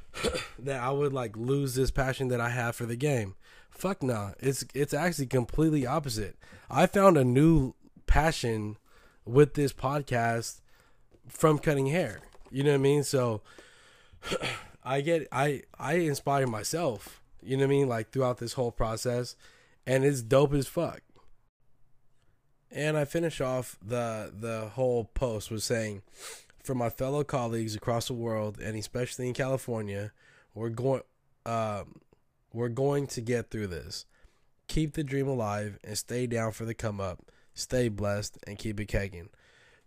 that 0.58 0.80
I 0.80 0.90
would 0.90 1.12
like 1.12 1.36
lose 1.36 1.74
this 1.74 1.90
passion 1.90 2.28
that 2.28 2.40
I 2.40 2.50
have 2.50 2.76
for 2.76 2.86
the 2.86 2.96
game. 2.96 3.34
Fuck. 3.70 4.02
Nah. 4.02 4.32
It's 4.38 4.64
it's 4.74 4.94
actually 4.94 5.26
completely 5.26 5.86
opposite. 5.86 6.36
I 6.70 6.86
found 6.86 7.16
a 7.16 7.24
new 7.24 7.74
passion 8.06 8.76
with 9.24 9.54
this 9.54 9.72
podcast 9.72 10.60
from 11.28 11.58
cutting 11.58 11.86
hair. 11.86 12.20
You 12.50 12.62
know 12.62 12.70
what 12.70 12.76
I 12.76 12.82
mean? 12.82 13.02
So 13.02 13.42
I 14.84 15.00
get 15.00 15.26
I 15.32 15.62
I 15.78 15.94
inspire 15.94 16.46
myself 16.46 17.20
you 17.44 17.56
know 17.56 17.64
what 17.64 17.74
I 17.74 17.76
mean? 17.76 17.88
Like 17.88 18.10
throughout 18.10 18.38
this 18.38 18.54
whole 18.54 18.72
process. 18.72 19.36
And 19.86 20.04
it's 20.04 20.22
dope 20.22 20.54
as 20.54 20.66
fuck. 20.66 21.02
And 22.70 22.96
I 22.96 23.04
finish 23.04 23.40
off 23.40 23.78
the 23.84 24.32
the 24.36 24.70
whole 24.70 25.04
post 25.04 25.50
with 25.50 25.62
saying, 25.62 26.02
for 26.64 26.74
my 26.74 26.88
fellow 26.88 27.22
colleagues 27.22 27.76
across 27.76 28.08
the 28.08 28.14
world 28.14 28.58
and 28.58 28.76
especially 28.76 29.28
in 29.28 29.34
California, 29.34 30.12
we're 30.54 30.70
going 30.70 31.02
uh, 31.46 31.84
we're 32.52 32.68
going 32.68 33.06
to 33.08 33.20
get 33.20 33.50
through 33.50 33.68
this. 33.68 34.06
Keep 34.66 34.94
the 34.94 35.04
dream 35.04 35.28
alive 35.28 35.78
and 35.84 35.96
stay 35.96 36.26
down 36.26 36.52
for 36.52 36.64
the 36.64 36.74
come 36.74 37.00
up. 37.00 37.20
Stay 37.52 37.88
blessed 37.88 38.38
and 38.46 38.58
keep 38.58 38.80
it 38.80 38.86
kicking. 38.86 39.28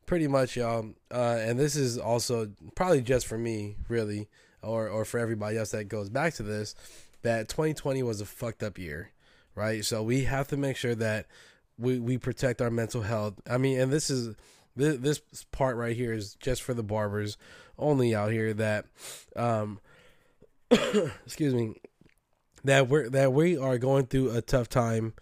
Pretty 0.06 0.28
much, 0.28 0.56
y'all. 0.56 0.94
Uh, 1.12 1.38
and 1.42 1.60
this 1.60 1.76
is 1.76 1.98
also 1.98 2.52
probably 2.76 3.02
just 3.02 3.28
for 3.28 3.38
me, 3.38 3.76
really, 3.90 4.30
or 4.62 4.88
or 4.88 5.04
for 5.04 5.20
everybody 5.20 5.58
else 5.58 5.72
that 5.72 5.86
goes 5.86 6.10
back 6.10 6.36
to 6.36 6.44
this 6.44 6.76
that 7.24 7.50
2020 7.50 8.04
was 8.04 8.22
a 8.22 8.26
fucked 8.26 8.64
up 8.64 8.78
year, 8.78 9.12
right? 9.56 9.84
So 9.84 10.04
we 10.04 10.24
have 10.24 10.48
to 10.50 10.58
make 10.58 10.78
sure 10.78 10.96
that 10.96 11.26
we 11.78 12.00
we 12.00 12.18
protect 12.18 12.62
our 12.62 12.72
mental 12.72 13.02
health. 13.02 13.36
I 13.50 13.58
mean, 13.58 13.80
and 13.80 13.92
this 13.92 14.10
is 14.10 14.36
this, 14.78 14.98
this 14.98 15.44
part 15.52 15.76
right 15.76 15.96
here 15.96 16.14
is 16.14 16.36
just 16.36 16.62
for 16.62 16.74
the 16.74 16.84
barbers 16.84 17.38
only 17.78 18.16
out 18.16 18.32
here 18.32 18.54
that 18.54 18.86
um 19.36 19.80
excuse 20.72 21.54
me 21.54 21.76
that 22.64 22.88
we're 22.88 23.10
that 23.10 23.34
we 23.34 23.58
are 23.58 23.78
going 23.78 24.06
through 24.06 24.32
a 24.32 24.42
tough 24.42 24.70
time 24.70 25.14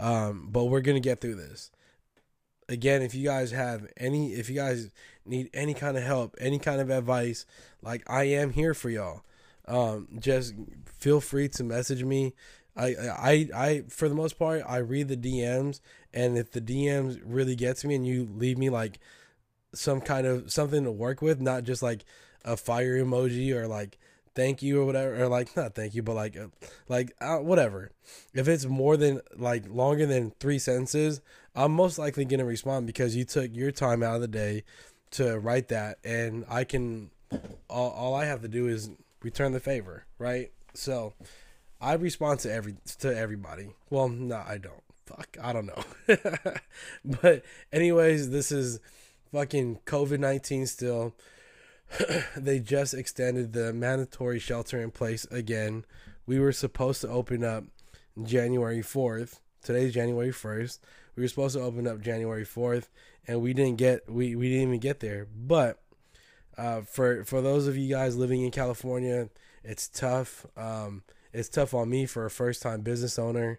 um 0.00 0.48
but 0.50 0.64
we're 0.64 0.82
to 0.82 1.00
get 1.00 1.20
through 1.20 1.36
this. 1.36 1.70
Again, 2.66 3.02
if 3.02 3.14
you 3.14 3.24
guys 3.24 3.50
have 3.50 3.86
any 3.96 4.32
if 4.32 4.48
you 4.48 4.56
guys 4.56 4.90
need 5.26 5.50
any 5.52 5.74
kind 5.74 5.96
of 5.96 6.02
help, 6.02 6.34
any 6.40 6.58
kind 6.58 6.80
of 6.80 6.90
advice, 6.90 7.46
like 7.82 8.02
I 8.08 8.24
am 8.24 8.50
here 8.50 8.74
for 8.74 8.90
y'all 8.90 9.22
um, 9.66 10.08
just 10.18 10.54
feel 10.84 11.20
free 11.20 11.48
to 11.50 11.64
message 11.64 12.04
me. 12.04 12.34
I, 12.76 12.86
I, 12.86 13.48
I, 13.54 13.82
for 13.88 14.08
the 14.08 14.14
most 14.14 14.38
part, 14.38 14.62
I 14.66 14.78
read 14.78 15.08
the 15.08 15.16
DMs, 15.16 15.80
and 16.14 16.38
if 16.38 16.52
the 16.52 16.60
DMs 16.60 17.20
really 17.22 17.56
gets 17.56 17.84
me, 17.84 17.94
and 17.94 18.06
you 18.06 18.28
leave 18.34 18.56
me 18.56 18.70
like 18.70 19.00
some 19.74 20.00
kind 20.00 20.26
of 20.26 20.50
something 20.50 20.84
to 20.84 20.92
work 20.92 21.20
with, 21.20 21.40
not 21.40 21.64
just 21.64 21.82
like 21.82 22.04
a 22.44 22.56
fire 22.56 22.96
emoji 22.96 23.52
or 23.52 23.66
like 23.66 23.98
thank 24.34 24.62
you 24.62 24.80
or 24.80 24.84
whatever, 24.84 25.22
or 25.22 25.28
like 25.28 25.56
not 25.56 25.74
thank 25.74 25.94
you, 25.94 26.02
but 26.02 26.14
like, 26.14 26.36
uh, 26.36 26.46
like 26.88 27.12
uh, 27.20 27.38
whatever. 27.38 27.90
If 28.32 28.48
it's 28.48 28.64
more 28.64 28.96
than 28.96 29.20
like 29.36 29.68
longer 29.68 30.06
than 30.06 30.32
three 30.38 30.58
sentences, 30.58 31.20
I'm 31.54 31.72
most 31.72 31.98
likely 31.98 32.24
gonna 32.24 32.44
respond 32.44 32.86
because 32.86 33.16
you 33.16 33.24
took 33.24 33.54
your 33.54 33.72
time 33.72 34.02
out 34.02 34.14
of 34.16 34.20
the 34.20 34.28
day 34.28 34.62
to 35.12 35.38
write 35.38 35.68
that, 35.68 35.98
and 36.04 36.44
I 36.48 36.64
can. 36.64 37.10
All, 37.68 37.90
all 37.90 38.14
I 38.14 38.26
have 38.26 38.42
to 38.42 38.48
do 38.48 38.68
is 38.68 38.90
return 39.22 39.52
the 39.52 39.58
favor, 39.58 40.04
right? 40.18 40.52
So 40.74 41.14
I 41.80 41.94
respond 41.94 42.40
to 42.40 42.52
every 42.52 42.76
to 43.00 43.16
everybody. 43.16 43.70
Well, 43.90 44.08
no, 44.08 44.36
I 44.46 44.58
don't. 44.58 44.82
Fuck, 45.06 45.36
I 45.42 45.52
don't 45.52 45.66
know. 45.66 45.84
but 47.04 47.44
anyways, 47.72 48.30
this 48.30 48.50
is 48.50 48.80
fucking 49.32 49.80
COVID 49.86 50.18
nineteen 50.18 50.66
still. 50.66 51.14
they 52.36 52.58
just 52.58 52.94
extended 52.94 53.52
the 53.52 53.72
mandatory 53.72 54.38
shelter 54.38 54.80
in 54.80 54.90
place 54.90 55.26
again. 55.26 55.84
We 56.26 56.40
were 56.40 56.52
supposed 56.52 57.02
to 57.02 57.08
open 57.08 57.44
up 57.44 57.64
January 58.22 58.82
fourth. 58.82 59.40
Today's 59.62 59.92
January 59.94 60.32
first. 60.32 60.82
We 61.16 61.22
were 61.22 61.28
supposed 61.28 61.56
to 61.56 61.62
open 61.62 61.86
up 61.86 62.00
January 62.00 62.44
fourth, 62.44 62.90
and 63.26 63.40
we 63.40 63.52
didn't 63.52 63.76
get 63.76 64.10
we, 64.10 64.34
we 64.34 64.48
didn't 64.48 64.68
even 64.68 64.80
get 64.80 65.00
there. 65.00 65.26
But 65.34 65.80
uh, 66.56 66.82
for 66.82 67.24
for 67.24 67.40
those 67.40 67.66
of 67.66 67.76
you 67.76 67.88
guys 67.88 68.16
living 68.16 68.42
in 68.42 68.50
California, 68.50 69.28
it's 69.62 69.88
tough. 69.88 70.46
Um, 70.56 71.02
it's 71.32 71.48
tough 71.48 71.74
on 71.74 71.90
me 71.90 72.06
for 72.06 72.24
a 72.24 72.30
first 72.30 72.62
time 72.62 72.82
business 72.82 73.18
owner. 73.18 73.58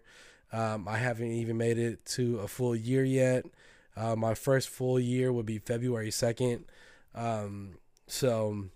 Um, 0.52 0.86
I 0.88 0.98
haven't 0.98 1.32
even 1.32 1.56
made 1.56 1.78
it 1.78 2.04
to 2.06 2.38
a 2.38 2.48
full 2.48 2.76
year 2.76 3.04
yet. 3.04 3.46
Uh, 3.96 4.14
my 4.14 4.34
first 4.34 4.68
full 4.68 5.00
year 5.00 5.32
would 5.32 5.46
be 5.46 5.58
February 5.58 6.10
second. 6.10 6.64
Um, 7.14 7.78
so, 8.06 8.66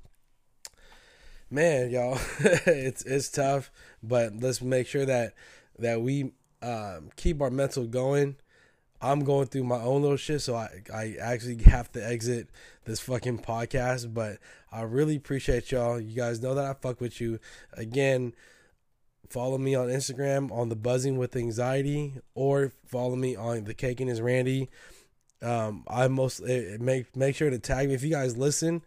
man, 1.51 1.91
y'all, 1.91 2.19
it's 2.41 3.03
it's 3.05 3.31
tough, 3.31 3.71
but 4.03 4.33
let's 4.41 4.61
make 4.63 4.87
sure 4.87 5.05
that 5.05 5.35
that 5.79 6.01
we 6.01 6.33
um, 6.63 7.11
keep 7.17 7.41
our 7.41 7.51
mental 7.51 7.87
going 7.87 8.37
I'm 9.03 9.25
going 9.25 9.47
through 9.47 9.65
my 9.65 9.81
own 9.81 10.03
little 10.03 10.19
shit, 10.19 10.43
so 10.43 10.55
I 10.57 10.83
I 10.93 11.17
actually 11.21 11.63
have 11.65 11.91
to 11.93 12.07
exit 12.07 12.49
this 12.85 13.01
fucking 13.01 13.39
podcast. 13.39 14.13
But 14.13 14.39
I 14.71 14.83
really 14.83 15.17
appreciate 15.17 15.73
y'all. 15.73 15.99
You 15.99 16.15
guys 16.15 16.43
know 16.43 16.55
that 16.55 16.65
I 16.65 16.75
fuck 16.75 17.01
with 17.01 17.21
you. 17.21 17.39
Again, 17.73 18.35
follow 19.31 19.57
me 19.57 19.75
on 19.75 19.89
Instagram 19.89 20.53
on 20.53 20.69
the 20.69 20.77
Buzzing 20.77 21.17
with 21.17 21.37
Anxiety, 21.37 22.15
or 22.35 22.73
follow 22.87 23.17
me 23.17 23.37
on 23.37 23.65
the 23.65 23.75
Caking 23.75 24.09
is 24.09 24.21
Randy. 24.21 24.69
Um, 25.41 25.85
I 25.89 26.09
most 26.09 26.43
eh, 26.47 26.77
make 26.79 27.17
make 27.17 27.37
sure 27.37 27.49
to 27.49 27.59
tag 27.59 27.89
me 27.89 27.95
if 27.95 28.03
you 28.03 28.11
guys 28.11 28.37
listen. 28.37 28.83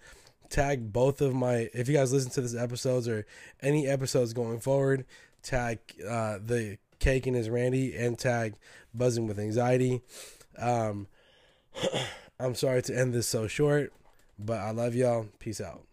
Tag 0.49 0.93
both 0.93 1.21
of 1.21 1.33
my 1.33 1.69
if 1.73 1.87
you 1.87 1.95
guys 1.95 2.13
listen 2.13 2.29
to 2.31 2.41
this 2.41 2.55
episodes 2.55 3.07
or 3.07 3.25
any 3.61 3.87
episodes 3.87 4.33
going 4.33 4.59
forward. 4.59 5.05
Tag 5.41 5.79
uh, 6.07 6.37
the 6.45 6.77
Caking 6.99 7.35
is 7.35 7.49
Randy 7.49 7.95
and 7.95 8.19
tag 8.19 8.53
Buzzing 8.93 9.25
with 9.25 9.39
Anxiety. 9.39 10.01
Um, 10.59 11.07
I'm 12.39 12.55
sorry 12.55 12.81
to 12.83 12.97
end 12.97 13.13
this 13.13 13.27
so 13.27 13.47
short, 13.47 13.93
but 14.37 14.59
I 14.59 14.71
love 14.71 14.93
y'all. 14.93 15.27
Peace 15.39 15.61
out. 15.61 15.83